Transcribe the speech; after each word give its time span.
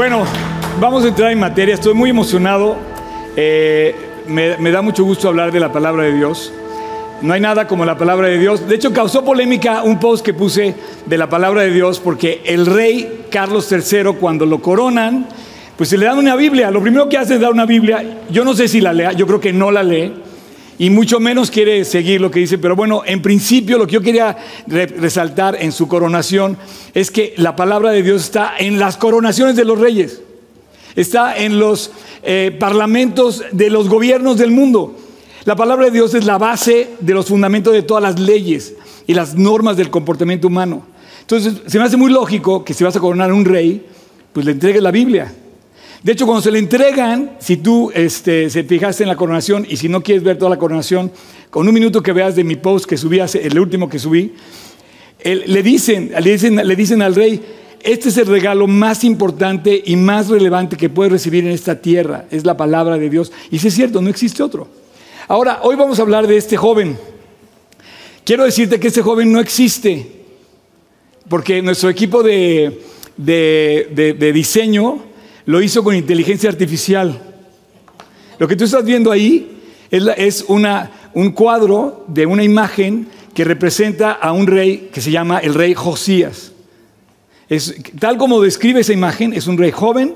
Bueno, 0.00 0.24
vamos 0.80 1.04
a 1.04 1.08
entrar 1.08 1.30
en 1.30 1.38
materia. 1.38 1.74
Estoy 1.74 1.92
muy 1.92 2.08
emocionado. 2.08 2.74
Eh, 3.36 3.94
me, 4.26 4.56
me 4.56 4.70
da 4.70 4.80
mucho 4.80 5.04
gusto 5.04 5.28
hablar 5.28 5.52
de 5.52 5.60
la 5.60 5.72
palabra 5.72 6.04
de 6.04 6.14
Dios. 6.14 6.54
No 7.20 7.34
hay 7.34 7.40
nada 7.42 7.68
como 7.68 7.84
la 7.84 7.98
palabra 7.98 8.28
de 8.28 8.38
Dios. 8.38 8.66
De 8.66 8.76
hecho, 8.76 8.94
causó 8.94 9.26
polémica 9.26 9.82
un 9.82 10.00
post 10.00 10.24
que 10.24 10.32
puse 10.32 10.74
de 11.04 11.18
la 11.18 11.28
palabra 11.28 11.60
de 11.60 11.70
Dios 11.70 12.00
porque 12.00 12.40
el 12.46 12.64
rey 12.64 13.26
Carlos 13.30 13.70
III, 13.70 14.14
cuando 14.18 14.46
lo 14.46 14.62
coronan, 14.62 15.26
pues 15.76 15.90
se 15.90 15.98
le 15.98 16.06
dan 16.06 16.16
una 16.16 16.34
Biblia. 16.34 16.70
Lo 16.70 16.80
primero 16.80 17.06
que 17.10 17.18
hace 17.18 17.34
es 17.34 17.40
dar 17.42 17.52
una 17.52 17.66
Biblia. 17.66 18.02
Yo 18.30 18.42
no 18.42 18.54
sé 18.54 18.68
si 18.68 18.80
la 18.80 18.94
lea, 18.94 19.12
yo 19.12 19.26
creo 19.26 19.38
que 19.38 19.52
no 19.52 19.70
la 19.70 19.82
lee. 19.82 20.14
Y 20.80 20.88
mucho 20.88 21.20
menos 21.20 21.50
quiere 21.50 21.84
seguir 21.84 22.22
lo 22.22 22.30
que 22.30 22.40
dice. 22.40 22.56
Pero 22.56 22.74
bueno, 22.74 23.02
en 23.04 23.20
principio 23.20 23.76
lo 23.76 23.86
que 23.86 23.92
yo 23.92 24.00
quería 24.00 24.34
re- 24.66 24.86
resaltar 24.86 25.58
en 25.60 25.72
su 25.72 25.86
coronación 25.86 26.56
es 26.94 27.10
que 27.10 27.34
la 27.36 27.54
palabra 27.54 27.90
de 27.90 28.02
Dios 28.02 28.22
está 28.24 28.54
en 28.58 28.78
las 28.78 28.96
coronaciones 28.96 29.56
de 29.56 29.66
los 29.66 29.78
reyes. 29.78 30.22
Está 30.96 31.36
en 31.36 31.58
los 31.58 31.90
eh, 32.22 32.56
parlamentos 32.58 33.44
de 33.52 33.68
los 33.68 33.90
gobiernos 33.90 34.38
del 34.38 34.52
mundo. 34.52 34.96
La 35.44 35.54
palabra 35.54 35.84
de 35.84 35.90
Dios 35.90 36.14
es 36.14 36.24
la 36.24 36.38
base 36.38 36.92
de 36.98 37.12
los 37.12 37.26
fundamentos 37.26 37.74
de 37.74 37.82
todas 37.82 38.02
las 38.02 38.18
leyes 38.18 38.72
y 39.06 39.12
las 39.12 39.34
normas 39.34 39.76
del 39.76 39.90
comportamiento 39.90 40.46
humano. 40.48 40.86
Entonces, 41.20 41.60
se 41.66 41.78
me 41.78 41.84
hace 41.84 41.98
muy 41.98 42.10
lógico 42.10 42.64
que 42.64 42.72
si 42.72 42.84
vas 42.84 42.96
a 42.96 43.00
coronar 43.00 43.30
a 43.30 43.34
un 43.34 43.44
rey, 43.44 43.84
pues 44.32 44.46
le 44.46 44.52
entregues 44.52 44.82
la 44.82 44.90
Biblia. 44.90 45.30
De 46.02 46.12
hecho, 46.12 46.24
cuando 46.24 46.40
se 46.40 46.50
le 46.50 46.58
entregan, 46.58 47.32
si 47.40 47.58
tú 47.58 47.90
este, 47.94 48.48
se 48.48 48.64
fijaste 48.64 49.02
en 49.02 49.08
la 49.08 49.16
coronación 49.16 49.66
y 49.68 49.76
si 49.76 49.88
no 49.88 50.02
quieres 50.02 50.24
ver 50.24 50.38
toda 50.38 50.50
la 50.50 50.58
coronación, 50.58 51.12
con 51.50 51.68
un 51.68 51.74
minuto 51.74 52.02
que 52.02 52.12
veas 52.12 52.34
de 52.36 52.42
mi 52.44 52.56
post 52.56 52.86
que 52.86 52.96
subí, 52.96 53.20
hace, 53.20 53.46
el 53.46 53.58
último 53.58 53.86
que 53.88 53.98
subí, 53.98 54.32
le, 55.22 55.62
dicen, 55.62 56.10
le, 56.18 56.30
dicen, 56.32 56.56
le 56.66 56.74
dicen 56.76 57.02
al 57.02 57.14
rey, 57.14 57.42
este 57.82 58.08
es 58.08 58.16
el 58.16 58.26
regalo 58.28 58.66
más 58.66 59.04
importante 59.04 59.82
y 59.84 59.96
más 59.96 60.28
relevante 60.28 60.78
que 60.78 60.88
puedes 60.88 61.12
recibir 61.12 61.44
en 61.44 61.50
esta 61.50 61.82
tierra, 61.82 62.24
es 62.30 62.46
la 62.46 62.56
palabra 62.56 62.96
de 62.96 63.10
Dios. 63.10 63.30
Y 63.50 63.58
si 63.58 63.68
es 63.68 63.74
cierto, 63.74 64.00
no 64.00 64.08
existe 64.08 64.42
otro. 64.42 64.68
Ahora, 65.28 65.60
hoy 65.62 65.76
vamos 65.76 65.98
a 65.98 66.02
hablar 66.02 66.26
de 66.26 66.38
este 66.38 66.56
joven. 66.56 66.96
Quiero 68.24 68.44
decirte 68.44 68.80
que 68.80 68.88
este 68.88 69.02
joven 69.02 69.30
no 69.30 69.38
existe, 69.40 70.06
porque 71.28 71.60
nuestro 71.60 71.90
equipo 71.90 72.22
de- 72.22 72.80
de- 73.18 74.16
de 74.18 74.32
diseño 74.32 75.09
lo 75.46 75.62
hizo 75.62 75.82
con 75.82 75.94
inteligencia 75.94 76.50
artificial. 76.50 77.20
Lo 78.38 78.48
que 78.48 78.56
tú 78.56 78.64
estás 78.64 78.84
viendo 78.84 79.10
ahí 79.10 79.60
es, 79.90 80.04
es 80.16 80.44
una, 80.48 80.90
un 81.14 81.30
cuadro 81.32 82.04
de 82.08 82.26
una 82.26 82.42
imagen 82.42 83.08
que 83.34 83.44
representa 83.44 84.12
a 84.12 84.32
un 84.32 84.46
rey 84.46 84.90
que 84.92 85.00
se 85.00 85.10
llama 85.10 85.38
el 85.38 85.54
rey 85.54 85.74
Josías. 85.74 86.52
Es, 87.48 87.74
tal 87.98 88.16
como 88.16 88.40
describe 88.40 88.80
esa 88.80 88.92
imagen, 88.92 89.32
es 89.32 89.46
un 89.46 89.58
rey 89.58 89.70
joven, 89.70 90.14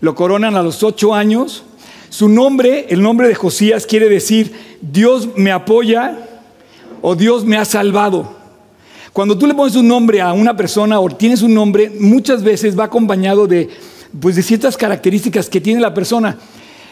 lo 0.00 0.14
coronan 0.14 0.56
a 0.56 0.62
los 0.62 0.82
ocho 0.82 1.14
años. 1.14 1.64
Su 2.10 2.28
nombre, 2.28 2.86
el 2.90 3.00
nombre 3.02 3.28
de 3.28 3.34
Josías, 3.34 3.86
quiere 3.86 4.08
decir 4.08 4.52
Dios 4.80 5.28
me 5.36 5.52
apoya 5.52 6.18
o 7.00 7.14
Dios 7.14 7.44
me 7.44 7.56
ha 7.56 7.64
salvado. 7.64 8.36
Cuando 9.12 9.36
tú 9.36 9.46
le 9.46 9.54
pones 9.54 9.76
un 9.76 9.88
nombre 9.88 10.20
a 10.20 10.32
una 10.32 10.56
persona 10.56 10.98
o 10.98 11.08
tienes 11.08 11.42
un 11.42 11.54
nombre, 11.54 11.90
muchas 11.98 12.42
veces 12.42 12.78
va 12.78 12.84
acompañado 12.84 13.46
de, 13.46 13.68
pues, 14.20 14.36
de 14.36 14.42
ciertas 14.42 14.76
características 14.76 15.48
que 15.48 15.60
tiene 15.60 15.80
la 15.80 15.92
persona. 15.94 16.36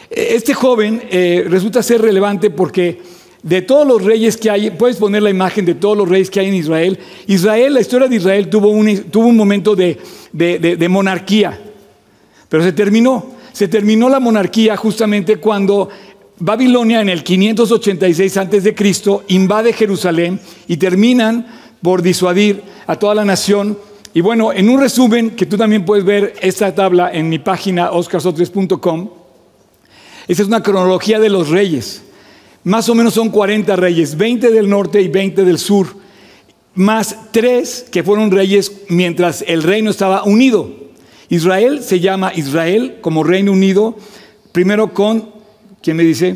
Eh, 0.09 0.33
Este 0.35 0.53
joven 0.53 1.01
eh, 1.09 1.45
resulta 1.49 1.81
ser 1.83 2.01
relevante 2.01 2.49
porque 2.49 3.01
de 3.43 3.61
todos 3.63 3.87
los 3.87 4.03
reyes 4.03 4.37
que 4.37 4.49
hay, 4.51 4.69
puedes 4.71 4.97
poner 4.97 5.23
la 5.23 5.29
imagen 5.31 5.65
de 5.65 5.73
todos 5.75 5.97
los 5.97 6.07
reyes 6.07 6.29
que 6.29 6.39
hay 6.39 6.47
en 6.49 6.53
Israel. 6.55 6.99
Israel, 7.27 7.73
la 7.73 7.81
historia 7.81 8.07
de 8.07 8.15
Israel 8.17 8.49
tuvo 8.49 8.69
un, 8.69 9.03
tuvo 9.09 9.25
un 9.27 9.35
momento 9.37 9.75
de, 9.75 9.97
de- 10.31 10.59
de- 10.59 10.89
monarquía, 10.89 11.59
pero 12.49 12.63
se 12.63 12.71
terminó. 12.71 13.39
Se 13.51 13.67
terminó 13.67 14.07
la 14.09 14.19
monarquía 14.19 14.77
justamente 14.77 15.37
cuando 15.37 15.89
Babilonia 16.39 17.01
en 17.01 17.09
el 17.09 17.23
586 17.23 18.37
antes 18.37 18.63
de 18.63 18.73
Cristo 18.73 19.23
invade 19.27 19.73
Jerusalén 19.73 20.39
y 20.67 20.77
terminan 20.77 21.45
por 21.81 22.01
disuadir 22.01 22.61
a 22.87 22.95
toda 22.97 23.13
la 23.15 23.25
nación. 23.25 23.77
Y 24.13 24.21
bueno, 24.21 24.51
en 24.51 24.69
un 24.69 24.79
resumen 24.79 25.31
que 25.31 25.45
tú 25.45 25.57
también 25.57 25.85
puedes 25.85 26.03
ver 26.03 26.33
esta 26.41 26.75
tabla 26.75 27.09
en 27.13 27.29
mi 27.29 27.39
página 27.39 27.91
oscarsotres.com, 27.91 29.09
esa 30.27 30.41
es 30.41 30.47
una 30.47 30.61
cronología 30.61 31.19
de 31.19 31.29
los 31.29 31.49
reyes. 31.49 32.03
Más 32.63 32.89
o 32.89 32.95
menos 32.95 33.13
son 33.13 33.29
40 33.29 33.75
reyes, 33.75 34.17
20 34.17 34.51
del 34.51 34.69
norte 34.69 35.01
y 35.01 35.07
20 35.07 35.45
del 35.45 35.57
sur, 35.57 35.87
más 36.75 37.15
tres 37.31 37.85
que 37.91 38.03
fueron 38.03 38.31
reyes 38.31 38.71
mientras 38.89 39.43
el 39.47 39.63
reino 39.63 39.89
estaba 39.89 40.23
unido. 40.23 40.69
Israel 41.29 41.81
se 41.81 42.01
llama 42.01 42.33
Israel 42.35 42.97
como 43.01 43.23
Reino 43.23 43.53
Unido, 43.53 43.95
primero 44.51 44.93
con, 44.93 45.31
¿quién 45.81 45.95
me 45.95 46.03
dice? 46.03 46.35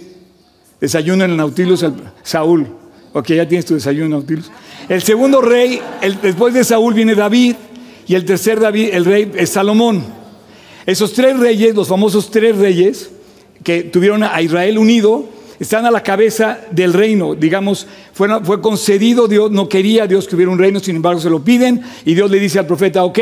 Desayuno 0.80 1.26
en 1.26 1.32
el 1.32 1.38
Nautilus, 1.38 1.86
Saúl. 2.24 2.68
Ok, 3.12 3.30
ya 3.30 3.48
tienes 3.48 3.66
tu 3.66 3.74
desayuno 3.74 4.18
Nautilus. 4.18 4.50
El 4.88 5.02
segundo 5.02 5.42
rey, 5.42 5.82
después 6.22 6.54
de 6.54 6.64
Saúl 6.64 6.94
viene 6.94 7.16
David, 7.16 7.56
y 8.08 8.14
el 8.14 8.24
tercer 8.24 8.60
David, 8.60 8.90
el 8.94 9.06
rey 9.06 9.32
es 9.36 9.50
Salomón. 9.50 10.04
Esos 10.86 11.14
tres 11.14 11.40
reyes, 11.40 11.74
los 11.74 11.88
famosos 11.88 12.30
tres 12.30 12.56
reyes 12.56 13.10
que 13.64 13.82
tuvieron 13.82 14.22
a 14.22 14.40
Israel 14.44 14.78
unido, 14.78 15.26
están 15.60 15.88
a 15.88 15.92
la 15.92 16.04
cabeza 16.04 16.60
del 16.70 16.94
reino. 16.94 17.34
Digamos, 17.34 17.88
fue, 18.14 18.28
fue 18.44 18.62
concedido, 18.62 19.28
Dios 19.28 19.50
no 19.50 19.68
quería 19.68 20.06
Dios 20.06 20.28
que 20.28 20.36
hubiera 20.36 20.52
un 20.52 20.60
reino, 20.60 20.80
sin 20.80 20.98
embargo 20.98 21.20
se 21.20 21.32
lo 21.32 21.44
piden 21.44 21.82
y 22.06 22.14
Dios 22.14 22.30
le 22.30 22.40
dice 22.40 22.60
al 22.60 22.68
profeta, 22.68 23.04
ok, 23.04 23.20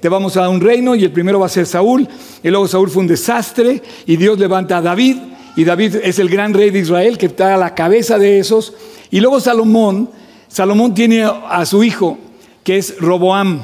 te 0.00 0.08
vamos 0.08 0.36
a 0.36 0.42
dar 0.42 0.48
un 0.48 0.60
reino 0.60 0.94
y 0.94 1.04
el 1.04 1.10
primero 1.10 1.40
va 1.40 1.46
a 1.46 1.50
ser 1.50 1.66
Saúl. 1.66 2.08
Y 2.42 2.48
luego 2.48 2.68
Saúl 2.68 2.88
fue 2.88 3.02
un 3.02 3.08
desastre 3.08 3.82
y 4.06 4.16
Dios 4.16 4.38
levanta 4.38 4.78
a 4.78 4.82
David 4.82 5.16
y 5.56 5.64
David 5.64 5.96
es 6.02 6.18
el 6.18 6.30
gran 6.30 6.54
rey 6.54 6.70
de 6.70 6.78
Israel 6.78 7.18
que 7.18 7.26
está 7.26 7.54
a 7.54 7.58
la 7.58 7.74
cabeza 7.74 8.18
de 8.18 8.38
esos. 8.38 8.72
Y 9.10 9.20
luego 9.20 9.40
Salomón, 9.40 10.08
Salomón 10.52 10.92
tiene 10.92 11.22
a 11.24 11.64
su 11.64 11.82
hijo 11.82 12.18
que 12.62 12.76
es 12.76 12.98
Roboam 12.98 13.62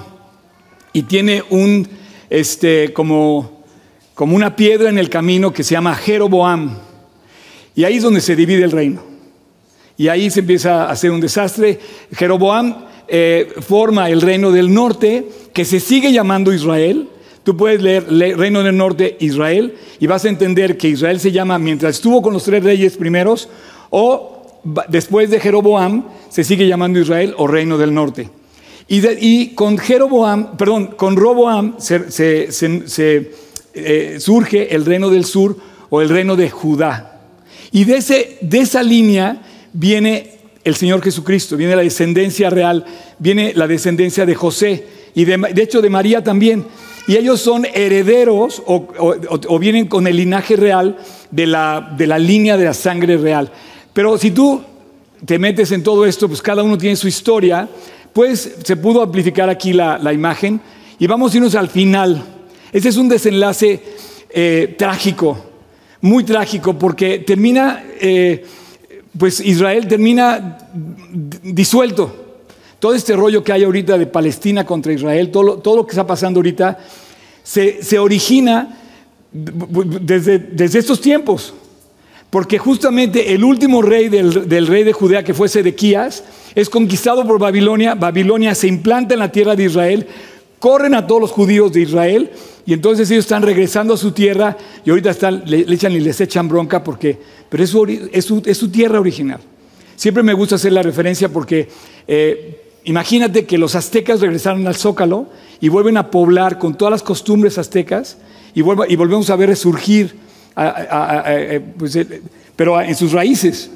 y 0.95 1.03
tiene 1.03 1.45
un, 1.51 1.87
este, 2.31 2.95
como, 2.95 3.63
como 4.15 4.35
una 4.35 4.57
piedra 4.57 4.89
en 4.89 4.97
el 4.97 5.11
camino 5.11 5.53
que 5.53 5.63
se 5.63 5.73
llama 5.75 5.95
Jeroboam. 5.95 6.79
Y 7.75 7.85
ahí 7.85 7.97
es 7.99 8.03
donde 8.03 8.23
se 8.23 8.35
divide 8.35 8.65
el 8.65 8.71
reino. 8.71 9.03
Y 9.99 10.09
ahí 10.09 10.31
se 10.31 10.41
empieza 10.41 10.85
a 10.85 10.91
hacer 10.91 11.11
un 11.11 11.21
desastre. 11.21 11.79
Jeroboam 12.17 12.87
eh, 13.07 13.53
forma 13.61 14.09
el 14.09 14.23
reino 14.23 14.51
del 14.51 14.73
norte, 14.73 15.29
que 15.53 15.67
se 15.67 15.81
sigue 15.81 16.11
llamando 16.11 16.55
Israel. 16.55 17.11
Tú 17.45 17.55
puedes 17.55 17.83
leer 17.83 18.11
le- 18.11 18.35
Reino 18.35 18.63
del 18.63 18.77
Norte, 18.77 19.17
Israel, 19.21 19.75
y 20.01 20.07
vas 20.07 20.25
a 20.25 20.29
entender 20.31 20.79
que 20.79 20.89
Israel 20.89 21.21
se 21.21 21.33
llama 21.33 21.59
mientras 21.59 21.97
estuvo 21.97 22.23
con 22.23 22.33
los 22.33 22.45
tres 22.45 22.65
reyes 22.65 22.97
primeros, 22.97 23.49
o 23.91 24.38
después 24.89 25.31
de 25.31 25.41
Jeroboam, 25.41 26.05
se 26.29 26.45
sigue 26.45 26.67
llamando 26.67 26.99
Israel 27.01 27.35
o 27.39 27.47
Reino 27.47 27.79
del 27.79 27.95
Norte. 27.95 28.31
Y, 28.91 29.49
con 29.49 29.77
Jeroboam, 29.77 30.57
perdón, 30.57 30.87
con 30.97 31.17
Roboam 31.17 31.75
se, 31.79 32.49
eh, 33.75 34.17
surge 34.19 34.75
el 34.75 34.85
reino 34.87 35.11
del 35.11 35.25
sur 35.27 35.57
o 35.91 36.01
el 36.01 36.09
reino 36.09 36.37
de 36.37 36.49
Judá. 36.49 37.21
Y 37.71 37.85
de, 37.85 38.39
de 38.41 38.59
esa 38.59 38.83
línea 38.83 39.43
viene 39.75 40.31
el 40.65 40.75
Señor 40.75 41.03
Jesucristo, 41.03 41.57
viene 41.57 41.77
la 41.77 41.83
descendencia 41.83 42.49
real, 42.51 42.85
viene 43.19 43.53
la 43.55 43.67
descendencia 43.67 44.25
de 44.25 44.35
José 44.35 44.85
y 45.15 45.25
de, 45.27 45.63
hecho 45.63 45.83
de 45.83 45.91
María 45.91 46.25
también. 46.25 46.65
Y 47.07 47.17
ellos 47.17 47.41
son 47.41 47.67
herederos 47.73 48.63
o, 48.67 48.87
o- 48.99 49.17
o 49.49 49.59
vienen 49.59 49.87
con 49.87 50.07
el 50.07 50.17
linaje 50.17 50.57
real 50.57 50.97
de 51.31 51.47
la, 51.47 51.95
de 51.97 52.07
la 52.07 52.19
línea 52.19 52.57
de 52.57 52.65
la 52.65 52.75
sangre 52.75 53.17
real. 53.19 53.51
Pero 53.99 54.17
si 54.17 54.31
tú 54.31 54.61
te 55.27 55.41
metes 55.41 55.73
en 55.73 55.83
todo 55.83 56.07
esto, 56.07 56.29
pues 56.29 56.41
cada 56.41 56.63
uno 56.63 56.79
tiene 56.79 56.95
su 56.95 57.09
historia, 57.09 57.69
pues 58.13 58.59
se 58.63 58.77
pudo 58.77 59.03
amplificar 59.03 59.51
aquí 59.51 59.73
la, 59.73 60.13
imagen 60.13 60.61
y 61.01 61.09
vamos 61.09 61.35
a 61.35 61.37
irnos 61.39 61.57
al 61.57 61.69
final. 61.69 62.25
Ese 62.73 62.91
es 62.91 62.97
un 62.97 63.09
desenlace 63.09 63.83
eh, 64.31 64.77
trágico, 64.79 65.37
muy 66.01 66.23
trágico, 66.23 66.79
porque 66.79 67.19
termina, 67.19 67.83
eh, 68.01 68.47
pues 69.19 69.41
Israel 69.41 69.89
termina 69.89 70.59
disuelto. 71.43 72.37
Todo 72.79 72.95
este 72.95 73.17
rollo 73.17 73.43
que 73.43 73.53
hay 73.53 73.65
ahorita 73.65 73.99
de 73.99 74.07
Palestina 74.07 74.65
contra 74.65 74.93
Israel, 74.93 75.33
todo 75.33 75.43
lo, 75.43 75.59
todo 75.59 75.75
lo 75.75 75.85
que 75.85 75.91
está 75.91 76.07
pasando 76.07 76.39
ahorita, 76.39 76.79
se, 77.43 77.83
se 77.83 77.99
origina 77.99 78.79
desde, 79.33 80.39
desde 80.39 80.79
estos 80.79 81.01
tiempos. 81.01 81.53
Porque 82.31 82.59
justamente 82.59 83.33
el 83.33 83.43
último 83.43 83.81
rey 83.81 84.09
del, 84.09 84.67
rey 84.67 84.85
de 84.85 84.93
Judea, 84.93 85.25
que 85.25 85.33
fue 85.33 85.49
Sedequías, 85.49 86.25
es 86.55 86.69
conquistado 86.69 87.27
por 87.27 87.39
Babilonia. 87.39 87.95
Babilonia 87.95 88.55
se 88.55 88.69
implanta 88.69 89.15
en 89.15 89.21
la 89.21 89.33
tierra 89.33 89.57
de 89.57 89.65
Israel, 89.65 90.07
corren 90.59 90.95
a 90.95 91.07
todos 91.07 91.23
los 91.23 91.31
judíos 91.31 91.73
de 91.73 91.81
Israel 91.81 92.31
y 92.67 92.75
entonces 92.75 93.11
ellos 93.11 93.25
están 93.25 93.43
regresando 93.43 93.95
a 93.95 93.97
su 93.97 94.13
tierra 94.13 94.59
y 94.85 94.91
ahorita 94.91 95.11
están, 95.11 95.43
le, 95.47 95.61
echan 95.73 95.93
y 95.93 96.01
les 96.01 96.21
echan 96.21 96.49
bronca 96.49 96.85
porque, 96.85 97.19
pero 97.49 97.65
es 97.65 97.71
su, 97.71 98.69
tierra 98.71 99.01
original. 99.01 99.41
Siempre 99.97 100.23
me 100.23 100.35
gusta 100.35 100.57
hacer 100.57 100.73
la 100.75 100.83
referencia 100.83 101.31
porque 101.31 101.69
eh, 102.07 102.61
imagínate 102.85 103.47
que 103.47 103.57
los 103.57 103.75
aztecas 103.75 104.21
regresaron 104.21 104.67
al 104.67 104.77
Zócalo 104.77 105.29
y 105.63 105.71
vuelven 105.71 105.97
a 105.97 106.11
poblar 106.11 106.59
con 106.59 106.77
todas 106.77 106.93
las 106.93 107.03
costumbres 107.03 107.57
aztecas 107.57 108.19
y 108.55 108.61
volvemos 108.61 109.31
a 109.31 109.37
ver 109.37 109.49
resurgir, 109.49 110.28
pues, 111.79 111.99
pero 112.57 112.81
en 112.81 112.95
sus 112.95 113.13
raíces. 113.13 113.71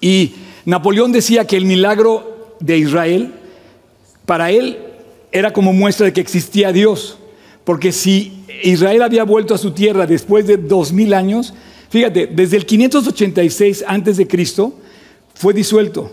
Y 0.00 0.32
Napoleón 0.64 1.12
decía 1.12 1.46
que 1.46 1.56
el 1.56 1.64
milagro 1.64 2.56
de 2.60 2.78
Israel, 2.78 3.32
para 4.26 4.50
él, 4.50 4.78
era 5.32 5.52
como 5.52 5.72
muestra 5.72 6.06
de 6.06 6.12
que 6.12 6.20
existía 6.20 6.72
Dios. 6.72 7.18
Porque 7.64 7.92
si 7.92 8.44
Israel 8.62 9.02
había 9.02 9.24
vuelto 9.24 9.54
a 9.54 9.58
su 9.58 9.72
tierra 9.72 10.06
después 10.06 10.46
de 10.46 10.56
dos 10.56 10.92
mil 10.92 11.14
años, 11.14 11.54
fíjate, 11.88 12.26
desde 12.26 12.56
el 12.56 12.66
586 12.66 13.84
antes 13.86 14.16
Cristo 14.26 14.74
fue 15.34 15.54
disuelto. 15.54 16.12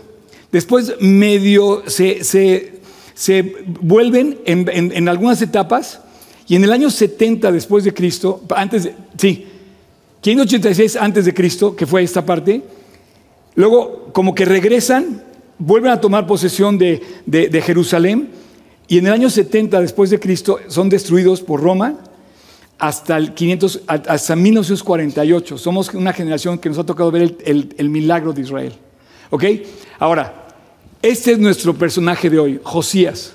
Después 0.52 0.94
medio 1.00 1.82
se, 1.86 2.24
se, 2.24 3.54
vuelven 3.80 4.38
en, 4.46 5.08
algunas 5.08 5.42
etapas 5.42 6.00
y 6.46 6.56
en 6.56 6.64
el 6.64 6.72
año 6.72 6.90
70 6.90 7.52
después 7.52 7.84
de 7.84 7.92
Cristo, 7.92 8.42
antes 8.56 8.84
de, 8.84 8.94
sí, 9.18 9.46
586 10.20 10.96
antes 10.96 11.24
de 11.24 11.34
Cristo, 11.34 11.76
que 11.76 11.86
fue 11.86 12.02
esta 12.02 12.24
parte, 12.24 12.62
luego 13.54 14.10
como 14.12 14.34
que 14.34 14.44
regresan, 14.44 15.22
vuelven 15.58 15.92
a 15.92 16.00
tomar 16.00 16.26
posesión 16.26 16.78
de, 16.78 17.62
Jerusalén 17.64 18.30
y 18.88 18.98
en 18.98 19.06
el 19.06 19.12
año 19.12 19.30
70 19.30 19.80
después 19.80 20.10
de 20.10 20.18
Cristo 20.18 20.58
son 20.68 20.88
destruidos 20.88 21.42
por 21.42 21.60
Roma 21.60 21.98
hasta, 22.78 23.16
el 23.16 23.34
500, 23.34 23.82
hasta 23.86 24.36
1948. 24.36 25.58
Somos 25.58 25.92
una 25.94 26.12
generación 26.12 26.58
que 26.58 26.68
nos 26.68 26.78
ha 26.78 26.86
tocado 26.86 27.10
ver 27.10 27.36
el, 27.44 27.90
milagro 27.90 28.32
de 28.32 28.42
Israel. 28.42 28.72
¿Ok? 29.30 29.44
Ahora, 29.98 30.46
este 31.02 31.32
es 31.32 31.38
nuestro 31.38 31.74
personaje 31.74 32.30
de 32.30 32.38
hoy, 32.38 32.60
Josías. 32.62 33.34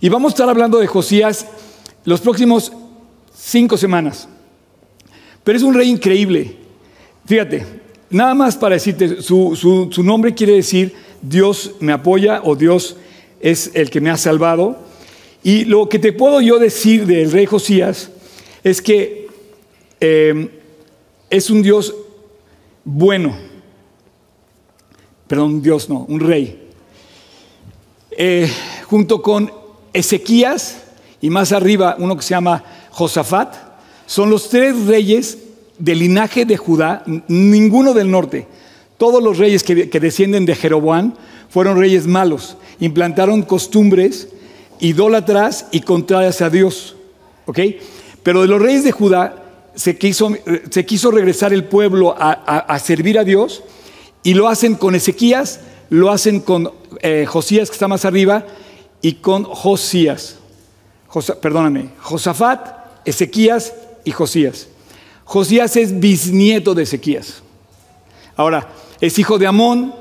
Y 0.00 0.08
vamos 0.08 0.32
a 0.32 0.34
estar 0.34 0.48
hablando 0.48 0.78
de 0.78 0.86
Josías 0.86 1.46
los 2.04 2.20
próximos 2.20 2.72
cinco 3.36 3.76
semanas. 3.76 4.28
Pero 5.50 5.58
es 5.58 5.64
un 5.64 5.74
rey 5.74 5.88
increíble. 5.88 6.54
Fíjate, 7.26 7.66
nada 8.08 8.34
más 8.34 8.56
para 8.56 8.76
decirte, 8.76 9.20
su, 9.20 9.88
su 9.90 10.02
nombre 10.04 10.32
quiere 10.32 10.52
decir 10.52 10.94
Dios 11.20 11.72
me 11.80 11.90
apoya 11.90 12.40
o 12.44 12.54
Dios 12.54 12.96
es 13.40 13.72
el 13.74 13.90
que 13.90 14.00
me 14.00 14.10
ha 14.10 14.16
salvado. 14.16 14.78
Y 15.42 15.64
lo 15.64 15.88
que 15.88 15.98
te 15.98 16.12
puedo 16.12 16.40
yo 16.40 16.60
decir 16.60 17.04
del 17.04 17.32
rey 17.32 17.46
Josías 17.46 18.12
es 18.62 18.80
que 18.80 19.26
eh, 19.98 20.60
es 21.28 21.50
un 21.50 21.62
Dios 21.62 21.96
bueno. 22.84 23.36
Perdón, 25.26 25.62
Dios 25.62 25.88
no, 25.88 26.06
un 26.08 26.20
rey. 26.20 26.68
Eh, 28.12 28.48
junto 28.84 29.20
con 29.20 29.50
Ezequías 29.92 30.84
y 31.20 31.28
más 31.28 31.50
arriba 31.50 31.96
uno 31.98 32.16
que 32.16 32.22
se 32.22 32.34
llama 32.34 32.62
Josafat, 32.92 33.69
son 34.10 34.28
los 34.28 34.48
tres 34.48 34.86
reyes 34.86 35.38
del 35.78 36.00
linaje 36.00 36.44
de 36.44 36.56
Judá, 36.56 37.04
ninguno 37.28 37.94
del 37.94 38.10
norte. 38.10 38.48
Todos 38.98 39.22
los 39.22 39.38
reyes 39.38 39.62
que, 39.62 39.88
que 39.88 40.00
descienden 40.00 40.46
de 40.46 40.56
Jeroboam 40.56 41.14
fueron 41.48 41.78
reyes 41.78 42.08
malos 42.08 42.56
implantaron 42.80 43.42
costumbres 43.42 44.26
idólatras 44.80 45.66
y 45.70 45.82
contrarias 45.82 46.42
a 46.42 46.50
Dios. 46.50 46.96
¿Ok? 47.46 47.60
Pero 48.24 48.42
de 48.42 48.48
los 48.48 48.60
reyes 48.60 48.82
de 48.82 48.90
Judá 48.90 49.44
se 49.76 49.96
quiso, 49.96 50.32
se 50.70 50.84
quiso 50.84 51.12
regresar 51.12 51.52
el 51.52 51.62
pueblo 51.62 52.16
a, 52.18 52.76
servir 52.80 53.16
a 53.16 53.22
Dios 53.22 53.62
y 54.24 54.34
lo 54.34 54.48
hacen 54.48 54.74
con 54.74 54.96
Ezequías, 54.96 55.60
lo 55.88 56.10
hacen 56.10 56.40
con 56.40 56.72
eh, 57.00 57.26
Josías, 57.28 57.70
que 57.70 57.74
está 57.74 57.86
más 57.86 58.04
arriba, 58.04 58.44
y 59.02 59.14
con 59.14 59.44
Josías. 59.44 60.38
perdóname, 61.40 61.90
Josafat, 62.00 63.06
Ezequías 63.06 63.72
y 64.04 64.10
Josías. 64.10 64.68
Josías 65.24 65.76
es 65.76 65.98
bisnieto 66.00 66.74
de 66.74 66.82
Ezequías. 66.82 67.42
Ahora, 68.36 68.68
es 69.00 69.18
hijo 69.18 69.38
de 69.38 69.46
Amón, 69.46 69.94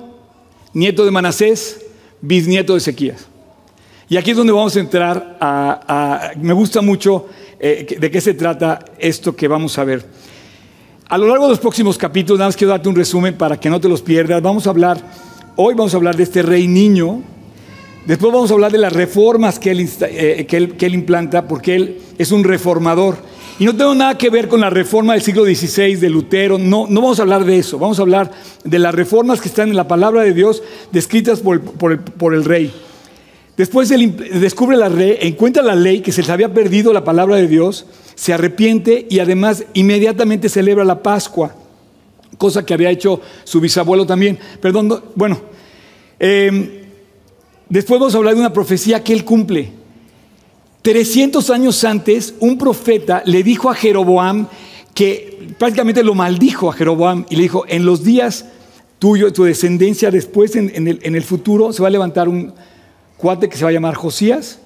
nieto 0.74 1.06
de 1.06 1.12
Manasés, 1.12 1.82
bisnieto 2.22 2.74
de 2.74 2.80
Ezequías. 2.80 3.28
Y 4.10 4.18
aquí 4.18 4.32
es 4.32 4.38
donde 4.38 4.54
vamos 4.54 4.76
a 4.76 4.80
entrar 4.80 5.38
a... 5.40 6.32
me 6.42 6.54
gusta 6.54 6.82
mucho 6.82 7.28
eh, 7.60 7.98
de 8.00 8.10
qué 8.10 8.20
se 8.22 8.34
trata 8.34 8.84
esto 8.98 9.36
que 9.36 9.48
vamos 9.48 9.78
a 9.78 9.84
ver. 9.84 10.04
A 11.08 11.18
lo 11.18 11.28
largo 11.28 11.46
de 11.46 11.52
los 11.52 11.60
próximos 11.60 11.98
capítulos, 11.98 12.40
nada 12.40 12.50
más 12.50 12.56
quiero 12.56 12.72
darte 12.72 12.90
un 12.90 12.96
resumen 12.96 13.38
para 13.38 13.60
que 13.60 13.70
no 13.70 13.80
te 13.80 13.88
los 13.88 14.02
pierdas. 14.02 14.42
Vamos 14.42 14.66
a 14.66 14.72
hablar, 14.72 15.00
hoy 15.56 15.76
vamos 15.76 15.94
a 15.94 15.98
hablar 15.98 16.16
de 16.16 16.24
este 16.24 16.42
rey 16.42 16.68
niño. 16.68 17.22
Después 18.08 18.34
vamos 18.34 18.50
a 18.50 18.56
hablar 18.56 18.72
de 18.72 18.80
las 18.80 18.94
reformas 18.94 19.60
que 19.60 19.72
él, 19.72 19.88
eh, 20.02 20.46
que 20.48 20.58
él, 20.58 20.76
que 20.76 20.88
él 20.88 20.96
implanta, 20.96 21.48
porque 21.48 21.76
él 21.76 22.02
es 22.18 22.32
un 22.32 22.44
reformador. 22.44 23.18
Y 23.60 23.66
no 23.66 23.76
tengo 23.76 23.94
nada 23.94 24.18
que 24.18 24.30
ver 24.30 24.48
con 24.48 24.62
la 24.62 24.70
reforma 24.70 25.14
del 25.14 25.22
siglo 25.22 25.44
XVI 25.44 25.98
de 25.98 26.10
Lutero, 26.10 26.58
no, 26.58 26.88
no 26.88 27.02
vamos 27.02 27.20
a 27.20 27.24
hablar 27.24 27.44
de 27.44 27.58
eso, 27.58 27.78
vamos 27.78 28.00
a 28.00 28.04
hablar 28.04 28.32
de 28.64 28.80
las 28.80 28.96
reformas 28.96 29.42
que 29.42 29.50
están 29.50 29.68
en 29.68 29.76
la 29.76 29.86
palabra 29.86 30.22
de 30.22 30.34
Dios 30.34 30.64
descritas 30.94 31.42
por, 31.42 32.34
el, 32.34 32.46
rey. 32.46 32.72
Después 33.58 33.92
él 33.92 34.16
descubre 34.40 34.78
la 34.78 34.88
ley, 34.88 35.18
encuentra 35.20 35.62
la 35.62 35.76
ley 35.76 36.00
que 36.00 36.14
se 36.14 36.22
les 36.22 36.30
había 36.30 36.54
perdido 36.54 36.94
la 36.94 37.04
palabra 37.04 37.36
de 37.36 37.50
Dios, 37.50 37.86
se 38.16 38.32
arrepiente 38.32 39.06
y 39.10 39.20
además 39.20 39.66
inmediatamente 39.74 40.48
celebra 40.48 40.86
la 40.86 41.04
Pascua, 41.04 41.54
cosa 42.38 42.66
que 42.66 42.74
había 42.74 42.92
hecho 42.92 43.20
su 43.44 43.60
bisabuelo 43.60 44.06
también. 44.06 44.40
Perdón, 44.62 45.04
bueno, 45.16 45.38
em, 46.18 46.70
después 47.68 48.00
vamos 48.00 48.16
a 48.16 48.20
hablar 48.20 48.36
de 48.36 48.40
una 48.40 48.54
profecía 48.54 49.04
que 49.04 49.12
él 49.12 49.26
cumple. 49.26 49.79
300 50.82 51.50
años 51.50 51.84
antes, 51.84 52.34
un 52.40 52.58
profeta 52.58 53.22
le 53.26 53.44
dijo 53.44 53.70
a 53.70 53.76
Jeroboam 53.76 54.48
que 54.94 55.54
prácticamente 55.58 56.04
lo 56.04 56.16
maldijo 56.16 56.70
a 56.70 56.74
Jeroboam 56.74 57.26
y 57.30 57.36
le 57.36 57.44
dijo, 57.44 57.66
en 57.68 57.86
los 57.86 58.04
días 58.04 58.46
tuyo, 58.98 59.32
tu 59.34 59.44
descendencia, 59.44 60.12
después 60.12 60.56
en, 60.56 60.88
el, 60.88 61.00
en 61.04 61.16
el 61.16 61.24
futuro 61.24 61.74
se 61.74 61.82
va 61.82 61.88
a 61.88 61.92
levantar 61.92 62.28
un 62.28 62.54
cuate 63.18 63.50
que 63.50 63.58
se 63.58 63.64
va 63.64 63.70
a 63.70 63.74
llamar 63.74 63.96
Josías 63.96 64.60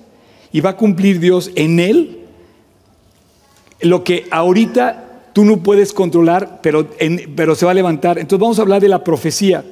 y 0.51 0.61
va 0.61 0.71
a 0.71 0.77
cumplir 0.77 1.19
Dios 1.19 1.51
en 1.55 1.79
él 1.79 2.19
lo 3.81 4.03
que 4.03 4.27
ahorita 4.31 5.03
tú 5.33 5.45
no 5.45 5.57
puedes 5.57 5.93
controlar, 5.93 6.59
pero, 6.61 6.87
pero 7.35 7.55
se 7.55 7.65
va 7.65 7.71
a 7.71 7.75
levantar. 7.75 8.17
Entonces 8.19 8.41
vamos 8.41 8.59
a 8.59 8.61
hablar 8.61 8.81
de 8.81 8.87
la 8.87 9.03
profecía. 9.03 9.63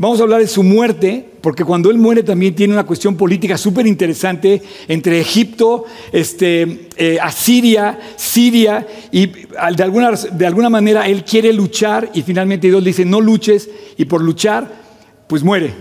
Vamos 0.00 0.18
a 0.18 0.22
hablar 0.22 0.40
de 0.40 0.46
su 0.46 0.62
muerte, 0.62 1.26
porque 1.42 1.62
cuando 1.62 1.90
él 1.90 1.98
muere 1.98 2.22
también 2.22 2.54
tiene 2.54 2.72
una 2.72 2.86
cuestión 2.86 3.18
política 3.18 3.58
súper 3.58 3.86
interesante 3.86 4.62
entre 4.88 5.20
Egipto, 5.20 5.84
este, 6.10 6.88
eh, 6.96 7.18
Asiria, 7.20 7.98
Siria, 8.16 8.88
y 9.12 9.26
de 9.26 9.82
alguna, 9.82 10.12
de 10.12 10.46
alguna 10.46 10.70
manera 10.70 11.06
él 11.06 11.22
quiere 11.22 11.52
luchar 11.52 12.10
y 12.14 12.22
finalmente 12.22 12.68
Dios 12.68 12.82
le 12.82 12.88
dice, 12.88 13.04
no 13.04 13.20
luches, 13.20 13.68
y 13.98 14.06
por 14.06 14.22
luchar, 14.22 14.72
pues 15.26 15.42
muere. 15.42 15.74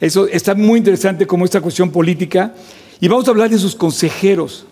Eso 0.00 0.28
está 0.28 0.54
muy 0.54 0.78
interesante 0.78 1.26
como 1.26 1.44
esta 1.44 1.60
cuestión 1.60 1.90
política. 1.90 2.54
Y 3.00 3.08
vamos 3.08 3.26
a 3.26 3.32
hablar 3.32 3.50
de 3.50 3.58
sus 3.58 3.74
consejeros, 3.74 4.64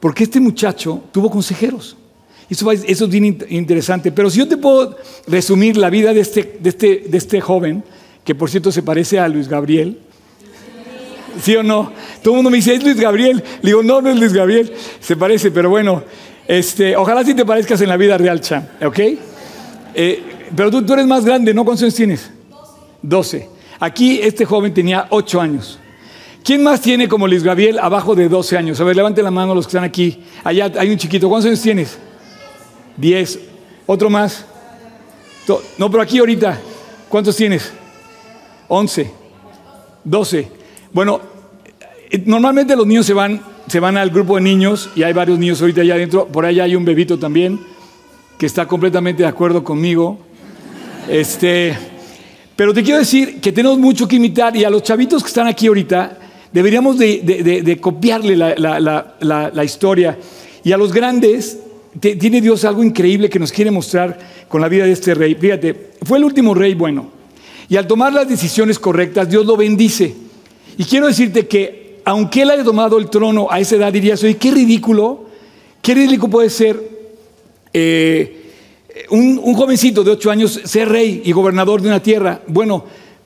porque 0.00 0.24
este 0.24 0.40
muchacho 0.40 1.00
tuvo 1.12 1.30
consejeros. 1.30 1.96
Eso, 2.50 2.72
eso 2.72 3.04
es 3.04 3.08
bien 3.08 3.38
interesante. 3.50 4.10
Pero 4.10 4.28
si 4.30 4.40
yo 4.40 4.48
te 4.48 4.56
puedo 4.56 4.96
resumir 5.28 5.76
la 5.76 5.90
vida 5.90 6.12
de 6.12 6.22
este, 6.22 6.58
de 6.58 6.70
este, 6.70 7.04
de 7.06 7.18
este 7.18 7.40
joven, 7.40 7.84
que 8.24 8.34
por 8.34 8.50
cierto 8.50 8.70
se 8.72 8.82
parece 8.82 9.18
a 9.18 9.28
Luis 9.28 9.48
Gabriel. 9.48 9.98
¿Sí 11.40 11.56
o 11.56 11.62
no? 11.62 11.92
Todo 12.22 12.34
el 12.34 12.36
mundo 12.36 12.50
me 12.50 12.56
dice, 12.58 12.74
¿es 12.74 12.82
Luis 12.82 13.00
Gabriel? 13.00 13.42
Le 13.62 13.70
digo, 13.70 13.82
no, 13.82 14.00
no 14.00 14.10
es 14.10 14.18
Luis 14.18 14.32
Gabriel. 14.32 14.72
Se 15.00 15.16
parece, 15.16 15.50
pero 15.50 15.70
bueno, 15.70 16.02
este, 16.46 16.96
ojalá 16.96 17.24
sí 17.24 17.34
te 17.34 17.44
parezcas 17.44 17.80
en 17.80 17.88
la 17.88 17.96
vida 17.96 18.18
real, 18.18 18.40
Cham, 18.40 18.64
¿ok? 18.84 18.98
Eh, 19.94 20.22
pero 20.54 20.70
tú, 20.70 20.84
tú, 20.84 20.92
eres 20.92 21.06
más 21.06 21.24
grande, 21.24 21.54
¿no? 21.54 21.64
¿Cuántos 21.64 21.82
años 21.84 21.94
tienes? 21.94 22.30
12. 23.00 23.48
Aquí 23.80 24.20
este 24.22 24.44
joven 24.44 24.72
tenía 24.74 25.06
8 25.10 25.40
años. 25.40 25.78
¿Quién 26.44 26.62
más 26.62 26.80
tiene 26.80 27.08
como 27.08 27.28
Luis 27.28 27.42
Gabriel 27.42 27.78
abajo 27.78 28.14
de 28.14 28.28
12 28.28 28.56
años? 28.56 28.80
A 28.80 28.84
ver, 28.84 28.96
levanten 28.96 29.24
la 29.24 29.30
mano 29.30 29.54
los 29.54 29.66
que 29.66 29.70
están 29.70 29.84
aquí. 29.84 30.22
Allá 30.42 30.70
hay 30.76 30.90
un 30.90 30.98
chiquito. 30.98 31.28
¿Cuántos 31.28 31.48
años 31.48 31.62
tienes? 31.62 31.98
10. 32.96 33.38
¿Otro 33.86 34.10
más? 34.10 34.44
No, 35.78 35.90
pero 35.90 36.02
aquí 36.02 36.18
ahorita. 36.18 36.58
¿Cuántos 37.08 37.36
tienes? 37.36 37.72
11, 38.74 39.10
12. 40.04 40.48
Bueno, 40.94 41.20
eh, 42.10 42.22
normalmente 42.24 42.74
los 42.74 42.86
niños 42.86 43.04
se 43.04 43.12
van, 43.12 43.42
se 43.66 43.80
van 43.80 43.98
al 43.98 44.08
grupo 44.08 44.36
de 44.36 44.40
niños 44.40 44.88
y 44.96 45.02
hay 45.02 45.12
varios 45.12 45.38
niños 45.38 45.60
ahorita 45.60 45.82
allá 45.82 45.92
adentro. 45.92 46.26
Por 46.26 46.46
allá 46.46 46.64
hay 46.64 46.74
un 46.74 46.86
bebito 46.86 47.18
también 47.18 47.60
que 48.38 48.46
está 48.46 48.66
completamente 48.66 49.24
de 49.24 49.28
acuerdo 49.28 49.62
conmigo. 49.62 50.20
Este, 51.06 51.76
pero 52.56 52.72
te 52.72 52.82
quiero 52.82 53.00
decir 53.00 53.42
que 53.42 53.52
tenemos 53.52 53.78
mucho 53.78 54.08
que 54.08 54.16
imitar 54.16 54.56
y 54.56 54.64
a 54.64 54.70
los 54.70 54.82
chavitos 54.82 55.22
que 55.22 55.28
están 55.28 55.48
aquí 55.48 55.66
ahorita 55.66 56.18
deberíamos 56.50 56.96
de, 56.96 57.78
copiarle 57.78 58.34
la, 58.36 59.64
historia. 59.64 60.16
Y 60.64 60.72
a 60.72 60.78
los 60.78 60.94
grandes 60.94 61.58
tiene 62.00 62.40
Dios 62.40 62.64
algo 62.64 62.82
increíble 62.82 63.28
que 63.28 63.38
nos 63.38 63.52
quiere 63.52 63.70
mostrar 63.70 64.18
con 64.48 64.62
la 64.62 64.68
vida 64.68 64.86
de 64.86 64.92
este 64.92 65.12
rey. 65.12 65.34
Fíjate, 65.34 65.90
fue 66.06 66.16
el 66.16 66.24
último 66.24 66.54
rey 66.54 66.72
bueno. 66.72 67.21
Y 67.72 67.76
al 67.78 67.86
tomar 67.86 68.12
las 68.12 68.28
decisiones 68.28 68.78
correctas, 68.78 69.30
Dios 69.30 69.46
lo 69.46 69.56
bendice. 69.56 70.14
Y 70.76 70.84
quiero 70.84 71.06
decirte 71.06 71.46
que, 71.46 72.02
aunque 72.04 72.42
él 72.42 72.50
haya 72.50 72.62
tomado 72.62 72.98
el 72.98 73.08
trono 73.08 73.46
a 73.50 73.60
esa 73.60 73.76
edad, 73.76 73.90
dirías, 73.90 74.22
oye, 74.22 74.36
qué 74.36 74.50
ridículo, 74.50 75.24
qué 75.80 75.94
ridículo 75.94 76.30
puede 76.30 76.50
ser 76.50 76.78
eh, 77.72 78.50
un, 79.08 79.38
jovencito 79.54 80.04
de 80.04 80.10
ocho 80.10 80.30
años 80.30 80.60
ser 80.64 80.90
rey 80.90 81.22
y 81.24 81.32
gobernador 81.32 81.80
de 81.80 81.88
una 81.88 82.02
tierra. 82.02 82.42
Bueno, 82.46 82.84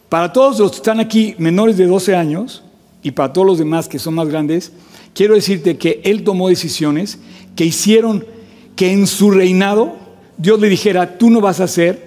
para 0.08 0.32
todos 0.32 0.60
los 0.60 0.70
que 0.70 0.76
están 0.76 1.00
aquí 1.00 1.34
menores 1.38 1.76
de 1.76 1.86
12 1.86 2.14
años 2.14 2.62
y 3.02 3.10
para 3.10 3.32
todos 3.32 3.48
los 3.48 3.58
demás 3.58 3.88
que 3.88 3.98
son 3.98 4.14
más 4.14 4.28
grandes, 4.28 4.70
quiero 5.12 5.34
decirte 5.34 5.76
que 5.76 6.00
él 6.04 6.22
tomó 6.22 6.48
decisiones 6.48 7.18
que 7.56 7.64
hicieron 7.64 8.24
que 8.76 8.92
en 8.92 9.08
su 9.08 9.32
reinado 9.32 9.96
Dios 10.38 10.60
le 10.60 10.68
dijera, 10.68 11.18
tú 11.18 11.30
no 11.30 11.40
vas 11.40 11.58
a 11.58 11.66
ser 11.66 12.06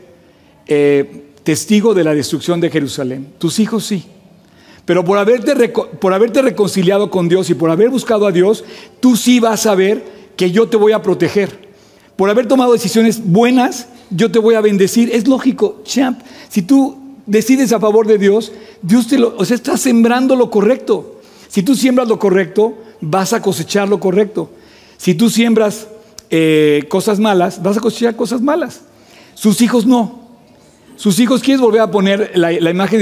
eh, 0.68 1.26
testigo 1.44 1.94
de 1.94 2.04
la 2.04 2.14
destrucción 2.14 2.60
de 2.62 2.70
Jerusalén, 2.70 3.34
tus 3.38 3.60
hijos 3.60 3.86
sí. 3.86 4.06
Pero 4.86 5.06
por 5.06 5.18
haberte, 5.18 5.70
por 5.70 6.14
haberte 6.14 6.42
reconciliado 6.42 7.12
con 7.12 7.30
Dios 7.30 7.50
y 7.50 7.54
por 7.54 7.70
haber 7.70 7.90
buscado 7.90 8.26
a 8.26 8.32
Dios, 8.32 8.64
tú 9.00 9.16
sí 9.16 9.40
vas 9.40 9.66
a 9.68 9.76
ver 9.76 10.04
que 10.36 10.52
yo 10.52 10.68
te 10.68 10.78
voy 10.78 10.94
a 10.94 11.04
proteger. 11.04 11.70
Por 12.16 12.30
haber 12.30 12.48
tomado 12.48 12.74
decisiones 12.74 13.22
buenas, 13.24 13.88
yo 14.10 14.32
te 14.32 14.40
voy 14.40 14.56
a 14.56 14.62
bendecir. 14.62 15.12
Es 15.14 15.28
lógico, 15.28 15.82
champ. 15.84 16.20
Si 16.50 16.64
tú 16.64 16.98
decides 17.26 17.72
a 17.72 17.80
favor 17.80 18.08
de 18.08 18.18
Dios, 18.18 18.52
Dios 18.82 19.08
te 19.08 19.20
lo, 19.20 19.36
o 19.38 19.46
sea, 19.46 19.56
está 19.56 19.78
sembrando 19.78 20.36
lo 20.36 20.50
correcto. 20.50 21.22
Si 21.48 21.62
tú 21.62 21.76
siembras 21.76 22.08
lo 22.08 22.18
correcto, 22.18 22.76
vas 23.00 23.34
a 23.34 23.42
cosechar 23.42 23.88
lo 23.88 24.00
correcto. 24.00 24.50
Si 24.98 25.14
tú 25.14 25.30
siembras 25.30 25.88
eh, 26.30 26.86
cosas 26.90 27.20
malas, 27.20 27.62
vas 27.62 27.78
a 27.78 27.80
cosechar 27.80 28.16
cosas 28.16 28.42
malas. 28.42 28.82
Sus 29.36 29.62
hijos 29.62 29.86
no. 29.86 30.19
Sus 31.00 31.18
hijos, 31.22 31.42
¿quieres 31.42 31.62
volver 31.62 31.80
a 31.80 31.90
poner 31.90 32.34
la, 32.36 32.52
imagen 32.52 33.00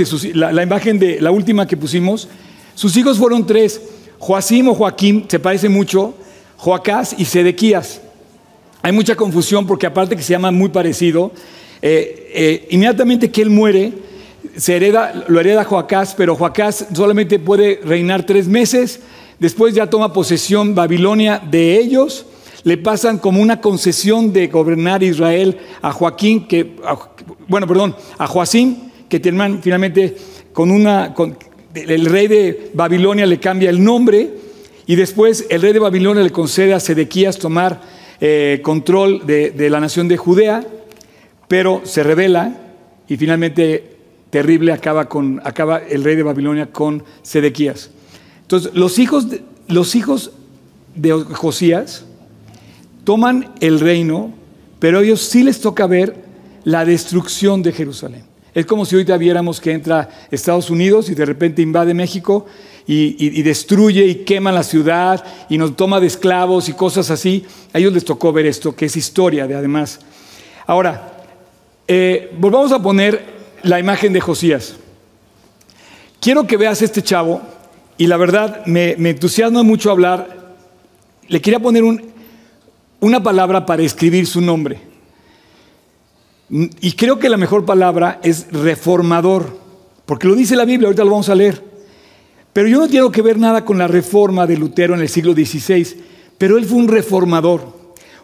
de 0.99 1.17
la, 1.19 1.31
última 1.31 1.65
que 1.65 1.75
pusimos? 1.75 2.27
Sus 2.75 2.95
hijos 2.95 3.17
fueron 3.17 3.47
tres. 3.47 3.81
Joacim 4.19 4.67
o 4.67 4.75
Joaquín, 4.75 5.25
se 5.27 5.39
parece 5.39 5.67
mucho, 5.67 6.13
Joacás 6.57 7.15
y 7.17 7.25
Sedequías. 7.25 7.99
Hay 8.83 8.91
mucha 8.91 9.15
confusión 9.15 9.65
porque 9.65 9.87
aparte 9.87 10.15
que 10.15 10.21
se 10.21 10.29
llama 10.29 10.51
muy 10.51 10.69
parecido, 10.69 11.31
eh, 11.81 12.31
eh, 12.35 12.67
inmediatamente 12.69 13.31
que 13.31 13.41
él 13.41 13.49
muere, 13.49 13.93
se 14.55 14.75
hereda, 14.75 15.25
lo 15.27 15.39
hereda 15.39 15.63
Joacás, 15.63 16.13
pero 16.13 16.35
Joacás 16.35 16.85
solamente 16.93 17.39
puede 17.39 17.81
reinar 17.83 18.27
tres 18.27 18.47
meses, 18.47 18.99
después 19.39 19.73
ya 19.73 19.89
toma 19.89 20.13
posesión 20.13 20.75
Babilonia 20.75 21.41
de 21.49 21.79
ellos, 21.79 22.27
le 22.67 22.75
pasan 22.75 23.19
como 23.19 23.41
una 23.41 23.61
concesión 23.61 24.33
de 24.33 24.47
gobernar 24.47 25.01
Israel 25.01 25.57
a 25.81 25.93
Joaquín, 25.93 26.49
que, 26.49 26.75
bueno, 27.47 27.65
perdón, 27.65 27.95
a 28.17 28.27
Joacim, 28.27 28.75
que 29.07 29.21
finalmente 29.61 30.17
con 30.51 30.71
una, 30.71 31.15
el 31.73 32.05
rey 32.07 32.27
de 32.27 32.71
Babilonia 32.73 33.25
le 33.25 33.39
cambia 33.39 33.69
el 33.69 33.81
nombre 33.81 34.31
y 34.85 34.95
después 34.95 35.45
el 35.49 35.61
rey 35.61 35.71
de 35.71 35.79
Babilonia 35.79 36.21
le 36.21 36.31
concede 36.31 36.73
a 36.73 36.81
Sedequías 36.81 37.37
tomar 37.37 37.79
eh, 38.19 38.59
control 38.61 39.25
de, 39.25 39.69
la 39.69 39.79
nación 39.79 40.09
de 40.09 40.17
Judea, 40.17 40.61
pero 41.47 41.83
se 41.85 42.03
revela 42.03 42.53
y 43.07 43.15
finalmente 43.15 43.95
terrible 44.29 44.73
acaba, 44.73 45.07
con, 45.07 45.39
acaba 45.45 45.77
el 45.77 46.03
rey 46.03 46.17
de 46.17 46.23
Babilonia 46.23 46.65
con 46.65 47.01
Sedequías. 47.21 47.91
Entonces, 48.41 48.73
los 48.73 48.99
hijos 48.99 49.27
los 49.69 49.95
hijos 49.95 50.31
de 50.95 51.11
Josías 51.13 52.03
toman 53.07 53.53
el 53.61 53.79
reino, 53.79 54.33
pero 54.79 54.99
a 54.99 55.01
ellos 55.01 55.21
sí 55.21 55.41
les 55.41 55.61
toca 55.61 55.87
ver 55.87 56.13
la 56.65 56.83
destrucción 56.83 57.63
de 57.63 57.71
Jerusalén. 57.71 58.25
Es 58.53 58.65
como 58.65 58.83
si 58.83 58.95
ahorita 58.95 59.15
viéramos 59.15 59.61
que 59.61 59.71
entra 59.71 60.09
Estados 60.29 60.69
Unidos 60.69 61.09
y 61.09 61.15
de 61.15 61.23
repente 61.23 61.61
invade 61.61 61.93
México 61.93 62.45
y, 62.85 63.41
destruye 63.43 64.05
y 64.05 64.15
quema 64.25 64.51
la 64.51 64.61
ciudad 64.61 65.23
y 65.47 65.57
nos 65.57 65.77
toma 65.77 66.01
de 66.01 66.07
esclavos 66.07 66.67
y 66.67 66.73
cosas 66.73 67.09
así. 67.09 67.45
A 67.71 67.79
ellos 67.79 67.93
les 67.93 68.03
tocó 68.03 68.33
ver 68.33 68.45
esto, 68.45 68.75
que 68.75 68.87
es 68.87 68.97
historia 68.97 69.47
de 69.47 69.55
además. 69.55 70.01
Ahora, 70.65 71.23
eh, 71.87 72.35
volvamos 72.37 72.73
a 72.73 72.81
poner 72.81 73.23
la 73.63 73.79
imagen 73.79 74.11
de 74.11 74.19
Josías. 74.19 74.75
Quiero 76.19 76.45
que 76.45 76.57
veas 76.57 76.81
este 76.81 77.01
chavo 77.01 77.41
y 77.97 78.07
la 78.07 78.17
verdad 78.17 78.65
me, 78.65 78.95
entusiasma 78.97 79.63
mucho 79.63 79.91
hablar. 79.91 80.57
Le 81.29 81.39
quería 81.39 81.61
poner 81.61 81.85
una 82.99 83.21
palabra 83.21 83.65
para 83.65 83.83
escribir 83.83 84.25
su 84.25 84.41
nombre. 84.41 84.79
Y 86.49 86.93
creo 86.93 87.19
que 87.19 87.29
la 87.29 87.37
mejor 87.37 87.65
palabra 87.65 88.19
es 88.23 88.47
reformador, 88.51 89.57
porque 90.05 90.27
lo 90.27 90.35
dice 90.35 90.55
la 90.55 90.65
Biblia, 90.65 90.87
ahorita 90.87 91.03
lo 91.03 91.11
vamos 91.11 91.29
a 91.29 91.35
leer. 91.35 91.61
Pero 92.53 92.69
yo 92.69 92.79
no 92.79 92.87
tengo 92.87 93.11
que 93.11 93.21
ver 93.21 93.37
nada 93.37 93.65
con 93.65 93.77
la 93.77 93.87
reforma 93.87 94.47
de 94.47 94.57
Lutero 94.57 94.95
en 94.95 95.01
el 95.01 95.09
siglo 95.09 95.33
XVI, 95.33 95.85
pero 96.37 96.57
él 96.57 96.65
fue 96.65 96.77
un 96.77 96.87
reformador, 96.87 97.73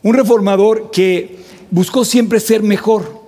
un 0.02 0.16
reformador 0.16 0.90
que 0.90 1.38
buscó 1.70 2.06
siempre 2.06 2.40
ser 2.40 2.64
mejor. 2.64 3.22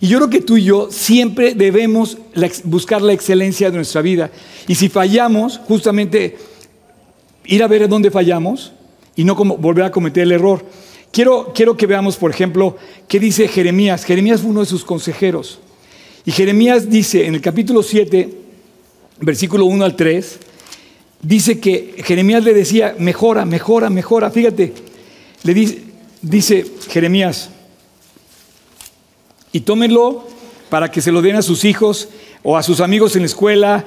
Y 0.00 0.08
yo 0.08 0.18
creo 0.18 0.30
que 0.30 0.40
tú 0.42 0.58
y 0.58 0.64
yo 0.64 0.88
siempre 0.90 1.54
debemos 1.54 2.18
buscar 2.64 3.00
la 3.00 3.14
excelencia 3.14 3.70
de 3.70 3.76
nuestra 3.76 4.02
vida. 4.02 4.30
Y 4.66 4.74
si 4.74 4.88
fallamos, 4.88 5.58
justamente 5.58 6.36
ir 7.46 7.62
a 7.62 7.68
ver 7.68 7.88
dónde 7.88 8.10
fallamos 8.10 8.73
y 9.16 9.24
no 9.24 9.36
como 9.36 9.56
volver 9.56 9.84
a 9.84 9.90
cometer 9.90 10.24
el 10.24 10.32
error. 10.32 10.64
Quiero, 11.14 11.52
que 11.52 11.86
veamos, 11.86 12.16
por 12.16 12.32
ejemplo, 12.32 12.76
qué 13.06 13.20
dice 13.20 13.46
Jeremías. 13.46 14.04
Jeremías 14.04 14.40
fue 14.40 14.50
uno 14.50 14.60
de 14.60 14.66
sus 14.66 14.84
consejeros. 14.84 15.60
Y 16.24 16.32
Jeremías 16.32 16.90
dice 16.90 17.26
en 17.26 17.36
el 17.36 17.40
capítulo 17.40 17.84
7, 17.84 18.30
versículo 19.20 19.66
1 19.66 19.84
al 19.84 19.94
3, 19.94 20.38
dice 21.22 21.60
que 21.60 22.02
Jeremías 22.04 22.42
le 22.42 22.52
decía, 22.52 22.96
mejora, 22.98 23.44
mejora, 23.44 23.90
mejora. 23.90 24.30
Fíjate, 24.30 24.72
le 25.44 25.54
dice, 25.54 25.82
dice 26.20 26.66
Jeremías, 26.88 27.50
y 29.52 29.60
tómenlo 29.60 30.26
para 30.68 30.90
que 30.90 31.00
se 31.00 31.12
lo 31.12 31.22
den 31.22 31.36
a 31.36 31.42
sus 31.42 31.64
hijos 31.64 32.08
o 32.42 32.56
a 32.56 32.64
sus 32.64 32.80
amigos 32.80 33.14
en 33.14 33.22
la 33.22 33.26
escuela. 33.26 33.84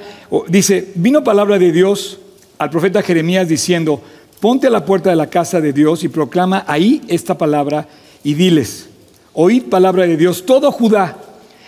dice, 0.48 0.92
vino 0.94 1.22
palabra 1.22 1.58
de 1.58 1.72
Dios 1.72 2.20
al 2.56 2.70
profeta 2.70 3.02
Jeremías 3.02 3.48
diciendo, 3.48 4.02
ponte 4.38 4.66
a 4.66 4.70
la 4.70 4.84
puerta 4.84 5.10
de 5.10 5.16
la 5.16 5.28
casa 5.28 5.60
de 5.60 5.72
Dios 5.72 6.04
y 6.04 6.08
proclama 6.08 6.64
ahí 6.66 7.02
esta 7.08 7.36
palabra 7.36 7.88
y 8.22 8.34
diles, 8.34 8.88
oíd 9.32 9.64
palabra 9.64 10.06
de 10.06 10.16
Dios, 10.16 10.46
todo 10.46 10.72
Judá 10.72 11.16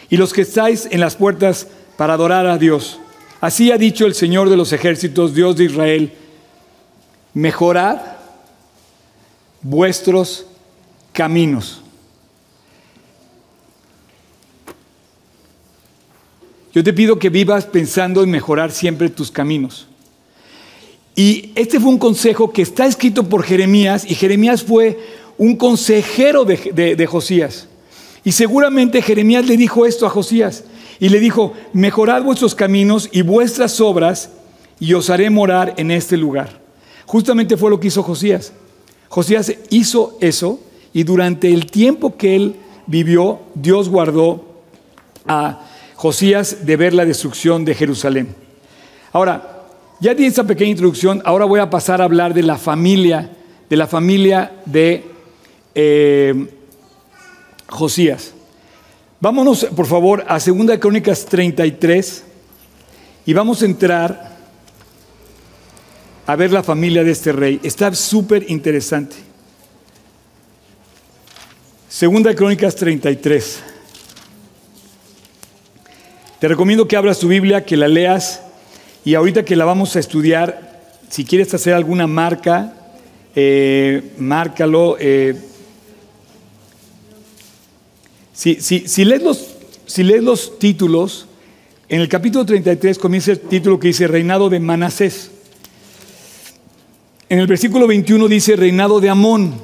y 0.09 0.17
los 0.17 0.33
que 0.33 0.43
estáis 0.43 0.89
en 0.91 1.01
las 1.01 1.17
puertas 1.17 1.69
para 1.97 2.15
adorar 2.15 2.47
a 2.47 2.59
Dios. 2.59 2.99
Así 3.41 3.71
ha 3.71 3.79
dicho 3.79 4.07
el 4.07 4.15
Señor 4.15 4.51
de 4.51 4.57
los 4.57 4.73
ejércitos, 4.73 5.35
Dios 5.35 5.57
de 5.57 5.65
Israel, 5.65 6.13
mejorad 7.35 7.99
vuestros 9.63 10.47
caminos 11.13 11.81
Yo 16.73 16.85
te 16.85 16.93
pido 16.93 17.19
que 17.19 17.31
vivas 17.31 17.67
pensando 17.67 18.23
en 18.23 18.31
mejorar 18.31 18.71
siempre 18.71 19.09
tus 19.09 19.31
caminos. 19.31 19.89
Y 21.15 21.53
este 21.55 21.81
fue 21.81 21.91
un 21.91 21.99
consejo 21.99 22.53
que 22.53 22.63
está 22.63 22.87
escrito 22.87 23.29
por 23.29 23.43
Jeremías 23.43 24.05
y 24.09 24.15
Jeremías 24.15 24.63
fue 24.63 24.99
un 25.39 25.57
consejero 25.57 26.45
de, 26.45 27.07
Josías. 27.07 27.67
Y 28.25 28.33
seguramente 28.33 29.03
Jeremías 29.03 29.47
le 29.47 29.57
dijo 29.57 29.87
esto 29.87 30.07
a 30.07 30.11
Josías 30.11 30.65
y 30.99 31.09
le 31.09 31.19
dijo, 31.19 31.55
mejorad 31.73 32.23
vuestros 32.23 32.55
caminos 32.55 33.09
y 33.11 33.23
vuestras 33.23 33.81
obras 33.81 34.31
y 34.79 34.93
os 34.93 35.11
haré 35.11 35.31
morar 35.31 35.75
en 35.79 35.91
este 35.91 36.17
lugar. 36.17 36.61
Justamente 37.07 37.57
fue 37.57 37.71
lo 37.71 37.81
que 37.81 37.89
hizo 37.89 38.03
Josías. 38.03 38.53
Josías 39.09 39.53
hizo 39.71 40.17
eso 40.21 40.61
y 40.93 41.05
durante 41.05 41.53
el 41.53 41.67
tiempo 41.67 42.17
que 42.17 42.37
él 42.37 42.57
vivió, 42.87 43.41
Dios 43.55 43.89
guardó 43.89 44.45
a 45.27 45.67
Josías 45.95 46.67
de 46.67 46.77
ver 46.77 46.95
la 46.95 47.05
destrucción 47.05 47.65
de 47.65 47.75
Jerusalén. 47.75 48.35
Ahora, 49.13 49.60
ya 50.01 50.15
di 50.15 50.25
esta 50.25 50.45
pequeña 50.45 50.71
introducción, 50.71 51.21
ahora 51.27 51.45
voy 51.45 51.61
a 51.61 51.69
pasar 51.69 52.01
a 52.01 52.05
hablar 52.05 52.33
de 52.33 52.43
la 52.43 52.57
familia, 52.57 53.31
de 53.69 53.77
la 53.77 53.87
familia 53.87 54.53
de 54.65 55.05
eh, 55.75 56.49
Josías. 57.69 58.33
Vámonos, 59.21 59.67
por 59.77 59.87
favor, 59.87 60.25
a 60.27 60.39
2 60.39 60.79
Crónicas 60.81 61.27
33 61.27 62.25
y 63.27 63.35
vamos 63.35 63.61
a 63.61 63.67
entrar 63.67 64.39
a 66.27 66.37
ver 66.37 66.51
la 66.51 66.63
familia 66.63 67.05
de 67.05 67.11
este 67.11 67.33
rey. 67.33 67.61
Está 67.63 67.95
súper 67.95 68.51
interesante. 68.51 69.17
Segunda 71.91 72.35
Crónicas 72.35 72.75
33. 72.75 73.61
Te 76.39 76.49
recomiendo 76.49 76.89
que 76.89 76.97
abras 76.97 77.19
tu 77.19 77.29
Biblia, 77.29 77.67
que 77.67 77.77
la 77.77 77.89
leas 77.89 78.41
y 79.05 79.15
ahorita 79.15 79.45
que 79.45 79.57
la 79.57 79.65
vamos 79.65 79.97
a 79.97 80.01
estudiar, 80.01 80.81
si 81.09 81.25
quieres 81.25 81.53
hacer 81.55 81.75
alguna 81.75 82.07
marca, 82.07 82.75
eh, 83.35 84.13
márcalo. 84.19 84.97
Eh. 84.99 85.37
Si, 88.33 89.05
lees 89.05 89.23
los, 89.23 89.47
si 89.87 90.03
lees 90.03 90.23
los 90.23 90.59
títulos, 90.59 91.27
en 91.89 92.01
el 92.01 92.09
capítulo 92.09 92.45
33 92.45 92.99
comienza 92.99 93.33
el 93.33 93.41
título 93.41 93.79
que 93.79 93.89
dice 93.89 94.07
Reinado 94.07 94.49
de 94.49 94.61
Manasés. 94.61 95.31
En 97.29 97.39
el 97.39 97.47
versículo 97.47 97.87
21 97.87 98.29
dice 98.29 98.57
Reinado 98.57 99.01
de 99.01 99.09
Amón. 99.09 99.55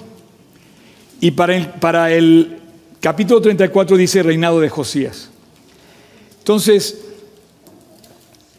Y 1.21 1.31
para 1.33 1.57
el, 1.57 1.67
para 1.69 2.13
el 2.13 2.59
capítulo 3.01 3.41
34 3.41 3.97
dice 3.97 4.23
reinado 4.23 4.61
de 4.61 4.69
Josías. 4.69 5.31
Entonces, 6.39 7.06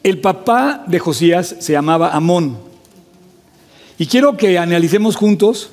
el 0.04 0.20
papá 0.20 0.84
de 0.88 1.00
Josías 1.00 1.56
se 1.60 1.74
llamaba 1.74 2.12
Amón. 2.12 2.58
Y 3.98 4.06
quiero 4.06 4.38
que 4.38 4.58
analicemos 4.58 5.16
juntos 5.16 5.72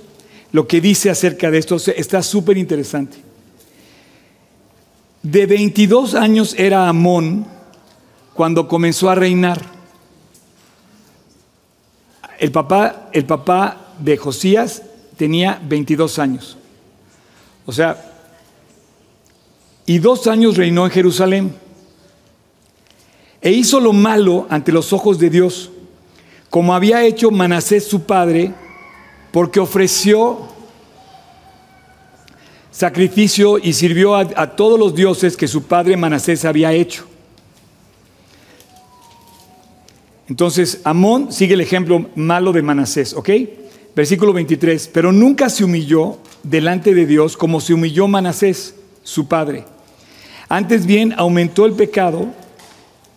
lo 0.53 0.67
que 0.67 0.81
dice 0.81 1.11
acerca 1.11 1.51
de 1.51 1.59
esto. 1.59 1.77
Está 1.77 2.23
súper 2.23 2.57
interesante. 2.57 3.19
De 5.23 5.47
22 5.47 6.15
años 6.15 6.55
era 6.59 6.89
Amón 6.89 7.47
cuando 8.35 8.69
comenzó 8.69 9.11
a 9.11 9.15
reinar. 9.15 9.61
El 12.39 12.53
papá, 12.53 13.09
el 13.13 13.25
papá 13.25 13.95
de 13.99 14.17
Josías 14.17 14.83
tenía 15.17 15.61
22 15.67 16.19
años. 16.19 16.57
O 17.67 17.73
sea, 17.73 18.13
y 19.87 19.99
dos 19.99 20.27
años 20.27 20.57
reinó 20.57 20.85
en 20.85 20.93
Jerusalén. 20.93 21.64
E 23.45 23.53
hizo 23.53 23.79
lo 23.79 23.93
malo 23.93 24.47
ante 24.49 24.73
los 24.73 24.95
ojos 24.95 25.19
de 25.19 25.29
Dios, 25.29 25.71
como 26.49 26.75
había 26.75 27.05
hecho 27.05 27.31
Manasés 27.31 27.85
su 27.85 28.05
padre, 28.05 28.55
porque 29.33 29.61
ofreció 29.61 30.49
sacrificio 32.71 33.59
y 33.59 33.75
sirvió 33.75 34.17
a, 34.17 34.57
todos 34.57 34.79
los 34.81 34.95
dioses 34.95 35.37
que 35.37 35.47
su 35.47 35.65
padre 35.65 35.95
Manasés 35.99 36.47
había 36.47 36.73
hecho. 36.73 37.05
Entonces, 40.27 40.81
Amón 40.83 41.31
sigue 41.31 41.53
el 41.53 41.61
ejemplo 41.61 42.07
malo 42.15 42.51
de 42.51 42.63
Manasés, 42.63 43.13
¿ok? 43.13 43.29
Versículo 43.95 44.33
23, 44.33 44.89
pero 44.89 45.13
nunca 45.13 45.51
se 45.51 45.65
humilló 45.65 46.17
delante 46.43 46.95
de 46.95 47.05
Dios 47.05 47.37
como 47.37 47.61
se 47.61 47.75
humilló 47.75 48.09
Manasés, 48.09 48.75
su 49.03 49.29
padre. 49.29 49.67
Antes 50.49 50.87
bien, 50.87 51.13
aumentó 51.19 51.67
el 51.67 51.75
pecado 51.75 52.43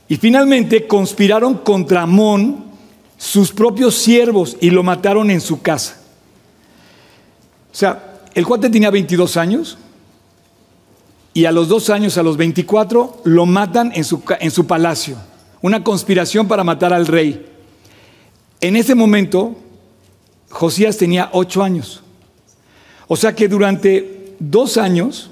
y 0.10 0.18
finalmente 0.18 0.88
conspiraron 0.88 1.56
contra 1.56 2.04
Amón 2.04 2.66
sus 3.18 3.52
propios 3.52 3.96
siervos 3.96 4.56
y 4.62 4.70
lo 4.70 4.84
mataron 4.84 5.30
en 5.32 5.42
su 5.42 5.62
casa. 5.62 6.00
O 7.72 7.76
sea, 7.76 8.22
el 8.34 8.46
cuate 8.46 8.70
tenía 8.70 8.90
22 8.90 9.38
años 9.38 9.78
y 11.34 11.46
a 11.46 11.52
los 11.52 11.68
dos 11.68 11.90
años, 11.90 12.18
a 12.18 12.24
los 12.24 12.38
24, 12.38 13.22
lo 13.26 13.46
matan 13.46 13.92
en 13.94 14.04
su, 14.04 14.24
en 14.40 14.52
su 14.52 14.66
palacio. 14.66 15.18
Una 15.62 15.84
conspiración 15.84 16.48
para 16.48 16.64
matar 16.64 16.94
al 16.94 17.06
rey. 17.06 17.46
En 18.62 18.76
ese 18.76 18.96
momento, 18.96 19.56
Josías 20.50 20.98
tenía 20.98 21.30
ocho 21.34 21.64
años. 21.64 22.02
O 23.08 23.16
sea 23.16 23.36
que 23.36 23.48
durante 23.48 24.36
dos 24.40 24.78
años, 24.78 25.30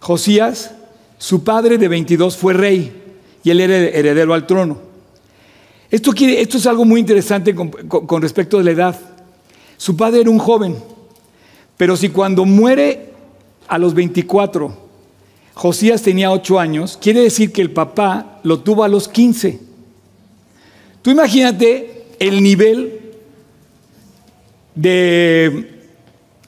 Josías, 0.00 0.72
su 1.18 1.44
padre 1.44 1.78
de 1.78 1.88
22, 1.88 2.36
fue 2.36 2.52
rey 2.52 3.03
y 3.44 3.50
él 3.50 3.60
era 3.60 3.76
heredero 3.76 4.34
al 4.34 4.46
trono. 4.46 4.78
Esto, 5.90 6.12
es 6.16 6.66
algo 6.66 6.84
muy 6.84 6.98
interesante 6.98 7.54
con, 7.54 7.68
con 7.68 8.20
respecto 8.20 8.58
de 8.58 8.64
la 8.64 8.70
edad. 8.72 9.00
Su 9.76 9.96
padre 9.96 10.22
era 10.22 10.30
un 10.30 10.38
joven, 10.38 10.76
pero 11.76 11.96
si 11.96 12.08
cuando 12.08 12.44
muere 12.44 13.10
a 13.68 13.78
los 13.78 13.94
24, 13.94 14.76
Josías 15.54 16.02
tenía 16.02 16.32
8 16.32 16.58
años, 16.58 16.98
quiere 17.00 17.20
decir 17.20 17.52
que 17.52 17.62
el 17.62 17.70
papá 17.70 18.40
lo 18.42 18.60
tuvo 18.60 18.82
a 18.82 18.88
los 18.88 19.08
15. 19.08 19.60
Tú 21.02 21.10
imagínate 21.10 22.06
el 22.18 22.42
nivel 22.42 23.00
de 24.74 25.82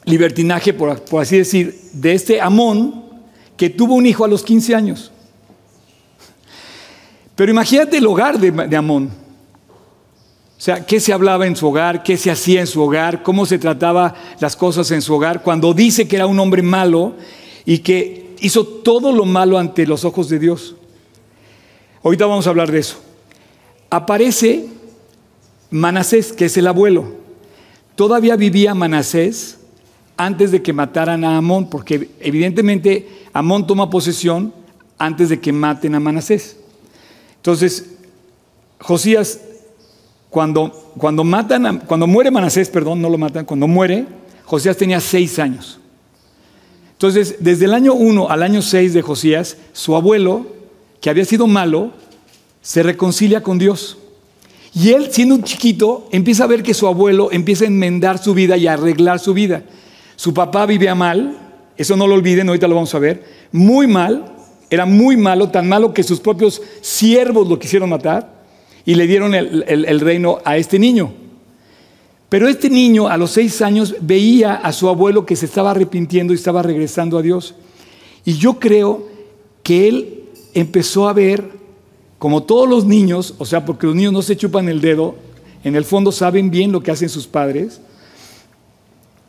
libertinaje, 0.07 0.73
por, 0.73 1.03
así 1.21 1.39
decir, 1.39 1.79
de 1.93 2.15
este 2.15 2.41
Amón 2.41 3.05
que 3.57 3.71
tuvo 3.71 3.95
un 3.95 4.07
hijo 4.07 4.25
a 4.25 4.29
los 4.29 4.43
15 4.43 4.75
años. 4.75 5.13
Pero 7.37 7.53
imagínate 7.53 7.99
el 7.99 8.07
hogar 8.07 8.41
de, 8.41 8.77
Amón. 8.77 9.11
O 10.59 10.61
sea, 10.61 10.87
qué 10.87 10.99
se 10.99 11.13
hablaba 11.13 11.47
en 11.47 11.55
su 11.55 11.69
hogar, 11.69 12.03
qué 12.03 12.17
se 12.17 12.31
hacía 12.31 12.61
en 12.61 12.67
su 12.67 12.83
hogar, 12.83 13.23
cómo 13.23 13.45
se 13.45 13.59
trataba 13.59 14.15
las 14.41 14.57
cosas 14.57 14.91
en 14.91 15.03
su 15.03 15.15
hogar, 15.15 15.43
cuando 15.43 15.75
dice 15.75 16.09
que 16.09 16.17
era 16.17 16.27
un 16.27 16.41
hombre 16.41 16.63
malo 16.63 17.15
y 17.67 17.79
que 17.79 18.35
hizo 18.41 18.65
todo 18.67 19.13
lo 19.13 19.27
malo 19.27 19.59
ante 19.59 19.87
los 19.87 20.07
ojos 20.07 20.31
de 20.31 20.39
Dios. 20.39 20.77
Ahorita 22.03 22.25
vamos 22.25 22.47
a 22.47 22.51
hablar 22.51 22.73
de 22.73 22.79
eso. 22.79 23.03
Aparece 23.91 24.69
Manasés, 25.71 26.33
que 26.33 26.47
es 26.47 26.57
el 26.57 26.67
abuelo. 26.67 27.17
Todavía 27.97 28.37
vivía 28.37 28.75
Manasés 28.75 29.59
antes 30.17 30.53
de 30.53 30.63
que 30.63 30.73
mataran 30.73 31.23
a 31.23 31.37
Amón, 31.37 31.69
porque 31.69 32.09
evidentemente 32.21 33.07
Amón 33.35 33.67
toma 33.67 33.91
posesión 33.91 34.55
antes 34.97 35.29
de 35.29 35.39
que 35.39 35.53
maten 35.53 35.95
a 35.95 36.01
Manasés. 36.01 36.57
Entonces, 37.47 37.91
Josías, 38.81 39.41
cuando, 40.31 40.93
cuando, 40.99 41.23
matan 41.23 41.79
cuando 41.87 42.09
muere 42.09 42.33
Manasés, 42.33 42.69
perdón, 42.69 43.01
no 43.01 43.09
lo 43.09 43.19
matan, 43.19 43.45
cuando 43.45 43.69
muere, 43.69 44.05
Josías 44.47 44.77
tenía 44.77 44.99
seis 44.99 45.39
años. 45.39 45.79
Entonces, 46.95 47.37
desde 47.39 47.67
el 47.67 47.75
año 47.75 47.95
1 47.95 48.31
al 48.31 48.43
año 48.43 48.63
6 48.63 48.95
de 48.95 49.01
Josías, 49.01 49.59
su 49.73 49.95
abuelo, 49.95 50.45
que 51.01 51.09
había 51.09 51.25
sido 51.25 51.47
malo, 51.47 51.93
se 52.63 52.83
reconcilia 52.83 53.45
con 53.45 53.61
Dios. 53.61 53.97
Y 54.75 54.89
él, 54.89 55.13
siendo 55.13 55.37
un 55.37 55.45
chiquito, 55.45 56.09
empieza 56.11 56.43
a 56.43 56.49
ver 56.49 56.65
que 56.65 56.75
su 56.75 56.89
abuelo 56.89 57.31
empieza 57.31 57.63
a 57.63 57.69
enmendar 57.69 58.19
su 58.19 58.35
vida 58.35 58.57
y 58.57 58.67
a 58.67 58.73
arreglar 58.73 59.21
su 59.21 59.35
vida. 59.35 59.63
Su 60.17 60.35
papá 60.35 60.67
vivía 60.67 60.97
mal, 60.97 61.39
eso 61.77 61.97
no 61.97 62.09
lo 62.09 62.17
olviden, 62.17 62.49
ahorita 62.49 62.67
lo 62.67 62.75
vamos 62.75 62.93
a 62.97 62.99
ver, 62.99 63.23
muy 63.53 63.87
mal, 63.87 64.36
era 64.71 64.87
muy 64.87 65.17
malo, 65.17 65.49
tan 65.51 65.69
malo 65.69 65.95
que 65.95 66.03
sus 66.03 66.21
propios 66.21 66.61
siervos 66.81 67.49
lo 67.49 67.59
quisieron 67.59 67.91
matar 67.91 68.35
y 68.85 68.95
le 68.95 69.07
dieron 69.07 69.35
el, 69.35 69.65
el 69.67 70.01
reino 70.01 70.39
a 70.45 70.57
este 70.57 70.79
niño. 70.79 71.13
Pero 72.29 72.49
este 72.49 72.69
niño 72.69 73.09
a 73.09 73.17
los 73.17 73.31
seis 73.31 73.63
años 73.63 73.95
veía 74.01 74.55
a 74.55 74.73
su 74.73 74.89
abuelo 74.89 75.25
que 75.25 75.37
se 75.37 75.47
estaba 75.47 75.71
arrepintiendo 75.71 76.33
y 76.33 76.37
estaba 76.37 76.63
regresando 76.63 77.19
a 77.19 77.23
Dios. 77.23 77.55
Y 78.25 78.35
yo 78.35 78.59
creo 78.59 79.07
que 79.63 79.89
él 79.89 80.25
empezó 80.55 81.09
a 81.09 81.13
ver, 81.13 81.49
como 82.19 82.43
todos 82.43 82.69
los 82.69 82.85
niños, 82.85 83.35
o 83.39 83.45
sea, 83.45 83.65
porque 83.65 83.87
los 83.87 83.95
niños 83.95 84.13
no 84.13 84.23
se 84.23 84.37
chupan 84.37 84.69
el 84.69 84.81
dedo, 84.81 85.15
en 85.63 85.77
el 85.77 85.85
fondo 85.85 86.11
saben 86.11 86.51
bien 86.51 86.73
lo 86.73 86.83
que 86.83 86.91
hacen 86.91 87.09
sus 87.09 87.27
padres, 87.27 87.81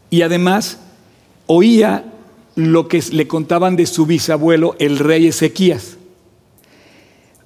y 0.09 0.21
además 0.21 0.79
oía 1.45 2.05
lo 2.57 2.87
que 2.87 3.03
le 3.11 3.27
contaban 3.27 3.75
de 3.75 3.85
su 3.85 4.07
bisabuelo, 4.07 4.75
el 4.79 4.97
rey 4.97 5.27
Ezequías. 5.27 5.95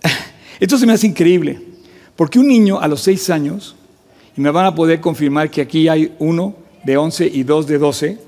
Esto 0.60 0.78
se 0.78 0.86
me 0.86 0.94
hace 0.94 1.06
increíble, 1.06 1.62
porque 2.16 2.40
un 2.40 2.48
niño 2.48 2.80
a 2.80 2.88
los 2.88 3.02
seis 3.02 3.30
años, 3.30 3.76
y 4.38 4.40
me 4.40 4.52
van 4.52 4.66
a 4.66 4.74
poder 4.74 5.02
confirmar 5.02 5.52
que 5.52 5.60
aquí 5.60 5.90
hay 5.90 6.16
uno 6.20 6.56
de 6.86 6.96
11 6.96 7.28
y 7.28 7.44
dos 7.44 7.68
de 7.68 7.78
12, 7.78 8.20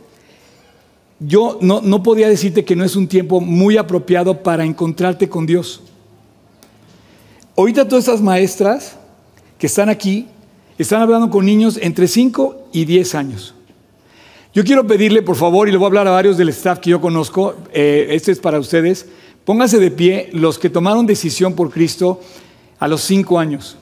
yo 1.22 1.58
no, 1.62 1.80
no 1.80 2.04
podía 2.04 2.28
decirte 2.28 2.66
que 2.66 2.76
no 2.76 2.84
es 2.84 2.98
un 2.98 3.08
tiempo 3.08 3.40
muy 3.40 3.78
apropiado 3.78 4.44
para 4.44 4.66
encontrarte 4.66 5.30
con 5.30 5.46
Dios. 5.46 5.82
Ahorita 7.56 7.88
todas 7.88 8.04
estas 8.04 8.22
maestras 8.22 8.98
que 9.58 9.68
están 9.68 9.88
aquí 9.88 10.28
están 10.78 11.02
hablando 11.02 11.30
con 11.30 11.46
niños 11.46 11.80
entre 11.82 12.10
5 12.10 12.68
y 12.74 12.84
10 12.84 13.16
años. 13.16 13.56
Yo 14.54 14.64
quiero 14.64 14.86
pedirle, 14.86 15.24
por 15.24 15.36
favor, 15.36 15.68
y 15.68 15.72
le 15.72 15.78
voy 15.78 15.86
a 15.86 15.88
hablar 15.88 16.08
a 16.08 16.12
varios 16.12 16.38
del 16.38 16.50
staff 16.50 16.78
que 16.78 16.92
yo 16.92 17.02
conozco, 17.02 17.56
eh, 17.74 18.08
este 18.12 18.32
es 18.32 18.40
para 18.40 18.60
ustedes, 18.60 19.08
pónganse 19.46 19.80
de 19.80 19.90
pie 19.90 20.30
los 20.32 20.60
que 20.60 20.70
tomaron 20.70 21.08
decisión 21.08 21.56
por 21.56 21.72
Cristo 21.72 22.22
a 22.78 22.88
los 22.88 23.02
5 23.02 23.40
años. 23.40 23.78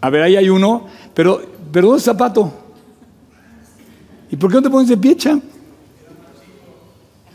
A 0.00 0.10
ver, 0.10 0.22
ahí 0.22 0.36
hay 0.36 0.48
uno, 0.48 0.86
pero, 1.14 1.40
pero 1.70 1.86
¿dónde 1.86 2.00
está 2.00 2.16
Pato? 2.16 2.52
¿Y 4.30 4.36
por 4.36 4.50
qué 4.50 4.56
no 4.56 4.62
te 4.62 4.70
pones 4.70 4.88
de 4.88 4.96
pie, 4.96 5.16
champ? 5.16 5.44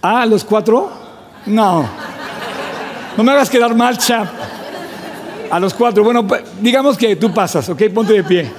Ah, 0.01 0.25
¿los 0.25 0.43
cuatro? 0.43 0.89
No. 1.45 1.87
No 3.15 3.23
me 3.23 3.31
hagas 3.31 3.49
quedar 3.49 3.73
mal, 3.73 3.97
champ. 3.97 4.29
A 5.51 5.59
los 5.59 5.73
cuatro. 5.73 6.03
Bueno, 6.03 6.25
pues, 6.25 6.41
digamos 6.61 6.97
que 6.97 7.15
tú 7.15 7.33
pasas, 7.33 7.67
¿ok? 7.69 7.83
Ponte 7.93 8.13
de 8.13 8.23
pie. 8.23 8.49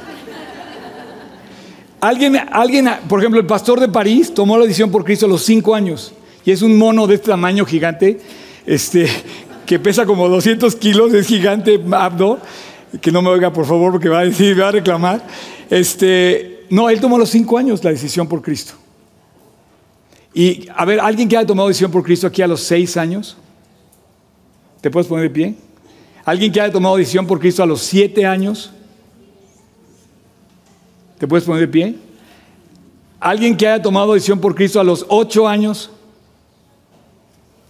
Alguien, 2.00 2.36
alguien, 2.50 2.90
por 3.08 3.20
ejemplo, 3.20 3.40
el 3.40 3.46
pastor 3.46 3.80
de 3.80 3.88
París 3.88 4.34
tomó 4.34 4.58
la 4.58 4.64
decisión 4.64 4.90
por 4.90 5.04
Cristo 5.04 5.26
a 5.26 5.28
los 5.28 5.42
cinco 5.42 5.74
años. 5.74 6.12
Y 6.44 6.50
es 6.50 6.62
un 6.62 6.76
mono 6.76 7.06
de 7.06 7.14
este 7.14 7.30
tamaño 7.30 7.64
gigante, 7.64 8.20
este, 8.66 9.08
que 9.64 9.78
pesa 9.78 10.04
como 10.04 10.28
200 10.28 10.74
kilos, 10.76 11.14
es 11.14 11.26
gigante, 11.26 11.80
abdo 11.92 12.40
que 13.00 13.10
no 13.10 13.22
me 13.22 13.30
oiga 13.30 13.52
por 13.52 13.64
favor 13.64 13.92
porque 13.92 14.08
va 14.08 14.20
a 14.20 14.24
decir, 14.24 14.60
va 14.60 14.68
a 14.68 14.72
reclamar. 14.72 15.26
Este, 15.70 16.64
no, 16.68 16.90
él 16.90 17.00
tomó 17.00 17.16
a 17.16 17.20
los 17.20 17.30
cinco 17.30 17.56
años 17.56 17.82
la 17.82 17.90
decisión 17.90 18.28
por 18.28 18.42
Cristo. 18.42 18.74
Y 20.34 20.68
a 20.74 20.84
ver, 20.84 21.00
alguien 21.00 21.28
que 21.28 21.36
haya 21.36 21.46
tomado 21.46 21.68
decisión 21.68 21.90
por 21.90 22.02
Cristo 22.02 22.26
aquí 22.26 22.42
a 22.42 22.46
los 22.46 22.60
seis 22.60 22.96
años, 22.96 23.36
¿te 24.80 24.90
puedes 24.90 25.06
poner 25.06 25.24
de 25.24 25.30
pie? 25.30 25.54
¿Alguien 26.24 26.52
que 26.52 26.60
haya 26.60 26.72
tomado 26.72 26.96
decisión 26.96 27.26
por 27.26 27.40
Cristo 27.40 27.62
a 27.62 27.66
los 27.66 27.80
siete 27.80 28.24
años? 28.26 28.70
¿Te 31.18 31.26
puedes 31.26 31.44
poner 31.44 31.62
de 31.62 31.68
pie? 31.68 31.96
¿Alguien 33.18 33.56
que 33.56 33.66
haya 33.66 33.82
tomado 33.82 34.14
decisión 34.14 34.40
por 34.40 34.54
Cristo 34.54 34.80
a 34.80 34.84
los 34.84 35.06
ocho 35.08 35.48
años? 35.48 35.90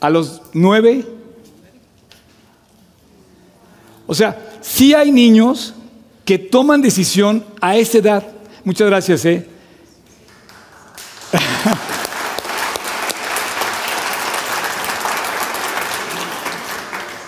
¿A 0.01 0.11
los 0.11 0.43
nueve? 0.53 1.07
O 4.07 4.15
sea, 4.15 4.59
sí 4.61 4.95
hay 4.95 5.13
niños 5.13 5.75
que 6.25 6.39
toman 6.39 6.83
decisión 6.83 7.45
a 7.61 7.77
esa 7.77 7.99
edad. 7.99 8.27
Muchas 8.65 8.87
gracias, 8.87 9.25
¿eh? 9.25 9.47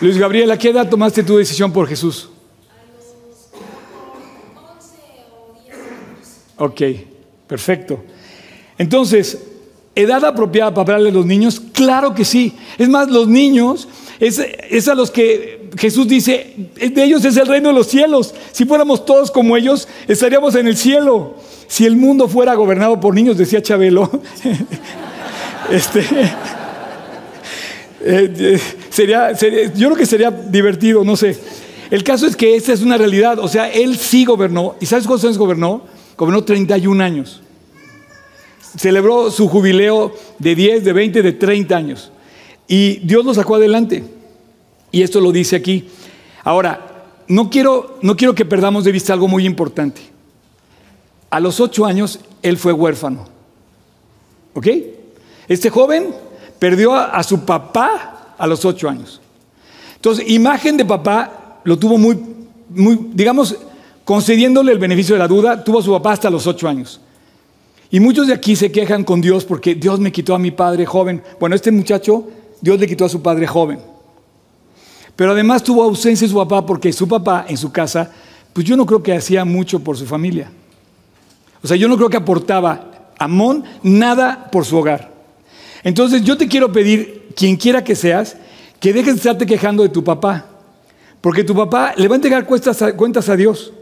Luis 0.05 0.19
Gabriel, 0.19 0.51
¿a 0.51 0.59
qué 0.59 0.69
edad 0.69 0.87
tomaste 0.87 1.23
tu 1.23 1.39
decisión 1.39 1.73
por 1.73 1.89
Jesús? 1.89 2.29
A 2.69 2.85
los 2.93 4.77
11 4.77 4.97
o 5.33 5.63
10 5.65 5.77
años. 5.79 6.29
Ok, 6.59 6.83
perfecto. 7.47 8.05
Entonces, 8.77 9.43
¿edad 9.95 10.23
apropiada 10.27 10.75
para 10.75 10.83
hablarle 10.83 11.09
a 11.09 11.13
los 11.13 11.25
niños? 11.25 11.59
Claro 11.73 12.15
que 12.15 12.27
sí. 12.27 12.55
Es 12.77 12.87
más, 12.87 13.09
los 13.09 13.29
niños 13.29 13.89
es, 14.21 14.47
es, 14.69 14.89
a 14.89 14.95
los 14.95 15.11
que 15.11 15.71
Jesús 15.79 16.07
dice, 16.07 16.55
de 16.75 17.03
ellos 17.03 17.25
es 17.25 17.39
el 17.39 17.47
reino 17.47 17.71
de 17.71 17.75
los 17.75 17.87
cielos. 17.87 18.35
Si 18.53 18.67
fuéramos 18.67 19.07
todos 19.07 19.31
como 19.31 19.57
ellos, 19.57 19.89
estaríamos 20.07 20.55
en 20.55 20.67
el 20.67 20.77
cielo. 20.77 21.37
Si 21.67 21.87
el 21.87 21.97
mundo 21.97 22.29
fuera 22.29 22.53
gobernado 22.53 23.01
por 23.01 23.15
niños, 23.15 23.39
decía 23.39 23.63
Chabelo, 23.63 24.11
este, 25.71 26.05
eh, 28.07 28.35
eh, 28.39 28.61
sería, 28.91 29.33
yo 29.33 29.89
creo 29.89 29.97
que 29.97 30.05
sería 30.05 30.31
divertido, 30.31 31.05
no 31.05 31.17
sé. 31.17 31.39
El 31.91 32.05
caso 32.05 32.27
es 32.27 32.37
que 32.37 32.55
esa 32.55 32.73
es 32.73 32.83
una 32.83 32.99
realidad. 32.99 33.39
O 33.39 33.49
sea, 33.49 33.71
él 33.71 33.97
sí 33.97 34.25
gobernó. 34.25 34.77
¿Y 34.81 34.87
sabes 34.87 35.07
cuántos 35.07 35.25
años 35.25 35.39
gobernó? 35.39 35.83
Gobernó 36.17 36.45
31 36.45 37.03
años. 37.03 37.43
Celebró 38.77 39.31
su 39.31 39.49
jubileo 39.49 40.13
de 40.39 40.55
10, 40.55 40.85
de 40.85 40.93
20, 40.93 41.23
de 41.23 41.33
30 41.33 41.77
años. 41.77 42.13
Y 42.69 42.97
Dios 42.97 43.25
lo 43.25 43.33
sacó 43.33 43.55
adelante. 43.55 44.05
Y 44.91 45.03
esto 45.03 45.21
lo 45.21 45.33
dice 45.33 45.57
aquí. 45.57 45.89
Ahora, 46.43 47.07
no 47.27 47.49
quiero, 47.49 47.99
no 48.03 48.17
quiero 48.17 48.35
que 48.35 48.45
perdamos 48.45 48.85
de 48.85 48.93
vista 48.93 49.13
algo 49.13 49.29
muy 49.29 49.47
importante. 49.47 50.03
A 51.31 51.41
los 51.41 51.59
ocho 51.59 51.87
años, 51.87 52.21
él 52.43 52.59
fue 52.59 52.73
huérfano. 52.73 53.27
¿Ok? 54.53 54.69
Este 55.49 55.71
joven 55.71 56.15
perdió 56.65 56.95
a, 56.95 57.23
su 57.23 57.45
papá 57.45 58.37
a 58.39 58.47
los 58.47 58.65
ocho 58.65 58.89
años. 58.89 59.21
Entonces, 59.97 60.25
imagen 60.31 60.79
de 60.79 60.87
papá 60.87 61.61
lo 61.63 61.79
tuvo 61.79 61.99
muy, 61.99 62.19
muy, 62.71 63.11
digamos, 63.13 63.55
concediéndole 64.03 64.73
el 64.73 64.79
beneficio 64.79 65.15
de 65.15 65.19
la 65.19 65.29
duda, 65.29 65.63
tuvo 65.63 65.81
a 65.81 65.83
su 65.83 65.93
papá 65.93 66.13
hasta 66.13 66.31
los 66.31 66.47
ocho 66.47 66.67
años. 66.67 67.03
Y 67.91 68.01
muchos 68.01 68.29
de 68.29 68.33
aquí 68.33 68.57
se 68.57 68.73
quejan 68.73 69.05
con 69.05 69.21
Dios 69.21 69.45
porque 69.45 69.75
Dios 69.75 70.01
me 70.01 70.11
quitó 70.11 70.35
a 70.35 70.39
mi 70.39 70.53
padre 70.53 70.87
joven. 70.87 71.23
Bueno, 71.39 71.55
este 71.55 71.71
muchacho, 71.71 72.31
Dios 72.63 72.81
le 72.81 72.87
quitó 72.87 73.05
a 73.05 73.11
su 73.11 73.21
padre 73.21 73.47
joven. 73.47 73.81
Pero 75.17 75.33
además 75.33 75.63
tuvo 75.63 75.83
ausencia 75.83 76.27
de 76.27 76.33
su 76.33 76.39
papá 76.39 76.65
porque 76.65 76.95
su 76.95 77.07
papá 77.07 77.45
en 77.47 77.59
su 77.59 77.71
casa, 77.73 78.11
pues 78.55 78.67
yo 78.67 78.75
no 78.75 78.87
creo 78.87 79.03
que 79.03 79.13
hacía 79.13 79.45
mucho 79.45 79.81
por 79.81 79.99
su 79.99 80.07
familia. 80.07 80.51
O 81.63 81.69
sea, 81.69 81.77
yo 81.77 81.89
no 81.89 81.99
creo 81.99 82.09
que 82.09 82.17
aportaba 82.17 83.11
a 83.19 83.25
Amón 83.27 83.65
nada 83.83 84.49
por 84.51 84.65
su 84.65 84.79
hogar. 84.79 85.13
Entonces 85.85 86.23
yo 86.25 86.37
te 86.37 86.49
quiero 86.49 86.73
pedir, 86.73 87.29
quien 87.37 87.57
quiera 87.57 87.85
que 87.85 87.95
seas, 87.95 88.37
que 88.81 88.93
dejes 88.93 89.15
de 89.15 89.19
estarte 89.19 89.47
quejando 89.47 89.83
de 89.83 89.91
tu 89.91 90.03
papá. 90.03 90.47
Porque 91.21 91.45
tu 91.45 91.55
papá 91.55 91.95
le 91.97 92.09
va 92.09 92.15
a 92.15 92.17
entregar 92.17 92.47
cuentas 92.47 93.29
a, 93.29 93.37
Dios. 93.37 93.73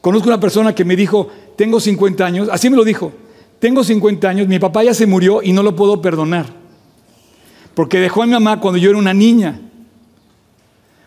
Conozco 0.00 0.28
una 0.28 0.40
persona 0.40 0.74
que 0.74 0.84
me 0.84 0.96
dijo, 0.96 1.28
tengo 1.56 1.80
50 1.80 2.24
años, 2.24 2.48
así 2.50 2.70
me 2.70 2.76
lo 2.76 2.84
dijo, 2.84 3.12
tengo 3.58 3.82
50 3.82 4.28
años, 4.28 4.48
mi 4.48 4.58
papá 4.58 4.84
ya 4.84 4.94
se 4.94 5.06
murió 5.06 5.42
y 5.42 5.52
no 5.52 5.62
lo 5.62 5.74
puedo 5.74 6.00
perdonar. 6.00 6.46
Porque 7.74 7.98
dejó 7.98 8.22
a 8.22 8.26
mi 8.26 8.32
mamá 8.32 8.60
cuando 8.60 8.78
yo 8.78 8.90
era 8.90 8.98
una 8.98 9.14
niña. 9.14 9.60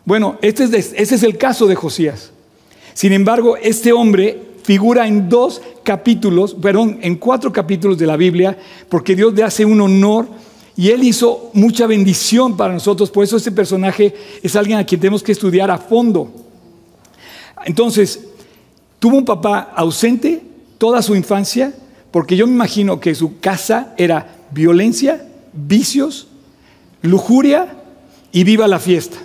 Bueno, 0.04 0.38
este 0.42 0.64
es, 0.66 0.94
ese 0.94 1.16
es 1.16 1.24
el 1.24 1.38
caso 1.38 1.68
de 1.68 1.76
Josías. 1.76 2.32
Sin 2.94 3.14
embargo, 3.14 3.58
este 3.58 3.94
hombre 3.94 4.42
figura 4.68 5.08
en 5.08 5.30
dos 5.30 5.62
capítulos, 5.82 6.54
perdón, 6.54 7.00
en 7.02 7.16
cuatro 7.16 7.54
capítulos 7.54 7.98
de 7.98 8.06
la 8.06 8.18
Biblia, 8.18 8.58
porque 8.90 9.16
Dios 9.16 9.34
le 9.34 9.44
hace 9.44 9.64
un 9.64 9.80
honor 9.80 10.28
y 10.76 10.90
Él 10.90 11.06
hizo 11.06 11.52
mucha 11.54 11.88
bendición 11.88 12.58
para 12.58 12.74
nosotros. 12.74 13.10
Por 13.10 13.24
eso 13.24 13.38
este 13.38 13.54
personaje 13.54 14.14
es 14.44 14.58
alguien 14.58 14.78
a 14.78 14.86
quien 14.86 15.00
tenemos 15.00 15.24
que 15.24 15.32
estudiar 15.32 15.72
a 15.72 15.78
fondo. 15.78 16.30
Entonces, 17.64 18.28
tuvo 19.00 19.16
un 19.16 19.24
papá 19.24 19.72
ausente 19.74 20.42
toda 20.78 21.02
su 21.02 21.16
infancia, 21.16 21.74
porque 22.12 22.36
yo 22.36 22.46
me 22.46 22.52
imagino 22.52 23.00
que 23.00 23.16
su 23.16 23.40
casa 23.40 23.94
era 23.96 24.36
violencia, 24.52 25.30
vicios, 25.54 26.28
lujuria 27.02 27.74
y 28.34 28.44
viva 28.44 28.68
la 28.68 28.80
fiesta. 28.80 29.18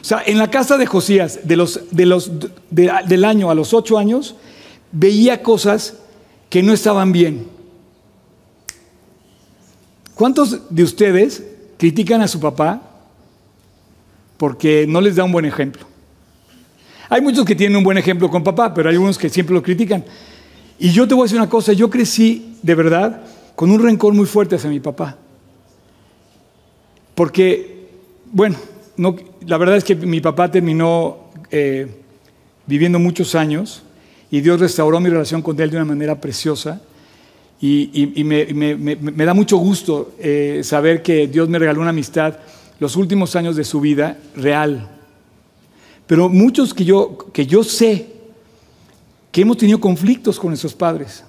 O 0.00 0.04
sea, 0.04 0.22
en 0.24 0.38
la 0.38 0.50
casa 0.50 0.76
de 0.78 0.86
Josías, 0.86 1.40
de 1.44 1.56
los, 1.56 1.80
de 1.90 2.06
los, 2.06 2.30
del 2.70 3.24
año 3.24 3.50
a 3.50 3.54
los 3.54 3.74
ocho 3.74 3.98
años, 3.98 4.36
veía 4.92 5.42
cosas 5.42 5.94
que 6.48 6.62
no 6.62 6.72
estaban 6.72 7.12
bien. 7.12 7.46
¿Cuántos 10.14 10.74
de 10.74 10.82
ustedes 10.82 11.44
critican 11.76 12.22
a 12.22 12.28
su 12.28 12.40
papá 12.40 12.82
porque 14.36 14.86
no 14.88 15.00
les 15.00 15.16
da 15.16 15.24
un 15.24 15.32
buen 15.32 15.44
ejemplo? 15.44 15.86
Hay 17.08 17.20
muchos 17.20 17.44
que 17.44 17.54
tienen 17.54 17.76
un 17.76 17.84
buen 17.84 17.98
ejemplo 17.98 18.30
con 18.30 18.44
papá, 18.44 18.74
pero 18.74 18.90
hay 18.90 18.96
unos 18.96 19.16
que 19.16 19.28
siempre 19.28 19.54
lo 19.54 19.62
critican. 19.62 20.04
Y 20.78 20.90
yo 20.90 21.08
te 21.08 21.14
voy 21.14 21.22
a 21.22 21.24
decir 21.24 21.38
una 21.38 21.48
cosa, 21.48 21.72
yo 21.72 21.88
crecí 21.88 22.56
de 22.62 22.74
verdad 22.74 23.22
con 23.54 23.70
un 23.70 23.82
rencor 23.82 24.14
muy 24.14 24.26
fuerte 24.26 24.56
hacia 24.56 24.70
mi 24.70 24.80
papá. 24.80 25.16
Porque, 27.14 27.88
bueno, 28.30 28.56
la 29.48 29.56
verdad 29.56 29.78
es 29.78 29.84
que 29.84 29.96
mi 29.96 30.20
papá 30.20 30.50
terminó 30.50 31.30
eh, 31.50 31.86
viviendo 32.66 32.98
muchos 32.98 33.34
años 33.34 33.82
y 34.30 34.42
Dios 34.42 34.60
restauró 34.60 35.00
mi 35.00 35.08
relación 35.08 35.40
con 35.40 35.58
él 35.58 35.70
de 35.70 35.76
una 35.76 35.86
manera 35.86 36.20
preciosa. 36.20 36.82
Y, 37.58 38.22
me, 38.24 39.24
da 39.24 39.32
mucho 39.32 39.56
gusto 39.56 40.12
eh, 40.18 40.60
saber 40.62 41.02
que 41.02 41.26
Dios 41.26 41.48
me 41.48 41.58
regaló 41.58 41.80
una 41.80 41.90
amistad 41.90 42.36
los 42.78 42.94
últimos 42.94 43.34
años 43.36 43.56
de 43.56 43.64
su 43.64 43.80
vida 43.80 44.18
real. 44.36 44.86
Pero 46.06 46.28
muchos 46.28 46.74
que 46.74 46.84
yo, 46.84 47.16
que 47.32 47.46
yo 47.46 47.64
sé 47.64 48.06
que 49.32 49.40
hemos 49.40 49.56
tenido 49.56 49.80
conflictos 49.80 50.38
con 50.38 50.50
nuestros 50.50 50.74
padres, 50.74 51.24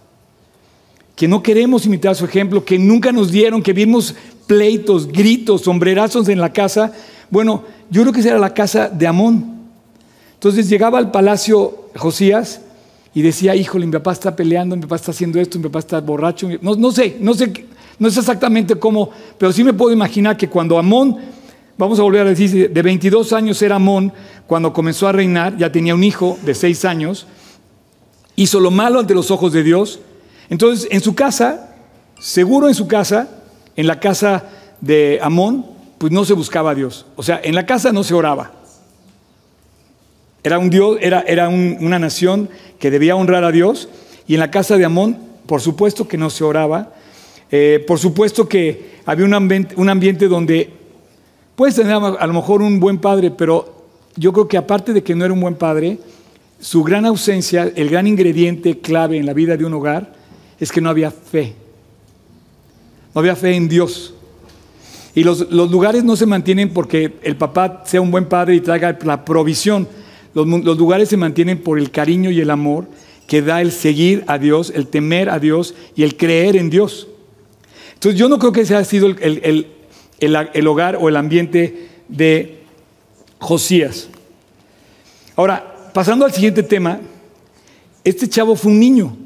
que 1.16 1.28
no 1.28 1.42
queremos 1.42 1.86
imitar 1.86 2.18
su 2.18 2.26
ejemplo, 2.26 2.66
que 2.66 2.78
nunca 2.78 3.14
nos 3.14 3.32
dieron, 3.32 3.64
que 3.64 3.72
vimos 3.72 4.14
pleitos, 4.46 5.08
gritos, 5.08 5.62
sombrerazos 5.62 6.28
en 6.28 6.42
la 6.42 6.52
casa, 6.52 6.94
bueno, 7.30 7.64
yo 7.90 8.02
creo 8.02 8.14
que 8.14 8.20
esa 8.20 8.30
era 8.30 8.40
la 8.40 8.54
casa 8.54 8.90
de 8.90 9.08
Amón. 9.08 9.60
Entonces 10.34 10.70
llegaba 10.70 10.98
al 10.98 11.12
palacio 11.12 11.90
Josías 11.96 12.62
y 13.14 13.22
decía, 13.22 13.56
híjole, 13.56 13.86
mi 13.86 13.92
papá 13.92 14.14
está 14.14 14.36
peleando, 14.36 14.76
mi 14.76 14.84
papá 14.84 14.96
está 14.96 15.12
haciendo 15.12 15.40
esto, 15.40 15.58
mi 15.58 15.66
papá 15.66 15.80
está 15.80 16.00
borracho. 16.00 16.48
No, 16.62 16.92
sé, 16.92 17.18
no 17.20 17.34
sé, 17.34 17.66
no 17.98 18.10
sé 18.10 18.20
exactamente 18.20 18.76
cómo, 18.76 19.10
pero 19.38 19.52
sí 19.52 19.64
me 19.64 19.74
puedo 19.74 19.92
imaginar 19.92 20.38
que 20.38 20.48
cuando 20.48 20.78
Amón, 20.78 21.18
vamos 21.78 22.00
a 22.00 22.04
volver 22.04 22.26
a 22.26 22.30
decir, 22.30 22.72
de 22.72 22.82
22 22.82 23.34
años 23.34 23.62
era 23.62 23.76
Amón, 23.76 24.14
cuando 24.48 24.72
comenzó 24.72 25.08
a 25.08 25.12
reinar, 25.12 25.58
ya 25.58 25.72
tenía 25.72 25.96
un 25.96 26.04
hijo 26.04 26.38
de 26.44 26.56
6 26.56 26.86
años, 26.86 27.28
hizo 28.36 28.60
lo 28.60 28.72
malo 28.72 29.00
ante 29.00 29.14
los 29.14 29.32
ojos 29.32 29.52
de 29.52 29.64
Dios. 29.64 30.00
Entonces, 30.50 30.88
en 30.92 31.02
su 31.02 31.14
casa, 31.16 31.76
seguro 32.20 32.70
en 32.70 32.76
su 32.76 32.88
casa, 32.88 33.28
en 33.76 33.88
la 33.88 34.00
casa 34.00 34.46
de 34.82 35.20
Amón, 35.22 35.66
pues 36.00 36.12
no 36.12 36.26
se 36.26 36.34
buscaba 36.34 36.72
a 36.72 36.76
Dios. 36.76 37.06
O 37.16 37.22
sea, 37.22 37.40
en 37.44 37.54
la 37.54 37.68
casa 37.68 37.92
no 37.92 38.04
se 38.04 38.16
oraba. 38.16 38.54
Era 40.42 40.58
un 40.58 40.70
Dios, 40.70 40.98
era, 41.02 41.22
era 41.28 41.50
una 41.50 42.00
nación 42.00 42.50
que 42.80 42.90
debía 42.90 43.16
honrar 43.16 43.44
a 43.44 43.52
Dios. 43.52 43.90
Y 44.26 44.34
en 44.36 44.40
la 44.40 44.50
casa 44.50 44.78
de 44.78 44.86
Amón, 44.86 45.20
por 45.46 45.62
supuesto 45.62 46.08
que 46.08 46.18
no 46.18 46.30
se 46.30 46.46
oraba. 46.46 46.94
Eh, 47.52 47.84
por 47.86 48.00
supuesto 48.00 48.48
que 48.48 49.02
había 49.06 49.26
un 49.26 49.34
ambiente, 49.34 49.76
un 49.76 49.90
ambiente 49.90 50.28
donde 50.28 50.72
puedes 51.56 51.76
tener 51.76 51.94
a 51.94 52.28
lo 52.28 52.34
mejor 52.34 52.62
un 52.62 52.80
buen 52.80 53.00
padre, 53.00 53.32
pero 53.32 53.84
yo 54.16 54.32
creo 54.32 54.48
que 54.48 54.58
aparte 54.58 54.94
de 54.94 55.04
que 55.04 55.16
no 55.16 55.26
era 55.26 55.34
un 55.34 55.42
buen 55.42 55.56
padre, 55.56 56.00
su 56.62 56.84
gran 56.84 57.06
ausencia, 57.06 57.72
el 57.76 57.90
gran 57.90 58.08
ingrediente 58.08 58.80
clave 58.80 59.18
en 59.18 59.26
la 59.26 59.34
vida 59.34 59.58
de 59.58 59.66
un 59.66 59.74
hogar, 59.74 60.14
es 60.60 60.72
que 60.72 60.80
no 60.80 60.90
había 60.90 61.12
fe. 61.12 61.56
No 63.14 63.20
había 63.20 63.36
fe 63.36 63.56
en 63.56 63.68
Dios. 63.68 64.14
Y 65.16 65.24
los, 65.24 65.50
lugares 65.52 66.04
no 66.04 66.16
se 66.16 66.26
mantienen 66.26 66.70
porque 66.70 67.14
el 67.24 67.36
papá 67.36 67.84
sea 67.86 68.02
un 68.02 68.12
buen 68.12 68.26
padre 68.26 68.56
y 68.56 68.62
traiga 68.62 68.98
la 69.04 69.26
provisión. 69.26 69.88
Los, 70.34 70.48
lugares 70.48 71.10
se 71.10 71.18
mantienen 71.18 71.60
por 71.62 71.80
el 71.80 71.92
cariño 71.92 72.30
y 72.30 72.40
el 72.40 72.52
amor 72.52 72.86
que 73.28 73.42
da 73.42 73.62
el 73.62 73.72
seguir 73.72 74.24
a 74.28 74.38
Dios, 74.38 74.72
el 74.76 74.88
temer 74.88 75.30
a 75.30 75.40
Dios 75.40 75.76
y 75.96 76.04
el 76.04 76.16
creer 76.18 76.56
en 76.56 76.70
Dios. 76.70 77.08
Entonces 77.96 78.20
yo 78.20 78.30
no 78.30 78.40
creo 78.40 78.52
que 78.52 78.62
ese 78.62 78.76
haya 78.76 78.86
sido 78.86 79.08
el, 79.08 79.68
el, 80.20 80.68
hogar 80.68 80.98
o 81.00 81.10
el 81.10 81.16
ambiente 81.16 81.90
de 82.08 82.64
Josías. 83.40 84.10
Ahora, 85.36 85.92
pasando 85.94 86.26
al 86.26 86.32
siguiente 86.32 86.64
tema, 86.64 87.00
este 88.04 88.28
chavo 88.28 88.56
fue 88.56 88.72
un 88.72 88.80
niño. 88.80 89.18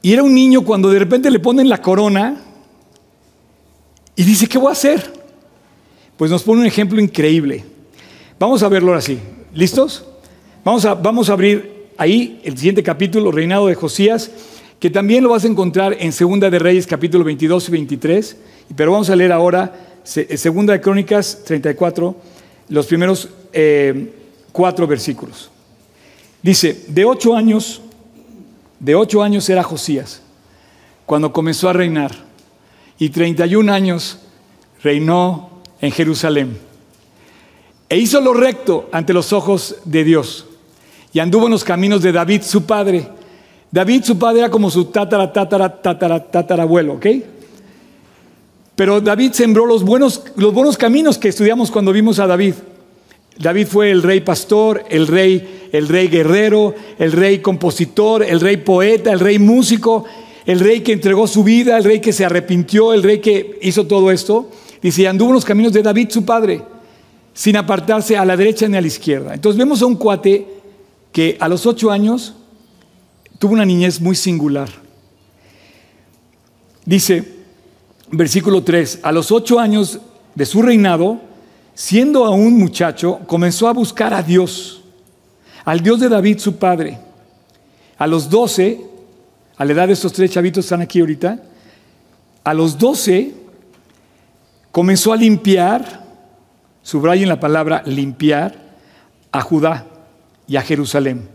Y 0.00 0.12
era 0.12 0.22
un 0.22 0.34
niño 0.34 0.62
cuando 0.62 0.90
de 0.90 0.98
repente 0.98 1.30
le 1.30 1.38
ponen 1.38 1.68
la 1.68 1.80
corona 1.80 2.40
y 4.14 4.24
dice, 4.24 4.46
¿qué 4.46 4.58
voy 4.58 4.68
a 4.68 4.72
hacer? 4.72 5.12
Pues 6.16 6.30
nos 6.30 6.42
pone 6.42 6.60
un 6.60 6.66
ejemplo 6.66 7.00
increíble. 7.00 7.64
Vamos 8.38 8.62
a 8.62 8.68
verlo 8.68 8.94
así. 8.94 9.18
¿Listos? 9.54 10.04
Vamos 10.64 10.84
a, 10.84 10.94
vamos 10.94 11.30
a 11.30 11.32
abrir 11.32 11.88
ahí 11.96 12.40
el 12.44 12.56
siguiente 12.56 12.82
capítulo, 12.82 13.30
reinado 13.32 13.66
de 13.66 13.74
Josías, 13.74 14.30
que 14.78 14.90
también 14.90 15.22
lo 15.22 15.30
vas 15.30 15.44
a 15.44 15.48
encontrar 15.48 15.96
en 15.98 16.12
Segunda 16.12 16.50
de 16.50 16.58
Reyes, 16.58 16.86
capítulo 16.86 17.24
22 17.24 17.68
y 17.68 17.72
23. 17.72 18.36
Pero 18.76 18.92
vamos 18.92 19.10
a 19.10 19.16
leer 19.16 19.32
ahora 19.32 19.72
eh, 20.14 20.36
Segunda 20.36 20.72
de 20.72 20.80
Crónicas 20.80 21.42
34, 21.44 22.16
los 22.68 22.86
primeros 22.86 23.28
eh, 23.52 24.12
cuatro 24.52 24.86
versículos. 24.86 25.50
Dice, 26.42 26.84
de 26.88 27.04
ocho 27.04 27.34
años, 27.34 27.80
de 28.80 28.94
ocho 28.94 29.22
años 29.22 29.48
era 29.48 29.62
Josías, 29.62 30.22
cuando 31.06 31.32
comenzó 31.32 31.68
a 31.68 31.72
reinar, 31.72 32.12
y 33.02 33.10
31 33.10 33.72
años 33.72 34.16
reinó 34.80 35.50
en 35.80 35.90
Jerusalén. 35.90 36.56
E 37.88 37.98
hizo 37.98 38.20
lo 38.20 38.32
recto 38.32 38.88
ante 38.92 39.12
los 39.12 39.32
ojos 39.32 39.78
de 39.84 40.04
Dios, 40.04 40.46
y 41.12 41.18
anduvo 41.18 41.46
en 41.46 41.50
los 41.50 41.64
caminos 41.64 42.00
de 42.02 42.12
David, 42.12 42.42
su 42.42 42.64
padre. 42.64 43.08
David, 43.72 44.04
su 44.04 44.20
padre, 44.20 44.38
era 44.38 44.50
como 44.50 44.70
su 44.70 44.84
tatara, 44.84 45.32
tatara, 45.32 45.82
tatara, 45.82 46.30
tatarabuelo, 46.30 46.92
¿ok? 46.92 47.06
Pero 48.76 49.00
David 49.00 49.32
sembró 49.32 49.66
los 49.66 49.82
buenos, 49.82 50.22
los 50.36 50.54
buenos 50.54 50.76
caminos 50.76 51.18
que 51.18 51.26
estudiamos 51.26 51.72
cuando 51.72 51.90
vimos 51.92 52.20
a 52.20 52.28
David. 52.28 52.54
David 53.36 53.66
fue 53.66 53.90
el 53.90 54.04
rey 54.04 54.20
pastor, 54.20 54.84
el 54.90 55.08
rey, 55.08 55.70
el 55.72 55.88
rey 55.88 56.06
guerrero, 56.06 56.72
el 57.00 57.10
rey 57.10 57.40
compositor, 57.40 58.22
el 58.22 58.38
rey 58.38 58.58
poeta, 58.58 59.10
el 59.10 59.18
rey 59.18 59.40
músico, 59.40 60.04
el 60.46 60.60
rey 60.60 60.80
que 60.80 60.92
entregó 60.92 61.26
su 61.26 61.44
vida, 61.44 61.76
el 61.78 61.84
rey 61.84 62.00
que 62.00 62.12
se 62.12 62.24
arrepintió, 62.24 62.92
el 62.92 63.02
rey 63.02 63.20
que 63.20 63.58
hizo 63.62 63.86
todo 63.86 64.10
esto. 64.10 64.50
Dice, 64.82 65.06
anduvo 65.06 65.30
en 65.30 65.34
los 65.34 65.44
caminos 65.44 65.72
de 65.72 65.82
David, 65.82 66.10
su 66.10 66.24
padre, 66.24 66.62
sin 67.32 67.56
apartarse 67.56 68.16
a 68.16 68.24
la 68.24 68.36
derecha 68.36 68.66
ni 68.66 68.76
a 68.76 68.80
la 68.80 68.86
izquierda. 68.86 69.34
Entonces 69.34 69.58
vemos 69.58 69.80
a 69.82 69.86
un 69.86 69.96
cuate 69.96 70.46
que 71.12 71.36
a 71.38 71.48
los 71.48 71.66
ocho 71.66 71.90
años 71.90 72.34
tuvo 73.38 73.52
una 73.52 73.64
niñez 73.64 74.00
muy 74.00 74.16
singular. 74.16 74.68
Dice, 76.84 77.24
versículo 78.10 78.64
3, 78.64 79.00
a 79.02 79.12
los 79.12 79.30
ocho 79.30 79.60
años 79.60 80.00
de 80.34 80.46
su 80.46 80.62
reinado, 80.62 81.20
siendo 81.74 82.24
aún 82.24 82.58
muchacho, 82.58 83.20
comenzó 83.26 83.68
a 83.68 83.72
buscar 83.72 84.12
a 84.12 84.22
Dios, 84.22 84.82
al 85.64 85.80
Dios 85.80 86.00
de 86.00 86.08
David, 86.08 86.38
su 86.38 86.56
padre. 86.56 86.98
A 87.98 88.06
los 88.08 88.28
doce, 88.28 88.80
a 89.56 89.64
la 89.64 89.72
edad 89.72 89.86
de 89.86 89.92
estos 89.92 90.12
tres 90.12 90.30
chavitos 90.30 90.64
están 90.64 90.80
aquí 90.80 91.00
ahorita, 91.00 91.42
a 92.44 92.54
los 92.54 92.78
doce 92.78 93.32
comenzó 94.70 95.12
a 95.12 95.16
limpiar, 95.16 96.04
subrayen 96.82 97.28
la 97.28 97.40
palabra 97.40 97.82
limpiar, 97.86 98.60
a 99.30 99.40
Judá 99.40 99.86
y 100.46 100.56
a 100.56 100.62
Jerusalén. 100.62 101.28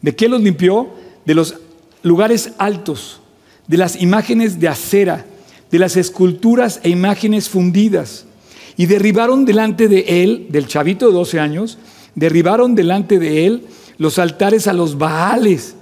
¿De 0.00 0.14
qué 0.14 0.28
los 0.28 0.40
limpió? 0.40 0.88
De 1.24 1.34
los 1.34 1.56
lugares 2.02 2.52
altos, 2.58 3.20
de 3.66 3.76
las 3.76 4.00
imágenes 4.00 4.60
de 4.60 4.68
acera, 4.68 5.24
de 5.70 5.78
las 5.78 5.96
esculturas 5.96 6.80
e 6.82 6.90
imágenes 6.90 7.48
fundidas 7.48 8.26
y 8.76 8.86
derribaron 8.86 9.44
delante 9.44 9.88
de 9.88 10.22
él, 10.22 10.46
del 10.50 10.66
chavito 10.66 11.08
de 11.08 11.14
12 11.14 11.40
años, 11.40 11.78
derribaron 12.14 12.74
delante 12.74 13.18
de 13.18 13.46
él 13.46 13.66
los 13.98 14.18
altares 14.18 14.66
a 14.68 14.72
los 14.72 14.98
Baales 14.98 15.74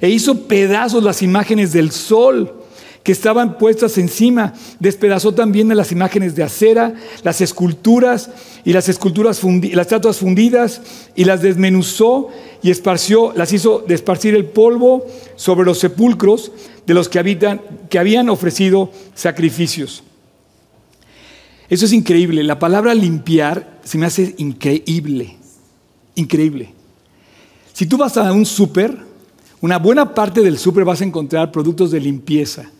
e 0.00 0.10
hizo 0.10 0.46
pedazos 0.46 1.02
las 1.02 1.22
imágenes 1.22 1.72
del 1.72 1.90
sol 1.90 2.54
que 3.02 3.12
estaban 3.12 3.56
puestas 3.56 3.96
encima. 3.96 4.52
Despedazó 4.80 5.32
también 5.32 5.74
las 5.74 5.92
imágenes 5.92 6.34
de 6.36 6.42
acera, 6.42 6.94
las 7.22 7.40
esculturas 7.40 8.30
y 8.64 8.72
las 8.72 8.88
esculturas 8.88 9.42
las 9.42 9.86
estatuas 9.86 10.18
fundidas 10.18 10.82
y 11.16 11.24
las 11.24 11.40
desmenuzó 11.40 12.28
y 12.62 12.70
esparció, 12.70 13.32
las 13.34 13.52
hizo 13.52 13.86
esparcir 13.88 14.34
el 14.34 14.44
polvo 14.44 15.06
sobre 15.36 15.64
los 15.64 15.78
sepulcros 15.78 16.52
de 16.86 16.94
los 16.94 17.08
que 17.08 17.18
habitan 17.18 17.62
que 17.88 17.98
habían 17.98 18.28
ofrecido 18.28 18.90
sacrificios. 19.14 20.02
Eso 21.70 21.86
es 21.86 21.92
increíble. 21.92 22.42
La 22.44 22.58
palabra 22.58 22.94
limpiar 22.94 23.80
se 23.84 23.98
me 23.98 24.06
hace 24.06 24.34
increíble. 24.38 25.36
Increíble. 26.14 26.74
Si 27.72 27.86
tú 27.86 27.96
vas 27.96 28.16
a 28.16 28.32
un 28.32 28.44
súper, 28.44 29.07
una 29.60 29.78
buena 29.78 30.14
parte 30.14 30.40
del 30.40 30.58
súper 30.58 30.84
vas 30.84 31.00
a 31.00 31.04
encontrar 31.04 31.50
productos 31.50 31.90
de 31.90 32.00
limpieza. 32.00 32.70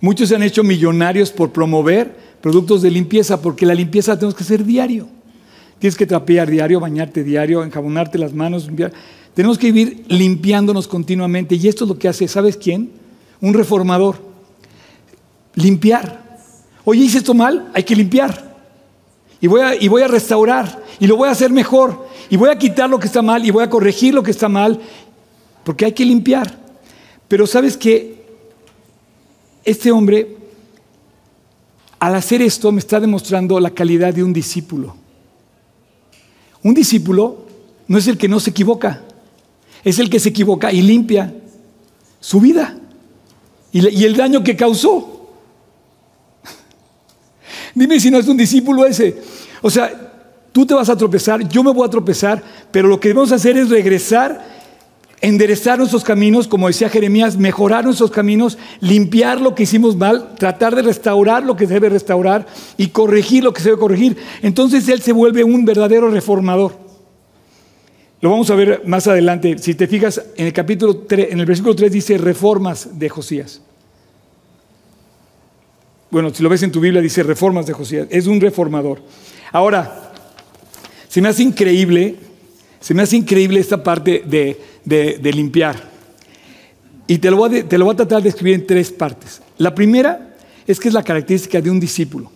Muchos 0.00 0.28
se 0.28 0.36
han 0.36 0.42
hecho 0.42 0.62
millonarios 0.62 1.30
por 1.30 1.52
promover 1.52 2.16
productos 2.40 2.82
de 2.82 2.90
limpieza, 2.90 3.40
porque 3.40 3.66
la 3.66 3.74
limpieza 3.74 4.12
la 4.12 4.18
tenemos 4.18 4.34
que 4.34 4.44
hacer 4.44 4.64
diario. 4.64 5.08
Tienes 5.78 5.96
que 5.96 6.06
trapear 6.06 6.50
diario, 6.50 6.80
bañarte 6.80 7.24
diario, 7.24 7.62
enjabonarte 7.64 8.18
las 8.18 8.32
manos. 8.32 8.68
Tenemos 9.34 9.58
que 9.58 9.72
vivir 9.72 10.04
limpiándonos 10.08 10.88
continuamente. 10.88 11.56
Y 11.56 11.68
esto 11.68 11.84
es 11.84 11.88
lo 11.88 11.98
que 11.98 12.08
hace, 12.08 12.28
¿sabes 12.28 12.56
quién? 12.56 12.90
Un 13.40 13.52
reformador. 13.52 14.16
Limpiar. 15.54 16.38
Oye, 16.84 17.02
hice 17.02 17.18
esto 17.18 17.34
mal, 17.34 17.70
hay 17.74 17.82
que 17.82 17.96
limpiar. 17.96 18.56
Y 19.40 19.48
voy, 19.48 19.60
a, 19.60 19.74
y 19.74 19.88
voy 19.88 20.02
a 20.02 20.08
restaurar. 20.08 20.82
Y 20.98 21.06
lo 21.06 21.16
voy 21.16 21.28
a 21.28 21.32
hacer 21.32 21.50
mejor. 21.50 22.06
Y 22.30 22.36
voy 22.36 22.50
a 22.50 22.58
quitar 22.58 22.88
lo 22.88 22.98
que 22.98 23.06
está 23.06 23.22
mal 23.22 23.44
y 23.44 23.50
voy 23.50 23.64
a 23.64 23.70
corregir 23.70 24.14
lo 24.14 24.22
que 24.22 24.30
está 24.30 24.48
mal. 24.48 24.80
Porque 25.66 25.84
hay 25.84 25.92
que 25.92 26.04
limpiar. 26.04 26.56
Pero 27.26 27.44
sabes 27.44 27.76
que 27.76 28.24
este 29.64 29.90
hombre, 29.90 30.36
al 31.98 32.14
hacer 32.14 32.40
esto, 32.40 32.70
me 32.70 32.78
está 32.78 33.00
demostrando 33.00 33.58
la 33.58 33.70
calidad 33.70 34.14
de 34.14 34.22
un 34.22 34.32
discípulo. 34.32 34.94
Un 36.62 36.72
discípulo 36.72 37.46
no 37.88 37.98
es 37.98 38.06
el 38.06 38.16
que 38.16 38.28
no 38.28 38.38
se 38.38 38.50
equivoca, 38.50 39.02
es 39.82 39.98
el 39.98 40.08
que 40.08 40.20
se 40.20 40.28
equivoca 40.28 40.70
y 40.70 40.82
limpia 40.82 41.34
su 42.20 42.38
vida 42.38 42.78
y 43.72 44.04
el 44.04 44.16
daño 44.16 44.44
que 44.44 44.54
causó. 44.54 45.32
Dime 47.74 47.98
si 47.98 48.08
no 48.08 48.18
es 48.18 48.28
un 48.28 48.36
discípulo 48.36 48.86
ese. 48.86 49.20
O 49.62 49.70
sea, 49.70 50.12
tú 50.52 50.64
te 50.64 50.74
vas 50.74 50.88
a 50.88 50.96
tropezar, 50.96 51.48
yo 51.48 51.64
me 51.64 51.72
voy 51.72 51.84
a 51.84 51.90
tropezar, 51.90 52.40
pero 52.70 52.86
lo 52.86 53.00
que 53.00 53.08
debemos 53.08 53.32
hacer 53.32 53.56
es 53.58 53.68
regresar, 53.68 54.55
enderezar 55.20 55.78
nuestros 55.78 56.04
caminos, 56.04 56.46
como 56.46 56.66
decía 56.66 56.88
Jeremías, 56.88 57.36
mejorar 57.36 57.84
nuestros 57.84 58.10
caminos, 58.10 58.58
limpiar 58.80 59.40
lo 59.40 59.54
que 59.54 59.62
hicimos 59.64 59.96
mal, 59.96 60.34
tratar 60.38 60.74
de 60.76 60.82
restaurar 60.82 61.44
lo 61.44 61.56
que 61.56 61.66
se 61.66 61.74
debe 61.74 61.88
restaurar 61.88 62.46
y 62.76 62.88
corregir 62.88 63.44
lo 63.44 63.52
que 63.52 63.60
se 63.60 63.70
debe 63.70 63.80
corregir. 63.80 64.16
Entonces 64.42 64.88
Él 64.88 65.00
se 65.00 65.12
vuelve 65.12 65.44
un 65.44 65.64
verdadero 65.64 66.10
reformador. 66.10 66.86
Lo 68.20 68.30
vamos 68.30 68.50
a 68.50 68.54
ver 68.54 68.82
más 68.86 69.06
adelante. 69.06 69.58
Si 69.58 69.74
te 69.74 69.86
fijas, 69.86 70.22
en 70.36 70.46
el 70.46 70.52
capítulo 70.52 70.96
3, 70.96 71.28
en 71.32 71.40
el 71.40 71.46
versículo 71.46 71.76
3 71.76 71.92
dice 71.92 72.18
reformas 72.18 72.98
de 72.98 73.08
Josías. 73.08 73.60
Bueno, 76.10 76.32
si 76.32 76.42
lo 76.42 76.48
ves 76.48 76.62
en 76.62 76.72
tu 76.72 76.80
Biblia 76.80 77.02
dice 77.02 77.22
reformas 77.22 77.66
de 77.66 77.72
Josías. 77.72 78.06
Es 78.10 78.26
un 78.26 78.40
reformador. 78.40 79.02
Ahora, 79.52 80.12
se 81.08 81.20
me 81.20 81.28
hace 81.28 81.42
increíble, 81.42 82.16
se 82.86 82.94
me 82.94 83.02
hace 83.02 83.16
increíble 83.16 83.58
esta 83.58 83.82
parte 83.82 84.22
de, 84.24 85.32
limpiar. 85.32 85.90
Y 87.08 87.18
te 87.18 87.32
lo, 87.32 87.36
voy 87.38 87.58
a, 87.58 87.68
te 87.68 87.78
lo 87.78 87.84
voy 87.84 87.94
a 87.94 87.96
tratar 87.96 88.22
de 88.22 88.28
escribir 88.28 88.54
en 88.54 88.64
tres 88.64 88.92
partes. 88.92 89.42
La 89.58 89.74
primera 89.74 90.36
es 90.68 90.78
que 90.78 90.86
es 90.86 90.94
la 90.94 91.02
característica 91.02 91.60
de 91.60 91.68
un 91.68 91.80
discípulo. 91.80 92.30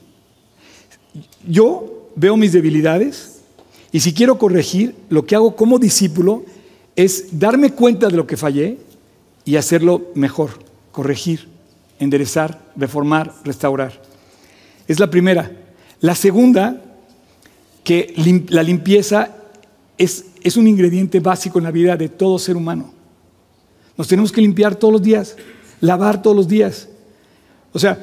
Yo 1.46 2.10
veo 2.16 2.36
mis 2.36 2.50
debilidades 2.50 3.42
y 3.92 4.00
si 4.00 4.12
quiero 4.12 4.38
corregir, 4.38 4.96
lo 5.08 5.24
que 5.24 5.36
hago 5.36 5.54
como 5.54 5.78
discípulo 5.78 6.44
es 6.96 7.38
darme 7.38 7.70
cuenta 7.70 8.08
de 8.08 8.16
lo 8.16 8.26
que 8.26 8.36
fallé 8.36 8.78
y 9.44 9.54
hacerlo 9.54 10.10
mejor, 10.16 10.50
corregir 10.90 11.46
enderezar, 12.00 12.60
reformar, 12.74 13.36
restaurar. 13.44 14.02
Es 14.88 14.98
la 14.98 15.08
primera. 15.08 15.48
La 16.00 16.16
segunda, 16.16 16.82
que 17.84 18.12
la 18.48 18.64
limpieza 18.64 19.36
es, 20.00 20.56
un 20.56 20.66
ingrediente 20.66 21.20
básico 21.20 21.58
en 21.58 21.64
la 21.64 21.70
vida 21.70 21.96
de 21.96 22.08
todo 22.08 22.38
ser 22.38 22.56
humano. 22.56 22.90
Nos 23.96 24.08
tenemos 24.08 24.32
que 24.32 24.40
limpiar 24.40 24.74
todos 24.74 24.92
los 24.92 25.02
días, 25.02 25.36
lavar 25.80 26.22
todos 26.22 26.34
los 26.34 26.48
días. 26.48 26.88
O 27.72 27.78
sea, 27.78 28.00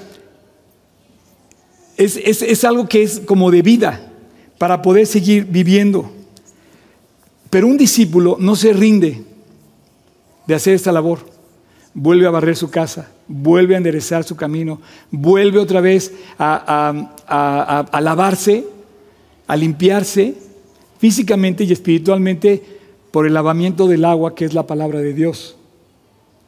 es, 1.97 2.63
algo 2.63 2.88
que 2.88 3.01
es 3.01 3.19
como 3.21 3.49
de 3.49 3.63
vida 3.63 4.12
para 4.60 4.81
poder 4.81 5.07
seguir 5.07 5.45
viviendo. 5.45 6.12
Pero 7.49 7.65
un 7.65 7.77
discípulo 7.77 8.38
no 8.39 8.55
se 8.55 8.73
rinde 8.73 9.23
de 10.45 10.53
hacer 10.55 10.75
esta 10.75 10.91
labor. 10.91 11.19
Vuelve 11.95 12.27
a 12.27 12.31
barrer 12.31 12.55
su 12.55 12.69
casa, 12.69 13.10
vuelve 13.27 13.73
a 13.73 13.77
enderezar 13.77 14.23
su 14.23 14.36
camino, 14.36 14.79
vuelve 15.10 15.57
otra 15.57 15.81
vez 15.81 16.13
a, 16.38 17.89
lavarse 17.99 18.67
a 19.47 19.55
limpiarse 19.55 20.46
físicamente 20.97 21.63
y 21.63 21.71
espiritualmente 21.71 22.63
por 23.12 23.25
el 23.25 23.33
lavamiento 23.33 23.88
del 23.88 24.05
agua 24.05 24.36
que 24.36 24.45
es 24.45 24.53
la 24.53 24.67
palabra 24.67 24.99
de 24.99 25.13
Dios. 25.13 25.55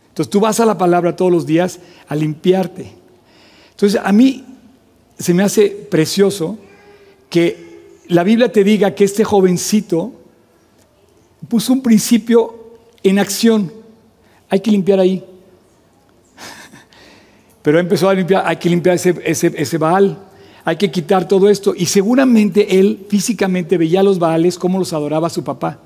Entonces 0.09 0.29
tú 0.29 0.39
vas 0.39 0.59
a 0.59 0.65
la 0.65 0.77
palabra 0.77 1.15
todos 1.15 1.31
los 1.31 1.45
días 1.45 1.79
a 2.07 2.15
limpiarte. 2.15 2.91
Entonces 3.71 3.99
a 4.03 4.11
mí 4.11 4.45
se 5.17 5.33
me 5.33 5.43
hace 5.43 5.69
precioso 5.69 6.57
que 7.29 7.69
la 8.07 8.23
Biblia 8.23 8.51
te 8.51 8.63
diga 8.63 8.95
que 8.95 9.03
este 9.03 9.23
jovencito 9.23 10.13
puso 11.47 11.73
un 11.73 11.81
principio 11.81 12.77
en 13.03 13.19
acción. 13.19 13.71
Hay 14.49 14.59
que 14.59 14.71
limpiar 14.71 14.99
ahí. 14.99 15.23
Pero 17.61 17.79
empezó 17.79 18.09
a 18.09 18.13
limpiar, 18.13 18.43
hay 18.45 18.57
que 18.57 18.69
limpiar 18.69 18.95
ese, 18.95 19.15
ese, 19.23 19.53
ese 19.55 19.77
Baal, 19.77 20.28
hay 20.69 20.77
que 20.77 20.91
quitar 20.91 21.27
todo 21.27 21.49
esto. 21.49 21.73
Y 21.75 21.87
seguramente 21.87 22.79
él 22.79 23.05
físicamente 23.09 23.75
veía 23.75 24.01
a 24.01 24.03
los 24.03 24.19
Baales 24.19 24.59
cómo 24.59 24.77
los 24.77 24.93
adoraba 24.93 25.27
su 25.29 25.43
papá, 25.43 25.79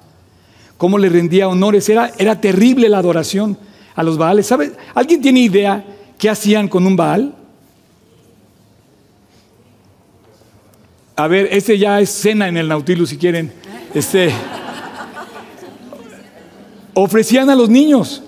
cómo 0.77 0.97
le 0.97 1.07
rendía 1.07 1.47
honores. 1.47 1.87
Era, 1.87 2.11
era 2.17 2.41
terrible 2.41 2.89
la 2.89 2.97
adoración 2.97 3.57
a 3.95 4.03
los 4.03 4.17
Baales. 4.17 4.45
¿Sabe? 4.45 4.73
¿Alguien 4.93 5.21
tiene 5.21 5.39
idea 5.39 5.85
qué 6.17 6.29
hacían 6.29 6.67
con 6.67 6.85
un 6.85 6.97
Baal? 6.97 7.33
A 11.15 11.27
ver, 11.27 11.47
este 11.51 11.77
ya 11.77 12.01
es 12.01 12.09
cena 12.09 12.49
en 12.49 12.57
el 12.57 12.67
Nautilus 12.67 13.09
si 13.09 13.17
quieren. 13.17 13.53
Este, 13.93 14.33
ofrecían 16.93 17.49
a 17.49 17.55
los 17.55 17.69
niños. 17.69 18.21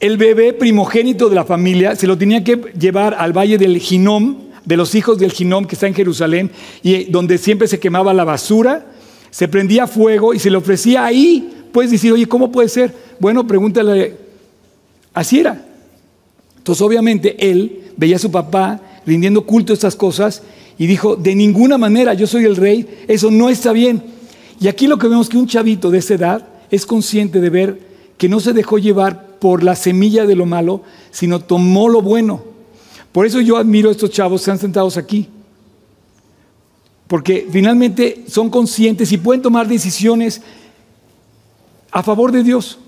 El 0.00 0.16
bebé 0.16 0.52
primogénito 0.54 1.28
de 1.28 1.36
la 1.36 1.44
familia 1.44 1.94
se 1.94 2.08
lo 2.08 2.18
tenía 2.18 2.42
que 2.42 2.56
llevar 2.76 3.14
al 3.16 3.32
valle 3.32 3.58
del 3.58 3.78
Ginom, 3.78 4.47
de 4.68 4.76
los 4.76 4.94
hijos 4.94 5.16
del 5.18 5.32
Ginom 5.32 5.64
que 5.64 5.76
está 5.76 5.86
en 5.86 5.94
Jerusalén, 5.94 6.50
y 6.82 7.04
donde 7.04 7.38
siempre 7.38 7.66
se 7.66 7.80
quemaba 7.80 8.12
la 8.12 8.24
basura, 8.24 8.84
se 9.30 9.48
prendía 9.48 9.86
fuego 9.86 10.34
y 10.34 10.38
se 10.38 10.50
le 10.50 10.58
ofrecía 10.58 11.06
ahí. 11.06 11.68
Puedes 11.72 11.90
decir, 11.90 12.12
oye, 12.12 12.26
¿cómo 12.26 12.52
puede 12.52 12.68
ser? 12.68 12.94
Bueno, 13.18 13.46
pregúntale. 13.46 14.14
Así 15.14 15.40
era. 15.40 15.64
Entonces, 16.58 16.82
obviamente, 16.82 17.50
él 17.50 17.92
veía 17.96 18.16
a 18.16 18.18
su 18.18 18.30
papá 18.30 18.78
rindiendo 19.06 19.40
culto 19.46 19.72
a 19.72 19.74
estas 19.74 19.96
cosas 19.96 20.42
y 20.76 20.86
dijo, 20.86 21.16
de 21.16 21.34
ninguna 21.34 21.78
manera, 21.78 22.12
yo 22.12 22.26
soy 22.26 22.44
el 22.44 22.54
rey, 22.54 23.04
eso 23.08 23.30
no 23.30 23.48
está 23.48 23.72
bien. 23.72 24.02
Y 24.60 24.68
aquí 24.68 24.86
lo 24.86 24.98
que 24.98 25.08
vemos 25.08 25.30
que 25.30 25.38
un 25.38 25.46
chavito 25.46 25.90
de 25.90 25.98
esa 25.98 26.12
edad 26.12 26.46
es 26.70 26.84
consciente 26.84 27.40
de 27.40 27.48
ver 27.48 27.80
que 28.18 28.28
no 28.28 28.38
se 28.38 28.52
dejó 28.52 28.76
llevar 28.76 29.38
por 29.38 29.64
la 29.64 29.74
semilla 29.76 30.26
de 30.26 30.36
lo 30.36 30.44
malo, 30.44 30.82
sino 31.10 31.40
tomó 31.40 31.88
lo 31.88 32.02
bueno. 32.02 32.57
Por 33.12 33.26
eso 33.26 33.40
yo 33.40 33.56
admiro 33.56 33.88
a 33.88 33.92
estos 33.92 34.10
chavos 34.10 34.40
que 34.40 34.42
están 34.42 34.58
sentados 34.58 34.96
aquí. 34.96 35.28
Porque 37.06 37.48
finalmente 37.50 38.24
son 38.28 38.50
conscientes 38.50 39.10
y 39.12 39.18
pueden 39.18 39.42
tomar 39.42 39.66
decisiones 39.66 40.42
a 41.90 42.02
favor 42.02 42.32
de 42.32 42.42
Dios. 42.42 42.78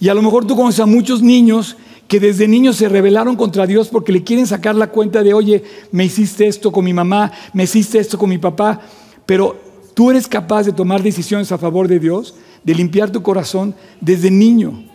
Y 0.00 0.08
a 0.08 0.14
lo 0.14 0.22
mejor 0.22 0.44
tú 0.44 0.56
conoces 0.56 0.80
a 0.80 0.86
muchos 0.86 1.22
niños 1.22 1.76
que 2.08 2.20
desde 2.20 2.48
niños 2.48 2.76
se 2.76 2.88
rebelaron 2.88 3.36
contra 3.36 3.66
Dios 3.66 3.88
porque 3.88 4.12
le 4.12 4.24
quieren 4.24 4.46
sacar 4.46 4.74
la 4.74 4.88
cuenta 4.88 5.22
de, 5.22 5.32
oye, 5.32 5.62
me 5.92 6.04
hiciste 6.04 6.46
esto 6.46 6.72
con 6.72 6.84
mi 6.84 6.92
mamá, 6.92 7.32
me 7.54 7.62
hiciste 7.62 7.98
esto 7.98 8.18
con 8.18 8.28
mi 8.28 8.38
papá, 8.38 8.80
pero 9.24 9.56
tú 9.94 10.10
eres 10.10 10.26
capaz 10.26 10.64
de 10.64 10.72
tomar 10.72 11.02
decisiones 11.02 11.52
a 11.52 11.58
favor 11.58 11.88
de 11.88 12.00
Dios, 12.00 12.34
de 12.64 12.74
limpiar 12.74 13.10
tu 13.10 13.22
corazón 13.22 13.74
desde 14.00 14.30
niño. 14.30 14.91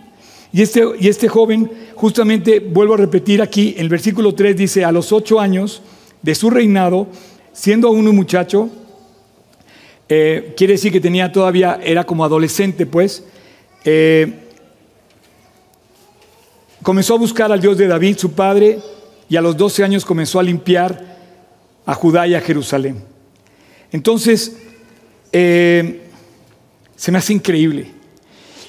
Y 0.54 0.62
este, 0.62 0.84
y 1.00 1.08
este 1.08 1.28
joven, 1.28 1.70
justamente, 1.96 2.60
vuelvo 2.60 2.94
a 2.94 2.98
repetir 2.98 3.42
aquí, 3.42 3.76
el 3.78 3.90
versículo 3.90 4.34
3 4.34 4.56
dice, 4.56 4.86
a 4.86 4.92
los 4.92 5.12
ocho 5.12 5.40
años 5.40 5.82
de 6.22 6.36
su 6.36 6.50
reinado, 6.50 7.08
siendo 7.54 7.88
aún 7.88 8.08
un 8.08 8.16
muchacho, 8.16 8.70
eh, 10.10 10.54
quiere 10.56 10.74
decir 10.74 10.92
que 10.92 11.02
tenía 11.02 11.32
todavía, 11.32 11.80
era 11.84 12.06
como 12.06 12.24
adolescente, 12.24 12.86
pues, 12.86 13.24
eh, 13.84 14.34
comenzó 16.82 17.16
a 17.16 17.18
buscar 17.18 17.52
al 17.52 17.60
Dios 17.60 17.78
de 17.78 17.88
David, 17.88 18.18
su 18.18 18.32
padre, 18.32 18.80
y 19.30 19.36
a 19.36 19.42
los 19.42 19.58
12 19.58 19.84
años 19.84 20.06
comenzó 20.06 20.40
a 20.40 20.44
limpiar 20.44 21.18
a 21.86 21.94
Judá 21.94 22.26
y 22.28 22.36
a 22.36 22.42
Jerusalén. 22.42 23.04
Entonces, 23.92 24.58
eh, 25.32 26.04
se 26.96 27.12
me 27.12 27.18
hace 27.18 27.34
increíble. 27.34 27.97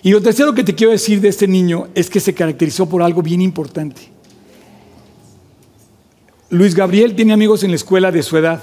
Y 0.03 0.11
lo 0.11 0.23
tercero 0.23 0.55
que 0.55 0.65
te 0.65 0.75
quiero 0.75 0.93
decir 0.93 1.21
de 1.21 1.29
este 1.29 1.49
niño 1.49 1.89
es 1.95 2.09
que 2.09 2.21
se 2.21 2.35
caracterizó 2.35 2.89
por 2.89 3.03
algo 3.03 3.23
bien 3.23 3.41
importante. 3.41 4.11
Luis 6.51 6.75
Gabriel 6.75 7.15
tiene 7.15 7.33
amigos 7.33 7.63
en 7.63 7.71
la 7.71 7.77
escuela 7.77 8.11
de 8.11 8.23
su 8.23 8.37
edad 8.37 8.63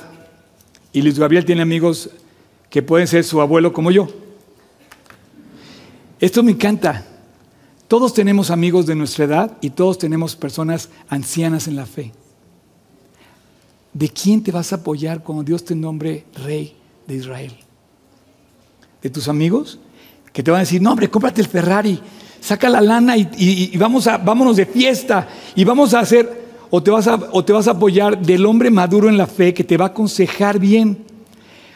y 0.91 1.01
Luis 1.01 1.19
Gabriel 1.19 1.45
tiene 1.45 1.61
amigos 1.61 2.09
que 2.69 2.81
pueden 2.81 3.07
ser 3.07 3.23
su 3.23 3.41
abuelo 3.41 3.73
como 3.73 3.91
yo. 3.91 4.07
Esto 6.19 6.41
me 6.41 6.51
encanta. 6.51 7.05
Todos 7.87 8.13
tenemos 8.13 8.49
amigos 8.49 8.85
de 8.85 8.95
nuestra 8.95 9.25
edad 9.25 9.57
y 9.61 9.69
todos 9.69 9.97
tenemos 9.99 10.35
personas 10.35 10.89
ancianas 11.07 11.67
en 11.67 11.75
la 11.75 11.85
fe. 11.85 12.11
¿De 13.93 14.09
quién 14.09 14.41
te 14.41 14.51
vas 14.51 14.73
a 14.73 14.77
apoyar 14.77 15.21
cuando 15.21 15.43
Dios 15.43 15.63
te 15.63 15.75
nombre 15.75 16.25
rey 16.43 16.75
de 17.07 17.15
Israel? 17.15 17.53
¿De 19.01 19.09
tus 19.09 19.27
amigos? 19.27 19.79
Que 20.35 20.43
te 20.43 20.51
van 20.51 20.59
a 20.59 20.63
decir, 20.63 20.81
no, 20.81 20.91
hombre, 20.91 21.09
cómprate 21.09 21.39
el 21.39 21.47
Ferrari, 21.47 21.97
saca 22.41 22.67
la 22.67 22.81
lana 22.81 23.15
y, 23.15 23.71
vamos 23.77 24.05
a, 24.07 24.17
vámonos 24.17 24.57
de 24.57 24.65
fiesta 24.65 25.29
y 25.55 25.63
vamos 25.63 25.93
a 25.93 26.01
hacer, 26.01 26.43
o 26.69 26.83
te, 26.83 26.91
vas 26.91 27.07
a, 27.07 27.15
o 27.31 27.45
te 27.45 27.53
vas 27.53 27.69
a 27.69 27.71
apoyar 27.71 28.21
del 28.21 28.45
hombre 28.45 28.69
maduro 28.69 29.07
en 29.07 29.17
la 29.17 29.27
fe 29.27 29.53
que 29.53 29.63
te 29.63 29.77
va 29.77 29.85
a 29.85 29.89
aconsejar 29.89 30.59
bien. 30.59 31.05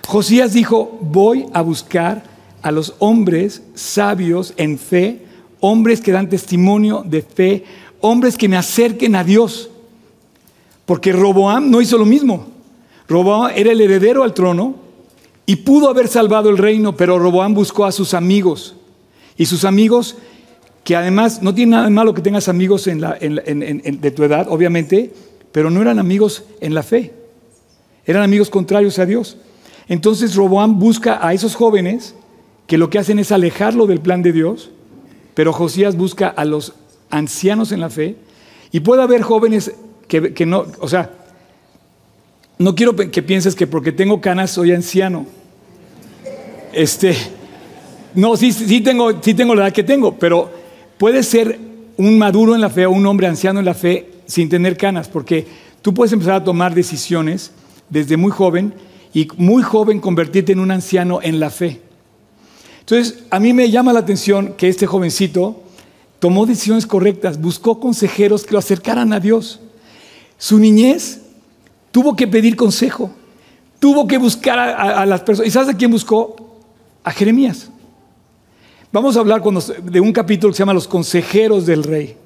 Josías 0.06 0.52
dijo, 0.52 1.00
voy 1.02 1.46
a 1.54 1.62
buscar 1.62 2.24
a 2.62 2.72
los 2.72 2.96
hombres 3.00 3.62
sabios 3.76 4.54
en 4.58 4.78
fe 4.78 5.30
hombres 5.60 6.02
que 6.02 6.12
dan 6.12 6.30
testimonio 6.30 7.04
de 7.06 7.22
fe, 7.22 7.66
hombres 8.02 8.38
que 8.38 8.50
me 8.50 8.58
acerquen 8.58 9.16
a 9.16 9.24
Dios. 9.24 9.70
Porque 10.86 11.12
Roboam 11.12 11.70
no 11.70 11.82
hizo 11.82 11.98
lo 11.98 12.06
mismo. 12.06 12.48
Roboam 13.08 13.52
era 13.56 13.72
el 13.72 13.82
heredero 13.82 14.24
al 14.24 14.34
trono 14.34 14.76
y 15.50 15.56
pudo 15.56 15.90
haber 15.90 16.08
salvado 16.08 16.50
el 16.50 16.60
reino, 16.60 16.96
pero 16.96 17.18
Roboam 17.18 17.56
buscó 17.56 17.86
a 17.86 17.92
sus 17.92 18.14
amigos. 18.14 18.76
Y 19.36 19.48
sus 19.48 19.66
amigos, 19.66 20.16
que 20.84 20.96
además 20.96 21.42
no 21.42 21.56
tiene 21.56 21.72
nada 21.72 21.86
de 21.86 21.90
malo 21.90 22.14
que 22.14 22.22
tengas 22.22 22.48
amigos 22.48 22.86
de 22.86 24.14
tu 24.16 24.24
edad, 24.24 24.48
obviamente, 24.50 25.12
pero 25.52 25.72
no 25.72 25.82
eran 25.82 25.98
amigos 25.98 26.44
en 26.62 26.76
la 26.76 26.84
fe. 26.84 27.14
Eran 28.06 28.22
amigos 28.22 28.52
contrarios 28.52 29.00
a 29.00 29.08
Dios. 29.08 29.38
Entonces 29.88 30.36
Roboam 30.36 30.78
busca 30.78 31.26
a 31.26 31.34
esos 31.34 31.56
jóvenes 31.56 32.14
que 32.68 32.78
lo 32.78 32.92
que 32.92 33.00
hacen 33.00 33.18
es 33.18 33.32
alejarlo 33.32 33.88
del 33.88 34.02
plan 34.02 34.22
de 34.22 34.34
Dios 34.34 34.70
pero 35.40 35.54
Josías 35.54 35.96
busca 35.96 36.28
a 36.28 36.44
los 36.44 36.74
ancianos 37.10 37.72
en 37.72 37.80
la 37.80 37.90
fe 37.90 38.18
y 38.74 38.82
puede 38.82 39.04
haber 39.04 39.22
jóvenes 39.22 39.72
que, 40.06 40.46
no, 40.46 40.66
o 40.82 40.90
sea, 40.90 41.14
no 42.58 42.76
quiero 42.76 42.94
que 42.94 43.24
pienses 43.24 43.56
que 43.56 43.66
porque 43.66 43.94
tengo 43.94 44.20
canas 44.20 44.52
soy 44.52 44.74
anciano. 44.74 45.39
Este, 46.74 47.16
no, 48.16 48.36
sí, 48.36 48.52
sí, 48.52 48.82
tengo, 48.82 49.22
sí 49.22 49.34
tengo 49.34 49.56
la 49.56 49.64
edad 49.66 49.74
que 49.74 49.84
tengo, 49.84 50.18
pero 50.18 50.52
puede 50.98 51.24
ser 51.24 51.60
un 51.98 52.18
maduro 52.18 52.56
en 52.56 52.62
la 52.62 52.70
fe 52.70 52.86
o 52.86 52.92
un 52.92 53.06
hombre 53.06 53.28
anciano 53.28 53.60
en 53.60 53.66
la 53.66 53.74
fe 53.74 54.10
sin 54.26 54.50
tener 54.50 54.78
canas, 54.78 55.08
porque 55.08 55.46
tú 55.82 55.94
puedes 55.94 56.14
empezar 56.14 56.36
a 56.36 56.44
tomar 56.44 56.74
decisiones 56.74 57.52
desde 57.90 58.18
muy 58.18 58.32
joven 58.32 58.74
y 59.14 59.28
muy 59.38 59.64
joven 59.64 60.00
convertirte 60.00 60.52
en 60.52 60.60
un 60.60 60.72
anciano 60.72 61.20
en 61.22 61.40
la 61.40 61.50
fe. 61.50 61.82
Entonces, 62.80 63.24
a 63.30 63.40
mí 63.40 63.54
me 63.54 63.70
llama 63.70 63.94
la 63.94 64.00
atención 64.00 64.54
que 64.58 64.68
este 64.68 64.88
jovencito 64.88 65.62
tomó 66.20 66.46
decisiones 66.46 66.86
correctas, 66.86 67.40
buscó 67.40 67.80
consejeros 67.80 68.44
que 68.44 68.54
lo 68.54 68.60
acercaran 68.60 69.14
a 69.14 69.20
Dios. 69.20 69.60
Su 70.38 70.60
niñez 70.60 71.22
tuvo 71.92 72.16
que 72.16 72.28
pedir 72.28 72.56
consejo, 72.56 73.12
tuvo 73.80 74.08
que 74.08 74.18
buscar 74.18 74.60
a, 74.60 75.06
las 75.06 75.22
personas. 75.22 75.48
¿Y 75.48 75.52
sabes 75.52 75.70
a 75.70 75.78
quién 75.78 75.92
buscó? 75.92 76.49
A 77.04 77.12
Jeremías. 77.12 77.70
Vamos 78.92 79.16
a 79.16 79.20
hablar 79.20 79.42
de 79.84 80.00
un 80.00 80.12
capítulo 80.12 80.52
que 80.52 80.58
se 80.58 80.62
llama 80.62 80.74
Los 80.74 80.88
consejeros 80.88 81.66
del 81.66 81.84
rey. 81.84 82.18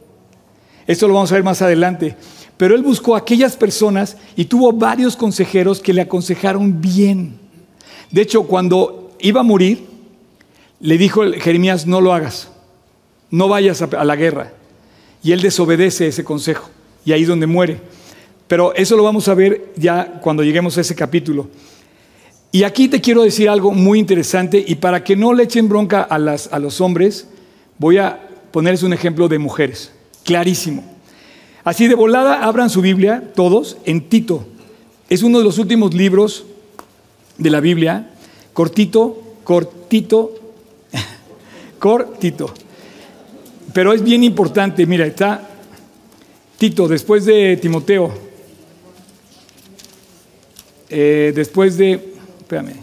Esto 0.88 1.08
lo 1.08 1.14
vamos 1.14 1.32
a 1.32 1.36
ver 1.36 1.44
más 1.44 1.62
adelante. 1.62 2.16
Pero 2.58 2.76
él 2.76 2.84
buscó 2.84 3.16
a 3.16 3.20
aquellas 3.20 3.58
personas 3.58 4.18
y 4.36 4.46
tuvo 4.46 4.72
varios 4.72 5.16
consejeros 5.18 5.80
que 5.80 5.94
le 5.94 6.02
aconsejaron 6.02 6.80
bien. 6.80 7.40
De 8.12 8.22
hecho, 8.22 8.44
cuando 8.44 9.12
iba 9.20 9.42
a 9.42 9.44
morir, 9.44 9.86
le 10.80 10.98
dijo 10.98 11.24
Jeremías, 11.34 11.88
no 11.88 12.00
lo 12.00 12.14
hagas, 12.14 12.50
no 13.32 13.48
vayas 13.48 13.82
a 13.82 14.04
la 14.04 14.16
guerra. 14.16 14.54
Y 15.24 15.32
él 15.32 15.42
desobedece 15.42 16.08
ese 16.08 16.24
consejo 16.24 16.70
y 17.06 17.12
ahí 17.12 17.24
es 17.24 17.28
donde 17.28 17.48
muere. 17.48 17.80
Pero 18.48 18.74
eso 18.76 18.96
lo 18.96 19.04
vamos 19.04 19.28
a 19.28 19.34
ver 19.34 19.74
ya 19.76 20.20
cuando 20.22 20.44
lleguemos 20.44 20.78
a 20.78 20.82
ese 20.82 20.96
capítulo. 20.96 21.48
Y 22.56 22.66
aquí 22.66 22.88
te 22.88 23.02
quiero 23.02 23.24
decir 23.24 23.50
algo 23.50 23.72
muy 23.72 23.98
interesante 23.98 24.64
y 24.66 24.76
para 24.76 25.04
que 25.04 25.16
no 25.16 25.34
le 25.34 25.42
echen 25.42 25.68
bronca 25.68 26.04
a, 26.04 26.20
los 26.20 26.82
hombres, 26.82 27.28
voy 27.80 27.98
a 27.98 28.30
ponerles 28.52 28.84
un 28.84 28.94
ejemplo 28.94 29.28
de 29.28 29.40
mujeres, 29.40 29.92
clarísimo. 30.24 30.84
Así 31.64 31.88
de 31.88 31.96
volada, 31.96 32.44
abran 32.46 32.70
su 32.70 32.82
Biblia, 32.82 33.32
todos, 33.34 33.78
en 33.86 34.08
Tito. 34.08 34.46
Es 35.10 35.24
uno 35.24 35.40
de 35.40 35.46
los 35.46 35.58
últimos 35.58 35.96
libros 35.96 36.46
de 37.40 37.50
la 37.50 37.60
Biblia, 37.60 38.12
cortito, 38.54 39.20
cortito, 39.44 40.36
cortito. 41.80 42.54
Pero 43.74 43.94
es 43.94 44.04
bien 44.04 44.24
importante, 44.24 44.86
mira, 44.86 45.08
está 45.08 45.50
Tito, 46.60 46.88
después 46.88 47.26
de 47.26 47.58
Timoteo, 47.58 48.14
eh, 50.92 51.34
después 51.36 51.78
de, 51.78 52.13
espérame, 52.44 52.76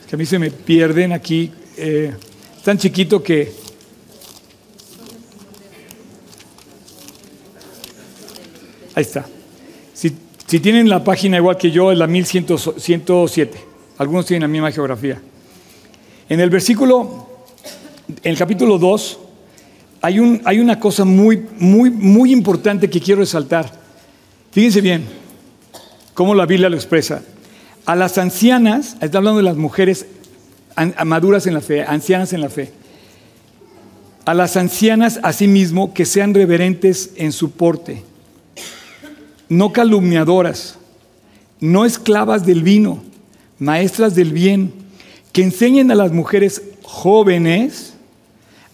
es 0.00 0.06
que 0.06 0.16
a 0.16 0.18
mí 0.18 0.24
se 0.24 0.38
me 0.38 0.50
pierden 0.50 1.12
aquí, 1.12 1.52
eh, 1.76 2.14
tan 2.64 2.78
chiquito 2.78 3.22
que... 3.22 3.52
Ahí 8.94 9.02
está. 9.02 9.26
Si, 9.94 10.10
tienen 10.58 10.88
la 10.88 11.04
página 11.04 11.36
igual 11.36 11.56
que 11.56 11.70
yo, 11.70 11.92
es 11.92 11.98
la 11.98 12.08
1107. 12.08 13.56
Algunos 13.98 14.26
tienen 14.26 14.42
la 14.42 14.48
misma 14.48 14.72
geografía. 14.72 15.20
En 16.28 16.40
el 16.40 16.50
versículo, 16.50 17.28
en 18.08 18.32
el 18.32 18.36
capítulo 18.36 18.78
2, 18.78 19.18
hay, 20.00 20.18
un, 20.18 20.42
hay 20.44 20.58
una 20.58 20.80
cosa 20.80 21.04
muy, 21.04 21.46
muy, 21.58 21.90
muy 21.90 22.32
importante 22.32 22.90
que 22.90 23.00
quiero 23.00 23.20
resaltar. 23.20 23.70
Fíjense 24.50 24.80
bien 24.80 25.20
cómo 26.14 26.34
la 26.34 26.46
Biblia 26.46 26.68
lo 26.68 26.76
expresa. 26.76 27.22
A 27.86 27.96
las 27.96 28.18
ancianas, 28.18 28.96
está 29.00 29.18
hablando 29.18 29.38
de 29.38 29.44
las 29.44 29.56
mujeres 29.56 30.06
maduras 31.04 31.46
en 31.46 31.54
la 31.54 31.60
fe, 31.60 31.82
ancianas 31.82 32.32
en 32.32 32.40
la 32.40 32.48
fe. 32.48 32.72
A 34.24 34.34
las 34.34 34.56
ancianas 34.56 35.18
asimismo 35.22 35.94
que 35.94 36.04
sean 36.04 36.34
reverentes 36.34 37.10
en 37.16 37.32
su 37.32 37.50
porte, 37.50 38.02
no 39.48 39.72
calumniadoras, 39.72 40.78
no 41.58 41.84
esclavas 41.84 42.46
del 42.46 42.62
vino, 42.62 43.02
maestras 43.58 44.14
del 44.14 44.32
bien, 44.32 44.72
que 45.32 45.42
enseñen 45.42 45.90
a 45.90 45.94
las 45.94 46.12
mujeres 46.12 46.62
jóvenes 46.82 47.94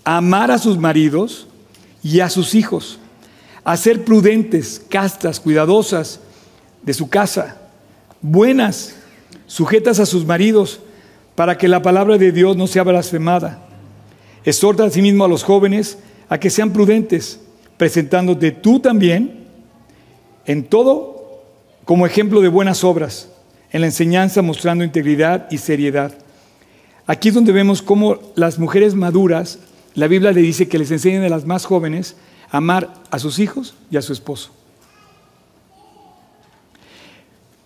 a 0.05 0.19
amar 0.19 0.51
a 0.51 0.59
sus 0.59 0.79
maridos 0.79 1.47
y 2.03 2.21
a 2.21 2.31
sus 2.31 2.55
hijos, 2.55 2.99
a 3.65 3.77
ser 3.77 4.05
prudentes, 4.05 4.81
castas, 4.89 5.41
cuidadosas 5.41 6.21
de 6.87 6.95
su 6.95 7.11
casa, 7.11 7.57
buenas, 8.23 8.97
sujetas 9.47 9.99
a 10.01 10.07
sus 10.07 10.25
maridos, 10.25 10.81
para 11.35 11.59
que 11.59 11.69
la 11.69 11.83
palabra 11.83 12.17
de 12.17 12.33
Dios 12.33 12.57
no 12.57 12.67
sea 12.67 12.85
blasfemada. 12.85 13.67
Exhorta 14.45 14.85
asimismo 14.85 15.25
a 15.25 15.29
los 15.29 15.43
jóvenes 15.43 15.99
a 16.29 16.39
que 16.39 16.49
sean 16.49 16.73
prudentes, 16.73 17.41
presentándote 17.77 18.53
tú 18.53 18.81
también 18.81 19.47
en 20.47 20.65
todo 20.65 21.43
como 21.85 22.07
ejemplo 22.07 22.41
de 22.41 22.49
buenas 22.49 22.85
obras, 22.85 23.31
en 23.73 23.81
la 23.83 23.89
enseñanza 23.89 24.41
mostrando 24.41 24.85
integridad 24.85 25.49
y 25.51 25.59
seriedad. 25.59 26.13
Aquí 27.07 27.29
es 27.29 27.35
donde 27.35 27.53
vemos 27.53 27.83
cómo 27.83 28.19
las 28.35 28.59
mujeres 28.59 28.95
maduras, 28.95 29.59
la 29.95 30.07
Biblia 30.07 30.33
le 30.33 30.41
dice 30.41 30.69
que 30.69 30.79
les 30.79 30.91
enseñen 30.91 31.25
a 31.25 31.29
las 31.29 31.45
más 31.45 31.65
jóvenes 31.65 32.17
a 32.51 32.59
amar 32.59 32.95
a 33.11 33.19
sus 33.19 33.39
hijos 33.39 33.75
y 33.91 33.97
a 33.97 34.03
su 34.03 34.13
esposo. 34.13 34.53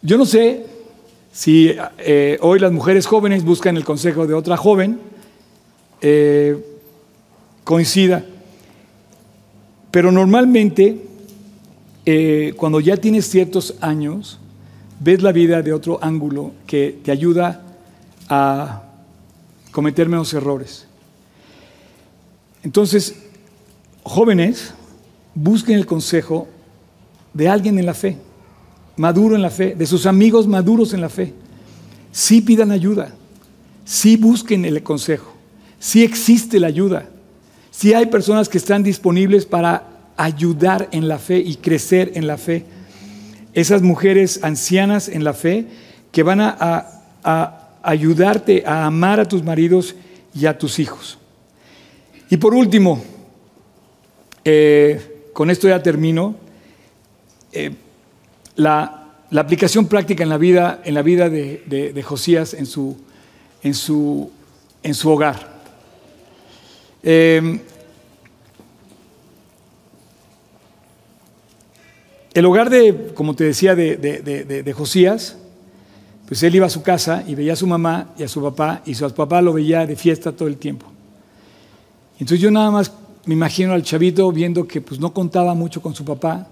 Yo 0.03 0.17
no 0.17 0.25
sé 0.25 0.65
si 1.31 1.75
eh, 1.99 2.39
hoy 2.41 2.59
las 2.59 2.73
mujeres 2.73 3.07
jóvenes 3.07 3.45
buscan 3.45 3.77
el 3.77 3.85
consejo 3.85 4.27
de 4.27 4.33
otra 4.33 4.57
joven, 4.57 4.99
eh, 6.01 6.57
coincida. 7.65 8.25
Pero 9.91 10.11
normalmente, 10.11 11.05
eh, 12.07 12.55
cuando 12.57 12.81
ya 12.81 12.97
tienes 12.97 13.29
ciertos 13.29 13.75
años, 13.83 14.39
ves 15.01 15.23
la 15.23 15.33
vida 15.33 15.61
de 15.61 15.75
otro 15.75 15.99
ángulo 16.03 16.53
que 16.67 16.99
te 17.05 17.11
ayuda 17.11 17.63
a 18.29 18.85
cometer 19.71 20.09
menos 20.09 20.33
errores. 20.33 20.87
Entonces, 22.63 23.17
jóvenes, 24.03 24.73
busquen 25.35 25.77
el 25.77 25.85
consejo 25.85 26.49
de 27.35 27.49
alguien 27.51 27.79
en 27.79 27.85
la 27.85 27.95
fe 27.95 28.17
maduro 29.01 29.35
en 29.35 29.41
la 29.41 29.49
fe, 29.49 29.75
de 29.75 29.87
sus 29.87 30.05
amigos 30.05 30.47
maduros 30.47 30.93
en 30.93 31.01
la 31.01 31.09
fe. 31.09 31.33
Sí 32.13 32.43
pidan 32.43 32.71
ayuda, 32.71 33.15
sí 33.87 34.19
busquen 34.19 34.67
el 34.67 34.83
consejo, 34.83 35.33
sí 35.79 36.05
existe 36.05 36.61
la 36.61 36.67
ayuda, 36.67 37.09
sí 37.71 37.95
hay 37.95 38.07
personas 38.07 38.51
que 38.51 38.59
están 38.59 38.83
disponibles 38.83 39.47
para 39.47 39.89
ayudar 40.19 40.91
en 40.93 41.09
la 41.09 41.19
fe 41.19 41.39
y 41.39 41.55
crecer 41.55 42.13
en 42.15 42.27
la 42.27 42.37
fe. 42.37 42.67
Esas 43.55 43.81
mujeres 43.81 44.41
ancianas 44.43 45.09
en 45.09 45.25
la 45.25 45.33
fe 45.33 45.67
que 46.13 46.23
van 46.23 46.43
a, 46.43 46.87
ayudarte 47.83 48.65
a 48.67 48.85
amar 48.85 49.19
a 49.19 49.25
tus 49.27 49.43
maridos 49.43 49.95
y 50.35 50.45
a 50.45 50.59
tus 50.59 50.79
hijos. 50.79 51.17
Y 52.29 52.37
por 52.37 52.53
último, 52.53 53.03
eh, 54.45 55.31
con 55.33 55.49
esto 55.49 55.69
ya 55.69 55.83
termino. 55.83 56.35
Eh, 57.51 57.73
la, 58.61 58.97
aplicación 59.37 59.87
práctica 59.87 60.23
en 60.23 60.29
la 60.29 60.39
vida, 60.39 60.81
en 60.85 60.95
la 60.95 61.03
vida 61.03 61.29
de, 61.29 62.03
Josías 62.05 62.55
en 62.55 62.67
su, 62.67 62.97
en 63.63 63.75
su, 63.75 64.31
en 64.83 64.95
su 64.95 65.11
hogar. 65.11 65.61
Em, 67.03 67.61
el 72.35 72.47
hogar 72.47 72.71
de, 72.71 73.13
como 73.15 73.35
te 73.35 73.45
decía, 73.45 73.75
de, 73.75 74.75
Josías, 74.77 75.37
pues 76.27 76.43
él 76.43 76.55
iba 76.55 76.67
a 76.67 76.71
su 76.71 76.83
casa 76.83 77.25
y 77.27 77.35
veía 77.35 77.55
a 77.55 77.57
su 77.57 77.67
mamá 77.67 78.13
y 78.19 78.23
a 78.23 78.29
su 78.29 78.43
papá, 78.43 78.83
y 78.85 78.95
su 78.95 79.11
papá 79.13 79.43
lo 79.43 79.53
veía 79.53 79.87
de 79.87 79.97
fiesta 79.97 80.33
todo 80.33 80.49
el 80.49 80.57
tiempo. 80.57 80.87
Entonces 82.15 82.41
yo 82.41 82.51
nada 82.51 82.71
más 82.71 82.93
me 83.25 83.35
imagino 83.35 83.73
al 83.73 83.83
chavito 83.83 84.31
viendo 84.31 84.67
que 84.67 84.81
pues 84.81 85.01
no 85.01 85.13
contaba 85.13 85.55
mucho 85.55 85.81
con 85.81 85.95
su 85.95 86.05
papá, 86.05 86.47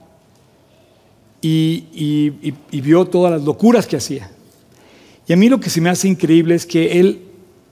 y, 1.40 2.52
vio 2.72 3.04
todas 3.06 3.32
las 3.32 3.42
locuras 3.42 3.86
que 3.86 3.96
hacía. 3.96 4.30
Y 5.26 5.32
a 5.32 5.36
mí 5.36 5.48
lo 5.48 5.60
que 5.60 5.70
se 5.70 5.80
me 5.80 5.90
hace 5.90 6.08
increíble 6.08 6.54
es 6.54 6.66
que 6.66 7.00
él 7.00 7.22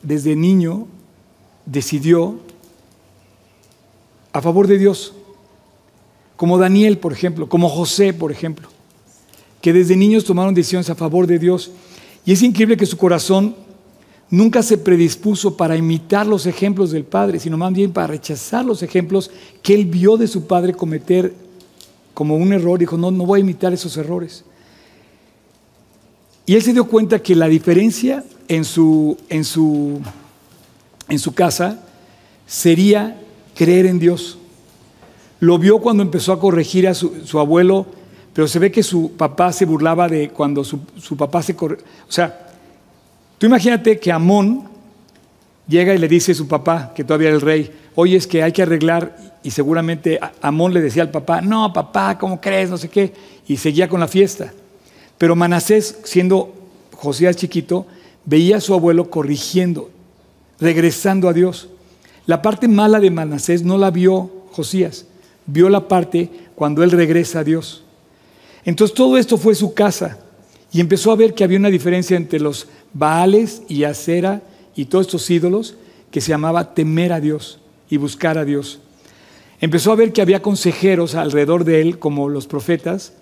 desde 0.03 0.37
niño 0.37 0.87
decidió 1.65 2.39
a 4.33 4.43
favor 4.43 4.67
de 4.67 4.79
Dios, 4.79 5.15
como 6.37 6.59
Daniel, 6.59 6.99
por 6.99 7.13
ejemplo, 7.13 7.49
como 7.49 7.69
José, 7.69 8.13
por 8.13 8.31
ejemplo, 8.31 8.69
que 9.63 9.73
desde 9.73 9.97
niños 9.97 10.25
tomaron 10.25 10.55
decisiones 10.55 10.91
a 10.91 10.95
favor 10.95 11.27
de 11.27 11.39
Dios. 11.39 11.71
Y 12.27 12.33
es 12.33 12.43
increíble 12.43 12.77
que 12.77 12.85
su 12.85 12.99
corazón 12.99 13.57
nunca 14.31 14.63
se 14.63 14.77
predispuso 14.77 15.57
para 15.57 15.77
imitar 15.77 16.27
los 16.27 16.45
ejemplos 16.45 16.91
del 16.91 17.05
Padre, 17.05 17.41
sino 17.41 17.57
más 17.57 17.73
bien 17.73 17.93
para 17.93 18.09
rechazar 18.09 18.65
los 18.65 18.83
ejemplos 18.83 19.31
que 19.63 19.75
él 19.75 19.87
vio 19.87 20.19
de 20.19 20.27
su 20.27 20.47
Padre 20.47 20.75
cometer 20.75 21.46
como 22.17 22.35
un 22.37 22.55
error, 22.55 22.79
dijo, 22.79 22.97
no, 22.97 23.11
no 23.11 23.27
voy 23.27 23.41
a 23.41 23.43
imitar 23.43 23.75
esos 23.75 23.95
errores. 23.99 24.43
Y 26.47 26.55
él 26.55 26.63
se 26.63 26.73
dio 26.73 26.87
cuenta 26.87 27.19
que 27.19 27.37
la 27.37 27.47
diferencia 27.47 28.25
en 28.49 28.65
su, 28.65 29.19
en 29.29 29.45
su, 29.45 30.01
en 31.11 31.19
su 31.19 31.35
casa 31.35 31.85
sería 32.47 33.21
creer 33.55 33.85
en 33.85 33.99
Dios. 33.99 34.39
Lo 35.41 35.59
vio 35.59 35.79
cuando 35.79 36.03
empezó 36.03 36.33
a 36.33 36.41
corregir 36.41 36.89
a 36.89 36.95
su, 36.95 37.39
abuelo, 37.39 37.85
pero 38.33 38.49
se 38.49 38.61
ve 38.61 38.73
que 38.73 38.83
su 38.83 39.13
papá 39.13 39.53
se 39.53 39.67
burlaba 39.67 40.09
de 40.09 40.31
cuando 40.31 40.65
su, 40.65 40.81
su 40.97 41.19
papá 41.19 41.43
se 41.43 41.55
corre. 41.55 41.77
O 42.09 42.13
sea, 42.13 42.49
tú 43.37 43.45
imagínate 43.45 44.01
que 44.01 44.11
Amón 44.11 44.71
llega 45.69 45.95
y 45.95 45.99
le 45.99 46.09
dice 46.09 46.33
a 46.33 46.35
su 46.35 46.49
papá, 46.49 46.95
que 46.97 47.05
todavía 47.05 47.29
era 47.29 47.37
el 47.37 47.43
rey, 47.43 47.71
oye, 47.97 48.17
es 48.17 48.27
que 48.27 48.43
hay 48.43 48.53
que 48.53 48.63
arreglar 48.63 49.17
y 49.43 49.51
seguramente 49.51 50.21
Amón 50.41 50.73
le 50.73 50.81
decía 50.81 51.03
al 51.03 51.11
papá, 51.11 51.41
no, 51.41 51.73
papá, 51.73 52.17
¿cómo 52.19 52.41
crees? 52.41 52.71
No 52.71 52.77
sé 52.77 52.89
qué. 52.89 53.13
Y 53.49 53.57
seguía 53.57 53.89
con 53.89 53.99
la 53.99 54.07
fiesta. 54.07 54.53
Pero 55.19 55.35
Manasés, 55.35 55.99
siendo 56.05 56.55
Josías 56.93 57.37
chiquito, 57.37 57.87
veía 58.25 58.59
a 58.59 58.61
su 58.61 58.75
abuelo 58.75 59.11
corrigiendo, 59.11 59.91
regresando 60.61 61.29
a 61.29 61.33
Dios. 61.33 61.69
La 62.27 62.43
parte 62.43 62.69
mala 62.69 63.01
de 63.01 63.11
Manasés 63.11 63.63
no 63.63 63.79
la 63.79 63.91
vio 63.91 64.31
Josías, 64.53 65.07
vio 65.47 65.69
la 65.69 65.89
parte 65.89 66.31
cuando 66.55 66.83
él 66.83 66.91
regresa 66.91 67.41
a 67.41 67.45
Dios. 67.45 67.83
Entonces 68.65 68.95
todo 68.95 69.17
esto 69.17 69.39
fue 69.39 69.55
su 69.55 69.73
casa 69.73 70.19
y 70.71 70.81
empezó 70.81 71.13
a 71.13 71.17
ver 71.17 71.35
que 71.35 71.45
había 71.45 71.59
una 71.59 71.71
diferencia 71.71 72.17
entre 72.17 72.41
los 72.41 72.67
Baales 72.93 73.63
y 73.69 73.85
Acera 73.85 74.43
y 74.75 74.87
todos 74.87 75.07
estos 75.07 75.31
ídolos 75.31 75.77
que 76.11 76.21
se 76.21 76.31
llamaba 76.31 76.75
temer 76.75 77.13
a 77.13 77.21
Dios 77.21 77.61
y 77.89 77.97
buscar 77.97 78.39
a 78.39 78.45
Dios 78.45 78.81
empezó 79.61 79.93
a 79.93 79.97
ver 79.97 80.13
que 80.13 80.23
había 80.23 80.43
consejeros 80.43 81.15
alrededor 81.15 81.65
de 81.65 81.81
él, 81.81 81.99
como 81.99 82.29
los 82.29 82.47
profetas, 82.47 83.13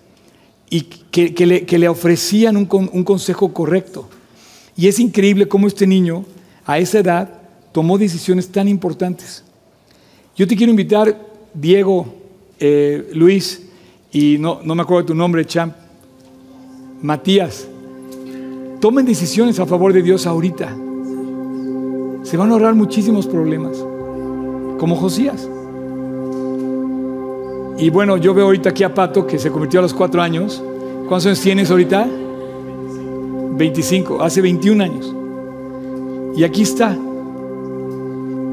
y 0.69 0.81
que, 0.81 1.67
le, 1.77 1.87
ofrecían 1.87 2.57
un, 2.57 2.65
consejo 2.65 3.53
correcto. 3.53 4.09
Y 4.75 4.87
es 4.87 4.99
increíble 4.99 5.47
cómo 5.47 5.67
este 5.67 5.87
niño, 5.87 6.25
a 6.65 6.79
esa 6.79 6.99
edad, 6.99 7.41
tomó 7.71 7.97
decisiones 7.97 8.49
tan 8.49 8.67
importantes. 8.67 9.43
Yo 10.35 10.47
te 10.47 10.55
quiero 10.55 10.71
invitar, 10.71 11.17
Diego, 11.53 12.13
eh, 12.59 13.09
Luis, 13.13 13.61
y 14.11 14.37
no, 14.37 14.61
no 14.63 14.75
me 14.75 14.81
acuerdo 14.81 15.03
de 15.03 15.07
tu 15.07 15.15
nombre, 15.15 15.45
Champ. 15.45 15.75
Matías, 17.01 17.67
tomen 18.81 19.05
decisiones 19.05 19.59
a 19.59 19.65
favor 19.65 19.93
de 19.93 20.01
Dios 20.01 20.25
ahorita. 20.25 20.75
Se 22.23 22.37
van 22.37 22.49
a 22.49 22.53
ahorrar 22.53 22.73
muchísimos 22.73 23.27
problemas, 23.27 23.77
como 24.77 24.95
Josías. 24.95 25.49
Y 27.77 27.89
bueno, 27.89 28.17
yo 28.17 28.33
veo 28.33 28.45
ahorita 28.45 28.69
aquí 28.69 28.83
a 28.83 28.93
Pato, 28.93 29.27
que 29.27 29.37
se 29.37 29.51
convirtió 29.51 29.79
a 29.79 29.83
los 29.83 29.93
cuatro 29.93 30.21
años. 30.21 30.63
¿Cuántos 31.07 31.25
años 31.25 31.41
tienes 31.41 31.69
ahorita? 31.69 32.07
25, 33.57 34.21
hace 34.21 34.41
21 34.41 34.83
años. 34.83 35.13
Y 36.35 36.43
aquí 36.43 36.61
está. 36.61 36.97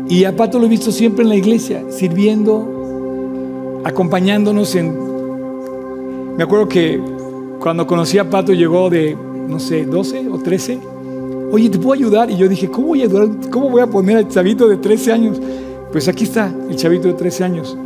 Y 0.09 0.25
a 0.25 0.37
Pato 0.37 0.59
lo 0.59 0.67
he 0.67 0.69
visto 0.69 0.91
siempre 0.91 1.23
en 1.23 1.29
la 1.29 1.37
iglesia, 1.37 1.85
sirviendo, 1.91 3.81
acompañándonos. 3.85 4.77
Me 6.37 6.43
acuerdo 6.43 6.69
que 6.69 7.01
cuando 7.61 7.87
conocí 7.87 8.19
a 8.19 8.29
Pato 8.29 8.53
llegó 8.53 8.91
de, 8.91 9.17
no 9.49 9.61
sé, 9.61 9.85
12 9.85 10.29
o 10.31 10.39
13. 10.39 10.81
Oye, 11.53 11.71
¿te 11.71 11.79
puedo 11.79 11.93
ayudar? 11.93 12.31
Y 12.31 12.37
yo 12.37 12.49
dije, 12.49 12.69
¿cómo 12.69 12.89
voy 12.89 13.03
a 13.03 13.05
ayudar? 13.05 13.29
¿Cómo 13.51 13.71
voy 13.71 13.83
a 13.83 13.87
poner 13.87 14.17
al 14.17 14.29
chavito 14.29 14.67
de 14.69 14.79
13 14.79 15.13
años? 15.13 15.41
Pues 15.93 16.09
aquí 16.09 16.25
está, 16.25 16.51
el 16.71 16.77
chavito 16.77 17.09
de 17.09 17.15
13 17.15 17.45
años. 17.45 17.77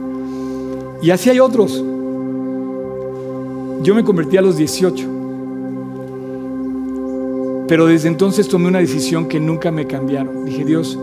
Y 1.03 1.11
así 1.11 1.29
hay 1.29 1.41
otros. 1.41 1.83
Yo 3.83 3.95
me 3.95 4.05
convertí 4.05 4.37
a 4.37 4.43
los 4.43 4.57
18. 4.57 5.09
Pero 7.67 7.87
desde 7.87 8.09
entonces 8.09 8.47
tomé 8.47 8.69
una 8.69 8.79
decisión 8.79 9.27
que 9.27 9.41
nunca 9.41 9.73
me 9.73 9.89
cambiaron. 9.89 10.45
Dije, 10.45 10.65
Dios, 10.65 10.97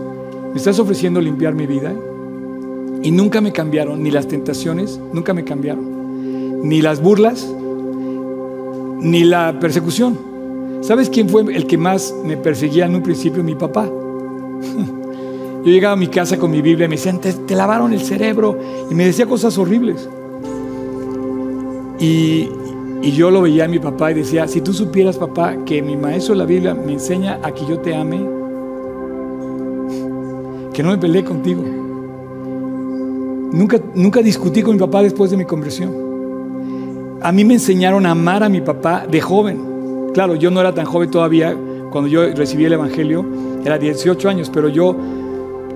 ¿me 0.50 0.56
estás 0.56 0.78
ofreciendo 0.78 1.20
limpiar 1.20 1.54
mi 1.54 1.66
vida? 1.66 1.94
Y 3.02 3.10
nunca 3.10 3.42
me 3.42 3.52
cambiaron, 3.52 4.02
ni 4.02 4.10
las 4.10 4.26
tentaciones, 4.26 4.98
nunca 5.12 5.34
me 5.34 5.44
cambiaron. 5.44 6.66
Ni 6.66 6.80
las 6.80 7.02
burlas, 7.02 7.46
ni 9.00 9.24
la 9.24 9.58
persecución. 9.60 10.18
¿Sabes 10.80 11.10
quién 11.10 11.28
fue 11.28 11.42
el 11.54 11.66
que 11.66 11.76
más 11.76 12.14
me 12.24 12.38
perseguía 12.38 12.86
en 12.86 12.94
un 12.94 13.02
principio? 13.02 13.44
Mi 13.44 13.54
papá. 13.54 13.90
Yo 15.64 15.70
llegaba 15.70 15.94
a 15.94 15.96
mi 15.96 16.08
casa 16.08 16.38
con 16.38 16.50
mi 16.50 16.60
Biblia 16.60 16.84
y 16.84 16.88
me 16.88 16.96
decían, 16.96 17.20
te, 17.20 17.54
lavaron 17.54 17.94
el 17.94 18.00
cerebro. 18.00 18.58
Y 18.90 18.94
me 18.94 19.06
decía 19.06 19.24
cosas 19.24 19.56
horribles. 19.56 20.08
Y, 21.98 22.50
y 23.00 23.12
yo 23.12 23.30
lo 23.30 23.40
veía 23.40 23.64
a 23.64 23.68
mi 23.68 23.78
papá 23.78 24.10
y 24.10 24.14
decía, 24.14 24.46
si 24.46 24.60
tú 24.60 24.74
supieras, 24.74 25.16
papá, 25.16 25.56
que 25.64 25.80
mi 25.80 25.96
maestro 25.96 26.34
de 26.34 26.38
la 26.40 26.44
Biblia 26.44 26.74
me 26.74 26.92
enseña 26.92 27.40
a 27.42 27.52
que 27.52 27.64
yo 27.64 27.78
te 27.78 27.94
ame, 27.94 28.18
que 30.74 30.82
no 30.82 30.90
me 30.90 30.98
peleé 30.98 31.24
contigo. 31.24 31.62
Nunca, 33.52 33.80
nunca 33.94 34.20
discutí 34.20 34.62
con 34.62 34.74
mi 34.74 34.80
papá 34.80 35.02
después 35.02 35.30
de 35.30 35.38
mi 35.38 35.46
conversión. 35.46 36.04
A 37.22 37.32
mí 37.32 37.42
me 37.42 37.54
enseñaron 37.54 38.04
a 38.04 38.10
amar 38.10 38.42
a 38.42 38.50
mi 38.50 38.60
papá 38.60 39.06
de 39.10 39.18
joven. 39.18 40.10
Claro, 40.12 40.34
yo 40.34 40.50
no 40.50 40.60
era 40.60 40.74
tan 40.74 40.84
joven 40.84 41.10
todavía 41.10 41.56
cuando 41.90 42.08
yo 42.08 42.26
recibí 42.34 42.64
el 42.64 42.72
Evangelio, 42.72 43.24
era 43.64 43.78
18 43.78 44.28
años, 44.28 44.50
pero 44.52 44.68
yo 44.68 44.96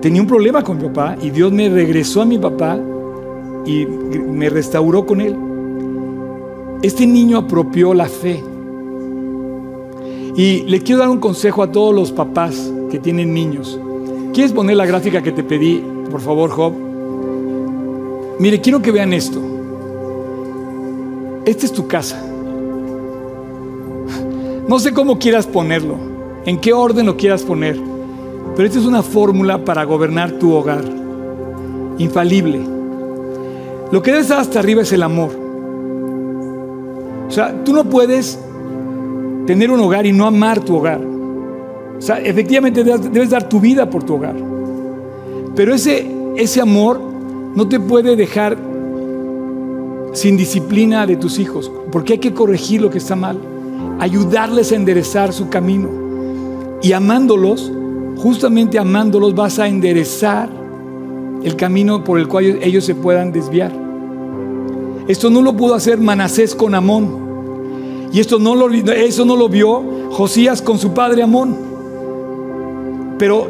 tenía 0.00 0.20
un 0.20 0.26
problema 0.26 0.62
con 0.62 0.78
mi 0.78 0.84
papá 0.84 1.16
y 1.20 1.30
Dios 1.30 1.52
me 1.52 1.68
regresó 1.68 2.22
a 2.22 2.24
mi 2.24 2.38
papá 2.38 2.78
y 3.64 3.86
me 3.86 4.48
restauró 4.48 5.04
con 5.06 5.20
él. 5.20 5.36
Este 6.82 7.06
niño 7.06 7.38
apropió 7.38 7.92
la 7.94 8.06
fe. 8.06 8.42
Y 10.36 10.62
le 10.62 10.80
quiero 10.80 11.00
dar 11.00 11.08
un 11.08 11.18
consejo 11.18 11.62
a 11.62 11.72
todos 11.72 11.94
los 11.94 12.12
papás 12.12 12.72
que 12.90 12.98
tienen 12.98 13.34
niños. 13.34 13.78
¿Quieres 14.32 14.52
poner 14.52 14.76
la 14.76 14.86
gráfica 14.86 15.20
que 15.22 15.32
te 15.32 15.42
pedí, 15.42 15.82
por 16.10 16.20
favor, 16.20 16.50
Job? 16.50 16.72
Mire, 18.38 18.60
quiero 18.60 18.80
que 18.80 18.92
vean 18.92 19.12
esto. 19.12 19.40
Esta 21.44 21.66
es 21.66 21.72
tu 21.72 21.88
casa. 21.88 22.22
No 24.68 24.78
sé 24.78 24.92
cómo 24.92 25.18
quieras 25.18 25.46
ponerlo, 25.46 25.96
en 26.44 26.60
qué 26.60 26.74
orden 26.74 27.06
lo 27.06 27.16
quieras 27.16 27.42
poner, 27.42 27.80
pero 28.54 28.66
esta 28.66 28.78
es 28.78 28.86
una 28.86 29.02
fórmula 29.02 29.64
para 29.64 29.84
gobernar 29.84 30.32
tu 30.32 30.52
hogar. 30.52 30.84
Infalible. 31.98 32.60
Lo 33.90 34.02
que 34.02 34.10
debe 34.10 34.22
estar 34.22 34.40
hasta 34.40 34.58
arriba 34.58 34.82
es 34.82 34.92
el 34.92 35.02
amor. 35.02 35.30
O 37.26 37.30
sea, 37.30 37.64
tú 37.64 37.72
no 37.72 37.84
puedes 37.84 38.38
tener 39.46 39.70
un 39.70 39.80
hogar 39.80 40.06
y 40.06 40.12
no 40.12 40.26
amar 40.26 40.60
tu 40.60 40.76
hogar. 40.76 41.00
O 41.00 42.00
sea, 42.00 42.20
efectivamente 42.20 42.84
debes 42.84 43.30
dar 43.30 43.48
tu 43.48 43.60
vida 43.60 43.88
por 43.88 44.04
tu 44.04 44.14
hogar. 44.14 44.36
Pero 45.54 45.74
ese, 45.74 46.06
ese 46.36 46.60
amor 46.60 47.00
no 47.54 47.66
te 47.68 47.80
puede 47.80 48.14
dejar 48.14 48.56
sin 50.12 50.36
disciplina 50.36 51.06
de 51.06 51.16
tus 51.16 51.38
hijos, 51.38 51.70
porque 51.90 52.14
hay 52.14 52.18
que 52.18 52.34
corregir 52.34 52.80
lo 52.80 52.90
que 52.90 52.98
está 52.98 53.16
mal, 53.16 53.38
ayudarles 53.98 54.72
a 54.72 54.76
enderezar 54.76 55.32
su 55.32 55.48
camino. 55.48 55.88
Y 56.82 56.92
amándolos, 56.92 57.72
justamente 58.18 58.78
amándolos 58.78 59.34
vas 59.34 59.58
a 59.58 59.68
enderezar 59.68 60.48
el 61.42 61.56
camino 61.56 62.02
por 62.04 62.18
el 62.18 62.28
cual 62.28 62.58
ellos 62.62 62.84
se 62.84 62.94
puedan 62.94 63.32
desviar. 63.32 63.72
Esto 65.06 65.30
no 65.30 65.40
lo 65.40 65.56
pudo 65.56 65.74
hacer 65.74 65.98
Manasés 65.98 66.54
con 66.54 66.74
Amón. 66.74 68.08
Y 68.12 68.20
esto 68.20 68.38
no 68.38 68.54
lo, 68.54 68.70
eso 68.70 69.24
no 69.24 69.36
lo 69.36 69.48
vio 69.48 70.10
Josías 70.10 70.60
con 70.60 70.78
su 70.78 70.92
padre 70.92 71.22
Amón. 71.22 71.56
Pero 73.18 73.46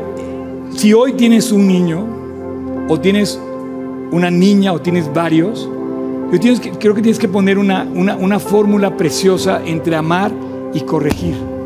si 0.76 0.92
hoy 0.92 1.14
tienes 1.14 1.50
un 1.50 1.66
niño, 1.66 2.04
o 2.88 3.00
tienes 3.00 3.40
una 4.10 4.30
niña, 4.30 4.72
o 4.72 4.80
tienes 4.80 5.12
varios, 5.12 5.68
yo 6.30 6.38
creo 6.78 6.94
que 6.94 7.02
tienes 7.02 7.18
que 7.18 7.28
poner 7.28 7.58
una, 7.58 7.88
una, 7.94 8.16
una 8.16 8.38
fórmula 8.38 8.96
preciosa 8.96 9.62
entre 9.64 9.96
amar 9.96 10.30
y 10.74 10.80
corregir. 10.80 11.57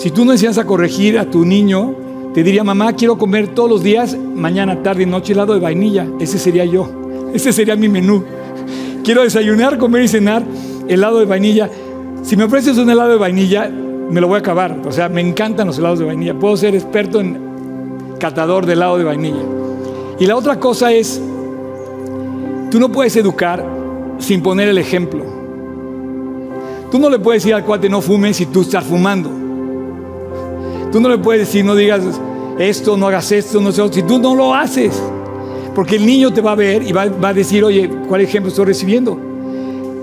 Si 0.00 0.10
tú 0.10 0.24
no 0.24 0.32
enseñas 0.32 0.56
a 0.56 0.64
corregir 0.64 1.18
a 1.18 1.26
tu 1.26 1.44
niño, 1.44 1.94
te 2.32 2.42
diría, 2.42 2.64
mamá, 2.64 2.94
quiero 2.94 3.18
comer 3.18 3.48
todos 3.48 3.68
los 3.68 3.82
días, 3.82 4.16
mañana, 4.16 4.82
tarde 4.82 5.02
y 5.02 5.06
noche 5.06 5.34
helado 5.34 5.52
de 5.52 5.60
vainilla. 5.60 6.06
Ese 6.18 6.38
sería 6.38 6.64
yo. 6.64 6.88
Ese 7.34 7.52
sería 7.52 7.76
mi 7.76 7.90
menú. 7.90 8.24
Quiero 9.04 9.24
desayunar, 9.24 9.76
comer 9.76 10.04
y 10.04 10.08
cenar 10.08 10.42
helado 10.88 11.18
de 11.18 11.26
vainilla. 11.26 11.68
Si 12.22 12.34
me 12.34 12.44
ofreces 12.44 12.78
un 12.78 12.88
helado 12.88 13.10
de 13.10 13.18
vainilla, 13.18 13.68
me 13.68 14.22
lo 14.22 14.28
voy 14.28 14.36
a 14.36 14.38
acabar. 14.38 14.74
O 14.86 14.90
sea, 14.90 15.10
me 15.10 15.20
encantan 15.20 15.66
los 15.66 15.76
helados 15.76 15.98
de 15.98 16.06
vainilla. 16.06 16.32
Puedo 16.32 16.56
ser 16.56 16.74
experto 16.74 17.20
en 17.20 17.38
catador 18.18 18.64
de 18.64 18.72
helado 18.72 18.96
de 18.96 19.04
vainilla. 19.04 19.44
Y 20.18 20.24
la 20.24 20.34
otra 20.34 20.58
cosa 20.58 20.92
es, 20.92 21.20
tú 22.70 22.80
no 22.80 22.90
puedes 22.90 23.14
educar 23.16 23.62
sin 24.18 24.42
poner 24.42 24.66
el 24.68 24.78
ejemplo. 24.78 25.26
Tú 26.90 26.98
no 26.98 27.10
le 27.10 27.18
puedes 27.18 27.42
decir 27.42 27.54
al 27.54 27.66
cuate 27.66 27.90
no 27.90 28.00
fumes 28.00 28.38
si 28.38 28.46
tú 28.46 28.62
estás 28.62 28.84
fumando. 28.84 29.39
Tú 30.92 31.00
no 31.00 31.08
le 31.08 31.18
puedes 31.18 31.46
decir 31.46 31.64
no 31.64 31.74
digas 31.74 32.02
esto, 32.58 32.96
no 32.96 33.06
hagas 33.06 33.30
esto, 33.32 33.60
no 33.60 33.72
sé, 33.72 33.82
si 33.92 34.02
tú 34.02 34.18
no 34.18 34.34
lo 34.34 34.54
haces. 34.54 35.00
Porque 35.74 35.96
el 35.96 36.06
niño 36.06 36.32
te 36.32 36.40
va 36.40 36.52
a 36.52 36.56
ver 36.56 36.82
y 36.82 36.92
va, 36.92 37.02
a 37.02 37.32
decir, 37.32 37.64
oye, 37.64 37.88
¿cuál 38.08 38.20
ejemplo 38.22 38.50
estoy 38.50 38.66
recibiendo? 38.66 39.18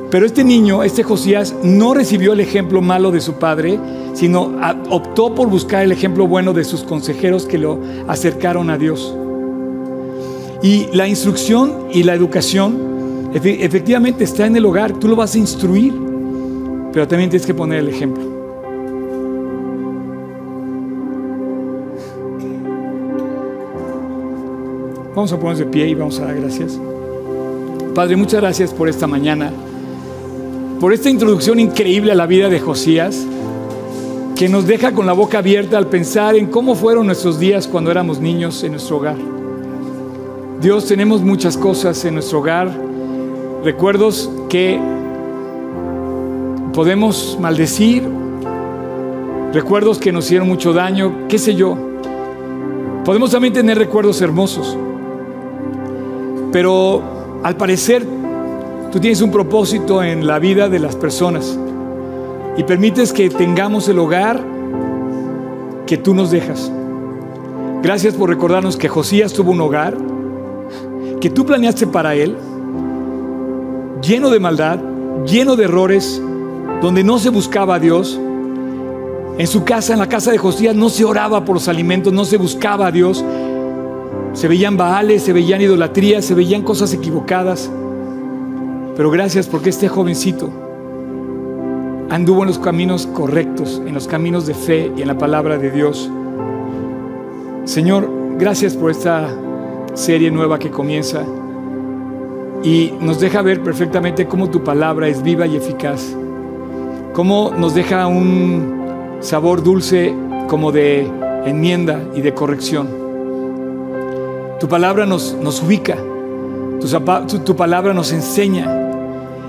Pero 0.09 0.25
este 0.25 0.43
niño, 0.43 0.83
este 0.83 1.03
Josías, 1.03 1.53
no 1.63 1.93
recibió 1.93 2.33
el 2.33 2.39
ejemplo 2.39 2.81
malo 2.81 3.11
de 3.11 3.19
su 3.19 3.33
padre, 3.33 3.77
sino 4.13 4.55
optó 4.89 5.35
por 5.35 5.49
buscar 5.49 5.83
el 5.83 5.91
ejemplo 5.91 6.25
bueno 6.25 6.53
de 6.53 6.63
sus 6.63 6.83
consejeros 6.83 7.45
que 7.45 7.57
lo 7.57 7.79
acercaron 8.07 8.69
a 8.69 8.77
Dios. 8.77 9.13
Y 10.63 10.87
la 10.93 11.07
instrucción 11.07 11.87
y 11.91 12.03
la 12.03 12.13
educación 12.13 13.31
efectivamente 13.33 14.23
está 14.23 14.45
en 14.45 14.55
el 14.55 14.65
hogar, 14.65 14.93
tú 14.93 15.09
lo 15.09 15.15
vas 15.17 15.35
a 15.35 15.37
instruir, 15.37 15.93
pero 16.93 17.07
también 17.07 17.29
tienes 17.29 17.45
que 17.45 17.53
poner 17.53 17.79
el 17.79 17.89
ejemplo. 17.89 18.36
Vamos 25.17 25.33
a 25.33 25.37
ponernos 25.37 25.57
de 25.57 25.65
pie 25.65 25.87
y 25.87 25.95
vamos 25.95 26.19
a 26.19 26.25
dar 26.25 26.39
gracias. 26.39 26.79
Padre, 27.95 28.15
muchas 28.15 28.39
gracias 28.39 28.71
por 28.71 28.87
esta 28.87 29.07
mañana, 29.07 29.51
por 30.79 30.93
esta 30.93 31.09
introducción 31.09 31.59
increíble 31.59 32.11
a 32.11 32.15
la 32.15 32.27
vida 32.27 32.49
de 32.49 32.59
Josías, 32.59 33.25
que 34.35 34.47
nos 34.47 34.67
deja 34.67 34.91
con 34.91 35.07
la 35.07 35.13
boca 35.13 35.39
abierta 35.39 35.79
al 35.79 35.87
pensar 35.87 36.35
en 36.35 36.45
cómo 36.45 36.75
fueron 36.75 37.07
nuestros 37.07 37.39
días 37.39 37.67
cuando 37.67 37.89
éramos 37.89 38.19
niños 38.19 38.63
en 38.63 38.73
nuestro 38.73 38.97
hogar. 38.97 39.15
Dios, 40.61 40.85
tenemos 40.85 41.23
muchas 41.23 41.57
cosas 41.57 42.05
en 42.05 42.13
nuestro 42.13 42.37
hogar, 42.37 42.69
recuerdos 43.63 44.29
que 44.49 44.79
podemos 46.73 47.39
maldecir, 47.41 48.03
recuerdos 49.51 49.97
que 49.97 50.11
nos 50.11 50.25
hicieron 50.25 50.47
mucho 50.47 50.73
daño, 50.73 51.27
qué 51.27 51.39
sé 51.39 51.55
yo. 51.55 51.75
Podemos 53.03 53.31
también 53.31 53.53
tener 53.55 53.79
recuerdos 53.79 54.21
hermosos. 54.21 54.77
Pero 56.51 57.41
al 57.43 57.55
parecer 57.57 58.05
tú 58.91 58.99
tienes 58.99 59.21
un 59.21 59.31
propósito 59.31 60.03
en 60.03 60.25
la 60.25 60.39
vida 60.39 60.69
de 60.69 60.79
las 60.79 60.95
personas 60.95 61.57
y 62.57 62.63
permites 62.63 63.13
que 63.13 63.29
tengamos 63.29 63.87
el 63.89 63.99
hogar 63.99 64.43
que 65.85 65.97
tú 65.97 66.13
nos 66.13 66.31
dejas. 66.31 66.71
Gracias 67.83 68.15
por 68.15 68.29
recordarnos 68.29 68.75
que 68.75 68.89
Josías 68.89 69.33
tuvo 69.33 69.51
un 69.51 69.61
hogar 69.61 69.95
que 71.21 71.29
tú 71.29 71.45
planeaste 71.45 71.87
para 71.87 72.15
él, 72.15 72.35
lleno 74.01 74.29
de 74.29 74.39
maldad, 74.39 74.79
lleno 75.25 75.55
de 75.55 75.65
errores, 75.65 76.21
donde 76.81 77.03
no 77.03 77.17
se 77.19 77.29
buscaba 77.29 77.75
a 77.75 77.79
Dios. 77.79 78.19
En 79.37 79.47
su 79.47 79.63
casa, 79.63 79.93
en 79.93 79.99
la 79.99 80.09
casa 80.09 80.31
de 80.31 80.37
Josías, 80.37 80.75
no 80.75 80.89
se 80.89 81.05
oraba 81.05 81.45
por 81.45 81.55
los 81.55 81.67
alimentos, 81.67 82.11
no 82.11 82.25
se 82.25 82.37
buscaba 82.37 82.87
a 82.87 82.91
Dios. 82.91 83.23
Se 84.37 84.47
veían 84.47 84.77
baales, 84.77 85.23
se 85.23 85.33
veían 85.33 85.61
idolatrías, 85.61 86.23
se 86.23 86.35
veían 86.35 86.61
cosas 86.61 86.93
equivocadas. 86.93 87.71
Pero 88.95 89.09
gracias 89.09 89.47
porque 89.47 89.71
este 89.71 89.87
jovencito 89.87 90.51
anduvo 92.11 92.43
en 92.43 92.49
los 92.49 92.59
caminos 92.59 93.07
correctos, 93.07 93.81
en 93.83 93.95
los 93.95 94.07
caminos 94.07 94.45
de 94.45 94.53
fe 94.53 94.91
y 94.95 95.01
en 95.01 95.07
la 95.07 95.17
palabra 95.17 95.57
de 95.57 95.71
Dios. 95.71 96.11
Señor, 97.65 98.11
gracias 98.37 98.75
por 98.75 98.91
esta 98.91 99.27
serie 99.95 100.29
nueva 100.29 100.59
que 100.59 100.69
comienza 100.69 101.23
y 102.61 102.93
nos 103.01 103.19
deja 103.19 103.41
ver 103.41 103.63
perfectamente 103.63 104.27
cómo 104.27 104.51
tu 104.51 104.63
palabra 104.63 105.07
es 105.07 105.23
viva 105.23 105.47
y 105.47 105.55
eficaz, 105.55 106.15
cómo 107.11 107.55
nos 107.57 107.73
deja 107.73 108.05
un 108.05 109.17
sabor 109.19 109.63
dulce 109.63 110.13
como 110.47 110.71
de 110.71 111.09
enmienda 111.43 112.03
y 112.13 112.21
de 112.21 112.35
corrección. 112.35 113.06
Tu 114.59 114.67
palabra 114.67 115.05
nos, 115.05 115.35
nos 115.35 115.61
ubica, 115.61 115.97
tu, 116.79 117.39
tu 117.39 117.55
palabra 117.55 117.93
nos 117.93 118.11
enseña. 118.11 118.65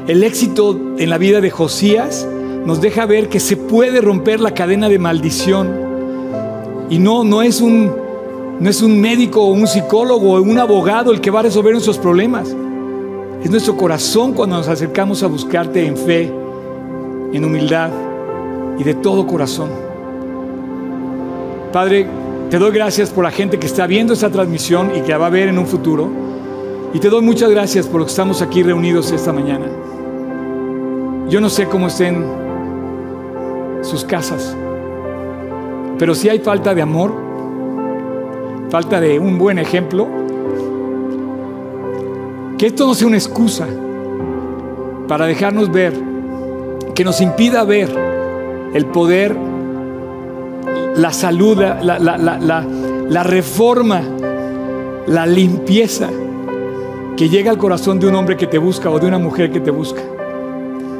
El 0.06 0.22
éxito 0.22 0.78
en 0.98 1.11
la 1.11 1.18
vida 1.18 1.40
de 1.40 1.50
Josías 1.50 2.26
nos 2.66 2.80
deja 2.80 3.06
ver 3.06 3.28
que 3.28 3.40
se 3.40 3.56
puede 3.56 4.00
romper 4.00 4.40
la 4.40 4.52
cadena 4.52 4.88
de 4.88 4.98
maldición. 4.98 5.88
Y 6.90 6.98
no, 6.98 7.24
no 7.24 7.40
es 7.40 7.61
un, 7.61 7.90
no 8.61 8.68
es 8.68 8.82
un 8.82 9.00
médico 9.00 9.42
o 9.42 9.52
un 9.52 9.66
psicólogo 9.66 10.34
o 10.34 10.42
un 10.42 10.59
abogado 10.59 11.12
el 11.12 11.20
que 11.20 11.30
va 11.30 11.40
a 11.40 11.44
resolver 11.44 11.72
nuestros 11.72 11.96
problemas. 11.96 12.54
Es 13.42 13.50
nuestro 13.50 13.76
corazón 13.76 14.34
cuando 14.34 14.56
nos 14.56 14.68
acercamos 14.68 15.22
a 15.22 15.26
buscarte 15.26 15.86
en 15.86 15.96
fe, 15.96 16.32
en 17.32 17.44
humildad 17.44 17.90
y 18.78 18.84
de 18.84 18.94
todo 18.94 19.26
corazón. 19.26 19.70
Padre, 21.72 22.06
te 22.51 22.59
doy 22.59 22.72
gracias 22.72 23.11
por 23.11 23.24
la 23.24 23.30
gente 23.30 23.59
que 23.59 23.66
está 23.66 23.86
viendo 23.86 24.14
esta 24.14 24.30
transmisión 24.30 24.92
y 24.96 25.03
que 25.03 25.11
la 25.11 25.18
va 25.18 25.26
a 25.26 25.30
ver 25.30 25.49
en 25.49 25.59
un 25.59 25.66
futuro. 25.66 26.09
Y 26.94 26.99
te 26.99 27.11
doy 27.11 27.20
muchas 27.20 27.51
gracias 27.51 27.86
por 27.86 28.01
lo 28.01 28.07
que 28.07 28.11
estamos 28.11 28.40
aquí 28.40 28.62
reunidos 28.62 29.12
esta 29.12 29.32
mañana. 29.32 29.66
Yo 31.28 31.42
no 31.42 31.51
sé 31.51 31.66
cómo 31.66 31.88
estén 31.88 32.24
sus 33.82 34.03
casas, 34.05 34.57
pero 35.99 36.14
si 36.14 36.30
hay 36.30 36.38
falta 36.38 36.74
de 36.74 36.80
amor, 36.80 37.12
falta 38.70 38.99
de 38.99 39.18
un 39.18 39.36
buen 39.36 39.59
ejemplo, 39.59 40.09
que 42.57 42.66
esto 42.68 42.86
no 42.86 42.94
sea 42.94 43.07
una 43.07 43.18
excusa 43.18 43.66
para 45.07 45.26
dejarnos 45.26 45.70
ver, 45.70 45.92
que 46.94 47.05
nos 47.05 47.20
impida 47.20 47.62
ver 47.64 47.90
el 48.72 48.86
poder, 48.86 49.36
la 50.99 51.12
salud, 51.12 51.57
la, 51.59 53.22
reforma, 53.22 54.03
la 55.07 55.26
limpieza 55.26 56.09
que 57.16 57.28
llega 57.28 57.53
al 57.53 57.59
corazón 57.59 58.01
de 58.01 58.09
un 58.09 58.16
hombre 58.16 58.36
que 58.36 58.49
te 58.49 58.59
busca 58.59 58.90
o 58.90 58.99
de 58.99 59.07
una 59.07 59.18
mujer 59.18 59.53
que 59.53 59.61
te 59.61 59.70
busca. 59.70 60.03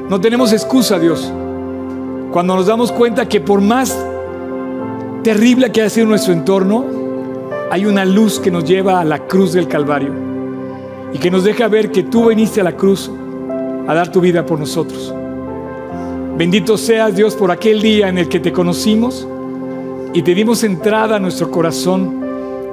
No 0.09 0.21
tenemos 0.21 0.53
excusa, 0.53 1.01
Dios, 1.01 1.33
cuando 2.33 2.55
nos 2.55 2.67
damos 2.67 2.93
cuenta 2.93 3.29
que 3.29 3.41
por 3.41 3.61
más 3.61 3.99
terrible 5.25 5.73
que 5.73 5.81
haya 5.81 5.91
sido 5.91 6.07
nuestro 6.07 6.33
entorno, 6.33 6.85
hay 7.71 7.85
una 7.85 8.05
luz 8.05 8.39
que 8.39 8.53
nos 8.53 8.65
lleva 8.65 9.01
a 9.01 9.05
la 9.05 9.27
cruz 9.27 9.53
del 9.53 9.67
Calvario 9.67 10.13
y 11.13 11.19
que 11.19 11.31
nos 11.31 11.43
deja 11.43 11.67
ver 11.67 11.91
que 11.91 12.05
tú 12.05 12.29
viniste 12.29 12.61
a 12.61 12.65
la 12.65 12.77
cruz 12.77 13.11
a 13.89 13.95
dar 13.95 14.13
tu 14.13 14.21
vida 14.21 14.47
por 14.47 14.61
nosotros. 14.61 15.13
Bendito 16.37 16.79
seas 16.79 17.17
Dios 17.17 17.35
por 17.35 17.51
aquel 17.51 17.83
día 17.83 18.09
en 18.09 18.19
el 18.19 18.29
que 18.29 18.39
te 18.39 18.53
conocimos 18.53 19.27
y 20.15 20.23
te 20.23 20.35
dimos 20.35 20.65
entrada 20.65 21.17
a 21.17 21.19
nuestro 21.19 21.51
corazón 21.51 22.23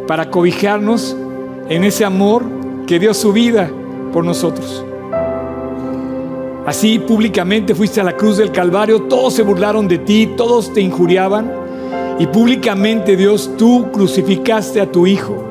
para 0.07 0.29
cobijarnos 0.29 1.15
en 1.69 1.83
ese 1.83 2.05
amor 2.05 2.43
que 2.88 2.99
dio 2.99 3.13
su 3.13 3.33
vida 3.33 3.69
por 4.13 4.23
nosotros. 4.23 4.83
Así 6.65 6.99
públicamente 6.99 7.75
fuiste 7.75 8.01
a 8.01 8.03
la 8.03 8.17
cruz 8.17 8.38
del 8.38 8.51
Calvario, 8.51 9.03
todos 9.03 9.33
se 9.33 9.43
burlaron 9.43 9.88
de 9.88 9.99
ti, 9.99 10.33
todos 10.36 10.73
te 10.73 10.81
injuriaban 10.81 11.51
y 12.17 12.27
públicamente 12.27 13.15
Dios 13.15 13.51
tú 13.57 13.91
crucificaste 13.91 14.81
a 14.81 14.91
tu 14.91 15.05
Hijo 15.05 15.43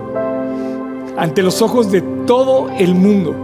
ante 1.16 1.42
los 1.42 1.62
ojos 1.62 1.92
de 1.92 2.00
todo 2.26 2.70
el 2.78 2.94
mundo. 2.94 3.34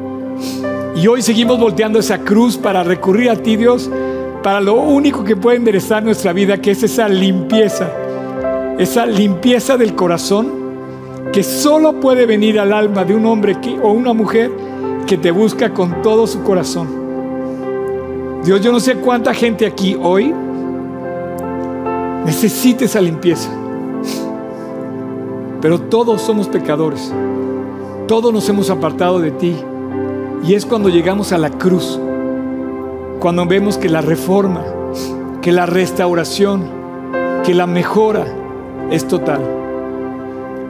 Y 0.97 1.07
hoy 1.07 1.23
seguimos 1.23 1.59
volteando 1.61 1.99
esa 2.01 2.19
cruz 2.19 2.57
para 2.57 2.83
recurrir 2.83 3.31
a 3.31 3.37
ti, 3.37 3.57
Dios, 3.57 3.89
para 4.43 4.61
lo 4.61 4.75
único 4.75 5.23
que 5.23 5.37
puede 5.37 5.59
enderezar 5.59 6.03
nuestra 6.03 6.33
vida, 6.33 6.61
que 6.61 6.73
es 6.73 6.83
esa 6.83 7.09
limpieza, 7.09 7.89
esa 8.81 9.05
limpieza 9.05 9.77
del 9.77 9.95
corazón 9.95 10.49
que 11.35 11.43
solo 11.43 12.01
puede 12.01 12.25
venir 12.25 12.59
al 12.59 12.73
alma 12.73 13.05
de 13.05 13.15
un 13.15 13.27
hombre 13.27 13.55
o 13.83 13.93
una 13.93 14.15
mujer 14.15 14.51
que 15.07 15.19
te 15.19 15.31
busca 15.31 15.75
con 15.75 16.01
todo 16.01 16.27
su 16.27 16.43
corazón. 16.43 16.89
Dios, 18.43 18.63
yo 18.63 18.73
no 18.73 18.81
sé 18.81 18.97
cuánta 18.97 19.35
gente 19.35 19.67
aquí 19.67 19.99
hoy 20.01 20.35
necesita 22.25 22.87
esa 22.87 23.03
limpieza, 23.03 23.51
pero 25.61 25.79
todos 25.79 26.23
somos 26.23 26.49
pecadores. 26.49 27.13
Todos 28.09 28.33
nos 28.33 28.49
hemos 28.49 28.71
apartado 28.71 29.21
de 29.21 29.31
ti. 29.31 29.57
Y 30.43 30.55
es 30.55 30.65
cuando 30.65 30.89
llegamos 30.89 31.33
a 31.33 31.39
la 31.39 31.51
cruz, 31.51 32.01
cuando 33.21 33.45
vemos 33.45 33.77
que 33.77 33.91
la 33.91 34.01
reforma, 34.01 34.65
que 35.43 35.53
la 35.53 35.67
restauración, 35.67 36.65
que 37.45 37.53
la 37.53 37.67
mejora 37.67 38.40
es 38.91 39.07
total. 39.07 39.41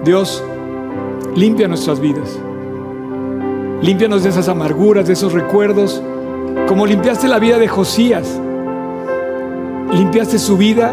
Dios, 0.05 0.43
limpia 1.35 1.69
nuestras 1.69 2.01
vidas. 2.01 2.39
Límpianos 3.83 4.23
de 4.23 4.29
esas 4.29 4.49
amarguras, 4.49 5.07
de 5.07 5.15
esos 5.15 5.33
recuerdos, 5.33 6.03
como 6.69 6.87
limpiaste 6.87 7.29
la 7.29 7.39
vida 7.39 7.59
de 7.59 7.69
Josías. 7.69 8.41
Limpiaste 9.93 10.39
su 10.39 10.57
vida, 10.57 10.93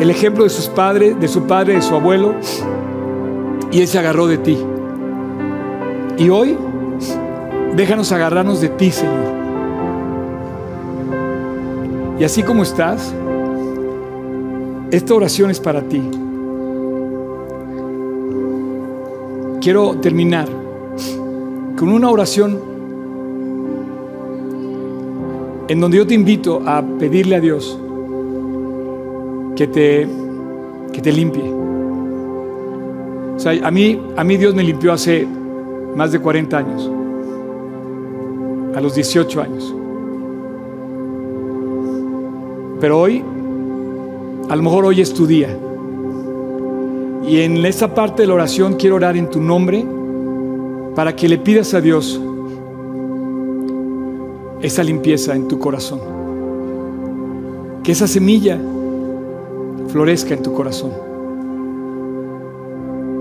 el 0.00 0.10
ejemplo 0.10 0.44
de 0.44 0.50
sus 0.50 0.68
padres, 0.68 1.18
de 1.18 1.28
su 1.28 1.44
padre, 1.44 1.74
de 1.74 1.82
su 1.82 1.94
abuelo, 1.94 2.34
y 3.70 3.80
él 3.80 3.86
se 3.86 3.98
agarró 3.98 4.26
de 4.26 4.38
ti. 4.38 4.58
Y 6.18 6.28
hoy, 6.28 6.58
déjanos 7.76 8.12
agarrarnos 8.12 8.60
de 8.60 8.68
ti, 8.68 8.90
Señor. 8.90 9.32
Y 12.18 12.24
así 12.24 12.42
como 12.42 12.62
estás, 12.62 13.14
esta 14.90 15.14
oración 15.14 15.50
es 15.50 15.58
para 15.58 15.82
ti. 15.82 16.02
Quiero 19.62 19.96
terminar 19.98 20.48
con 21.78 21.88
una 21.90 22.10
oración 22.10 22.58
en 25.68 25.80
donde 25.80 25.98
yo 25.98 26.04
te 26.04 26.14
invito 26.14 26.60
a 26.66 26.82
pedirle 26.98 27.36
a 27.36 27.40
Dios 27.40 27.78
que 29.54 29.68
te, 29.68 30.08
que 30.92 31.00
te 31.00 31.12
limpie. 31.12 31.44
O 33.36 33.38
sea, 33.38 33.52
a 33.64 33.70
mí, 33.70 34.02
a 34.16 34.24
mí 34.24 34.36
Dios 34.36 34.52
me 34.52 34.64
limpió 34.64 34.92
hace 34.92 35.28
más 35.94 36.10
de 36.10 36.18
40 36.18 36.58
años, 36.58 36.90
a 38.74 38.80
los 38.80 38.96
18 38.96 39.40
años. 39.40 39.72
Pero 42.80 42.98
hoy, 42.98 43.22
a 44.48 44.56
lo 44.56 44.62
mejor 44.64 44.86
hoy 44.86 45.00
es 45.00 45.14
tu 45.14 45.24
día. 45.24 45.56
Y 47.26 47.40
en 47.40 47.64
esa 47.64 47.94
parte 47.94 48.22
de 48.22 48.28
la 48.28 48.34
oración 48.34 48.74
quiero 48.74 48.96
orar 48.96 49.16
en 49.16 49.30
tu 49.30 49.40
nombre 49.40 49.86
para 50.94 51.14
que 51.14 51.28
le 51.28 51.38
pidas 51.38 51.72
a 51.74 51.80
Dios 51.80 52.20
esa 54.60 54.82
limpieza 54.82 55.34
en 55.34 55.48
tu 55.48 55.58
corazón. 55.58 56.00
Que 57.82 57.92
esa 57.92 58.06
semilla 58.06 58.60
florezca 59.88 60.34
en 60.34 60.42
tu 60.42 60.52
corazón. 60.52 60.92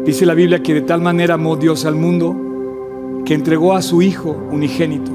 Dice 0.06 0.26
la 0.26 0.34
Biblia 0.34 0.64
que 0.64 0.74
de 0.74 0.82
tal 0.82 1.02
manera 1.02 1.36
amó 1.36 1.56
Dios 1.56 1.86
al 1.86 1.96
mundo 1.96 3.22
que 3.26 3.34
entregó 3.36 3.74
a 3.74 3.82
su 3.82 4.02
Hijo 4.02 4.36
unigénito, 4.52 5.12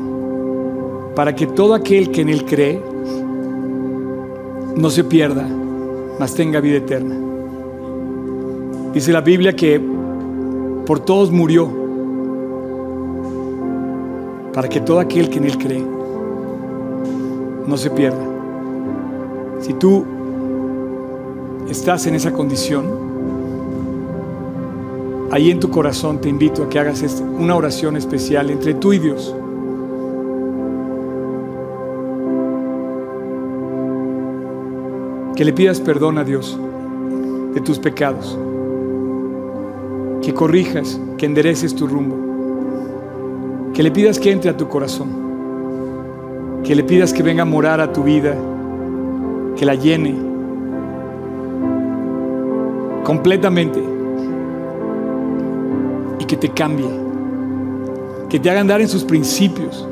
para 1.14 1.34
que 1.34 1.46
todo 1.46 1.74
aquel 1.74 2.10
que 2.10 2.20
en 2.20 2.28
Él 2.28 2.44
cree 2.44 2.80
no 4.76 4.90
se 4.90 5.02
pierda, 5.02 5.48
mas 6.20 6.34
tenga 6.34 6.60
vida 6.60 6.76
eterna. 6.76 7.25
Dice 8.96 9.12
la 9.12 9.20
Biblia 9.20 9.54
que 9.54 9.78
por 10.86 11.00
todos 11.00 11.30
murió, 11.30 11.68
para 14.54 14.70
que 14.70 14.80
todo 14.80 15.00
aquel 15.00 15.28
que 15.28 15.36
en 15.36 15.44
Él 15.44 15.58
cree 15.58 15.84
no 17.66 17.76
se 17.76 17.90
pierda. 17.90 18.24
Si 19.60 19.74
tú 19.74 20.02
estás 21.68 22.06
en 22.06 22.14
esa 22.14 22.32
condición, 22.32 22.86
ahí 25.30 25.50
en 25.50 25.60
tu 25.60 25.68
corazón 25.68 26.18
te 26.18 26.30
invito 26.30 26.62
a 26.62 26.70
que 26.70 26.78
hagas 26.78 27.02
este, 27.02 27.22
una 27.22 27.54
oración 27.54 27.98
especial 27.98 28.48
entre 28.48 28.72
tú 28.72 28.94
y 28.94 28.98
Dios. 28.98 29.36
que 35.36 35.44
le 35.44 35.52
pidas 35.52 35.82
perdón 35.82 36.16
a 36.16 36.24
Dios 36.24 36.58
de 37.52 37.60
tus 37.60 37.78
pecados, 37.78 38.38
que 40.26 40.34
corrijas, 40.34 41.00
que 41.18 41.24
endereces 41.24 41.72
tu 41.76 41.86
rumbo, 41.86 42.16
que 43.72 43.80
le 43.80 43.92
pidas 43.92 44.18
que 44.18 44.32
entre 44.32 44.50
a 44.50 44.56
tu 44.56 44.66
corazón, 44.66 45.08
que 46.64 46.74
le 46.74 46.82
pidas 46.82 47.12
que 47.12 47.22
venga 47.22 47.42
a 47.42 47.44
morar 47.44 47.80
a 47.80 47.92
tu 47.92 48.02
vida, 48.02 48.34
que 49.56 49.64
la 49.64 49.76
llene 49.76 50.16
completamente 53.04 53.80
y 56.18 56.24
que 56.24 56.36
te 56.36 56.48
cambie, 56.48 56.90
que 58.28 58.40
te 58.40 58.50
haga 58.50 58.62
andar 58.62 58.80
en 58.80 58.88
sus 58.88 59.04
principios, 59.04 59.86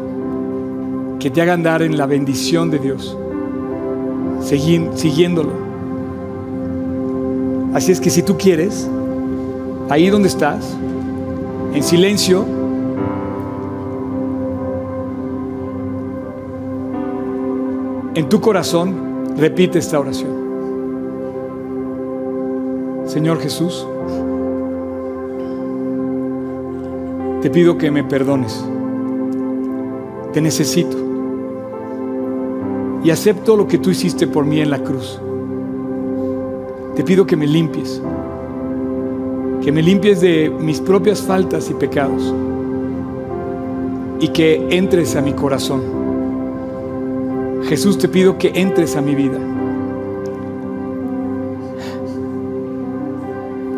que 1.21 1.31
te 1.31 1.43
haga 1.43 1.53
andar 1.53 1.81
en 1.81 1.97
la 1.97 2.07
bendición 2.07 2.73
de 2.73 2.81
Dios, 2.81 3.17
siguiéndolo. 4.43 5.53
Así 7.73 7.93
es 7.93 8.01
que 8.01 8.11
si 8.11 8.25
tú 8.25 8.37
quieres, 8.37 8.91
ahí 9.89 10.09
donde 10.11 10.29
estás, 10.29 10.77
en 11.73 11.83
silencio, 11.83 12.45
en 18.15 18.29
tu 18.29 18.41
corazón, 18.41 19.37
repite 19.37 19.79
esta 19.79 19.99
oración. 19.99 20.45
Señor 23.07 23.39
Jesús, 23.41 23.87
te 27.43 27.51
pido 27.51 27.77
que 27.77 27.91
me 27.91 28.03
perdones. 28.03 28.65
Te 30.33 30.41
necesito. 30.41 30.97
Y 33.05 33.11
acepto 33.11 33.57
lo 33.57 33.69
que 33.69 33.77
tú 33.77 33.91
hiciste 33.91 34.27
por 34.27 34.47
mí 34.47 34.61
en 34.61 34.71
la 34.71 34.79
cruz. 34.79 35.21
Te 36.97 37.05
pido 37.05 37.27
que 37.27 37.37
me 37.37 37.47
limpies. 37.47 38.01
Que 39.65 39.73
me 39.73 39.81
limpies 39.81 40.21
de 40.21 40.51
mis 40.51 40.79
propias 40.79 41.23
faltas 41.23 41.71
y 41.71 41.75
pecados. 41.75 42.35
Y 44.21 44.29
que 44.29 44.69
entres 44.71 45.17
a 45.17 45.23
mi 45.23 45.33
corazón. 45.33 45.81
Jesús, 47.65 47.97
te 47.97 48.09
pido 48.09 48.37
que 48.37 48.53
entres 48.55 48.95
a 48.95 49.01
mi 49.01 49.15
vida. 49.15 49.39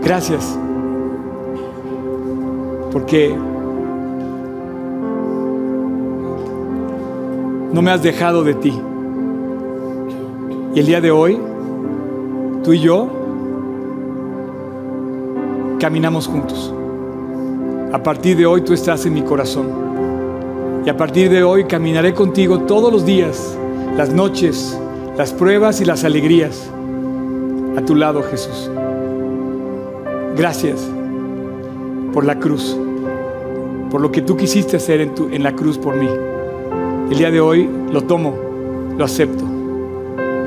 Gracias. 0.02 0.58
Porque 2.90 3.32
no 7.72 7.80
me 7.80 7.92
has 7.92 8.02
dejado 8.02 8.42
de 8.42 8.54
ti. 8.54 8.72
Y 10.74 10.80
el 10.80 10.86
día 10.86 11.00
de 11.00 11.12
hoy, 11.12 11.38
tú 12.64 12.72
y 12.72 12.80
yo 12.80 13.15
caminamos 15.78 16.26
juntos. 16.26 16.72
A 17.92 18.02
partir 18.02 18.36
de 18.36 18.46
hoy 18.46 18.62
tú 18.62 18.72
estás 18.72 19.06
en 19.06 19.14
mi 19.14 19.22
corazón. 19.22 19.86
Y 20.84 20.88
a 20.88 20.96
partir 20.96 21.30
de 21.30 21.42
hoy 21.42 21.64
caminaré 21.64 22.14
contigo 22.14 22.60
todos 22.60 22.92
los 22.92 23.04
días, 23.04 23.56
las 23.96 24.10
noches, 24.10 24.78
las 25.16 25.32
pruebas 25.32 25.80
y 25.80 25.84
las 25.84 26.04
alegrías. 26.04 26.70
A 27.76 27.80
tu 27.82 27.94
lado, 27.94 28.22
Jesús. 28.22 28.70
Gracias 30.36 30.86
por 32.12 32.24
la 32.24 32.38
cruz, 32.38 32.76
por 33.90 34.00
lo 34.00 34.12
que 34.12 34.22
tú 34.22 34.36
quisiste 34.36 34.76
hacer 34.76 35.00
en, 35.00 35.42
la 35.42 35.52
cruz 35.52 35.78
por 35.78 35.96
mí. 35.96 36.08
El 37.10 37.18
día 37.18 37.30
de 37.30 37.40
hoy 37.40 37.68
lo 37.90 38.04
tomo, 38.04 38.34
lo 38.96 39.04
acepto. 39.04 39.44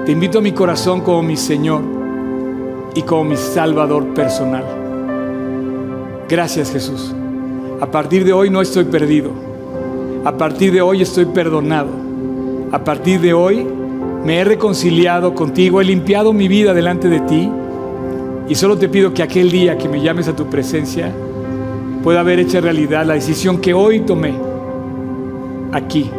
Te 0.05 0.11
invito 0.11 0.39
a 0.39 0.41
mi 0.41 0.51
corazón 0.51 1.01
como 1.01 1.21
mi 1.21 1.37
Señor 1.37 1.81
y 2.95 3.01
como 3.01 3.25
mi 3.25 3.37
Salvador 3.37 4.13
personal. 4.13 4.78
Gracias 6.29 6.71
Jesús. 6.71 7.11
A 7.81 7.87
partir 7.87 8.23
de 8.23 8.33
hoy 8.33 8.51
no 8.51 8.61
estoy 8.61 8.83
perdido. 8.85 9.31
A 10.23 10.37
partir 10.37 10.71
de 10.71 10.81
hoy 10.81 11.01
estoy 11.01 11.25
perdonado. 11.25 11.89
A 12.71 12.83
partir 12.83 13.19
de 13.19 13.33
hoy 13.33 13.65
me 14.23 14.37
he 14.37 14.43
reconciliado 14.43 15.33
contigo, 15.33 15.81
he 15.81 15.85
limpiado 15.85 16.31
mi 16.31 16.47
vida 16.47 16.73
delante 16.75 17.09
de 17.09 17.21
ti 17.21 17.49
y 18.47 18.55
solo 18.55 18.77
te 18.77 18.89
pido 18.89 19.13
que 19.13 19.23
aquel 19.23 19.49
día 19.49 19.77
que 19.77 19.89
me 19.89 20.01
llames 20.01 20.27
a 20.27 20.35
tu 20.35 20.47
presencia 20.47 21.11
pueda 22.03 22.19
haber 22.19 22.39
hecho 22.39 22.61
realidad 22.61 23.05
la 23.05 23.15
decisión 23.15 23.59
que 23.59 23.73
hoy 23.73 24.01
tomé 24.01 24.35
aquí. 25.71 26.11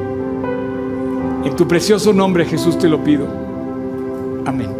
En 1.44 1.54
tu 1.54 1.68
precioso 1.68 2.12
nombre 2.12 2.44
Jesús 2.46 2.76
te 2.78 2.88
lo 2.88 3.02
pido. 3.04 3.26
Amén. 4.44 4.79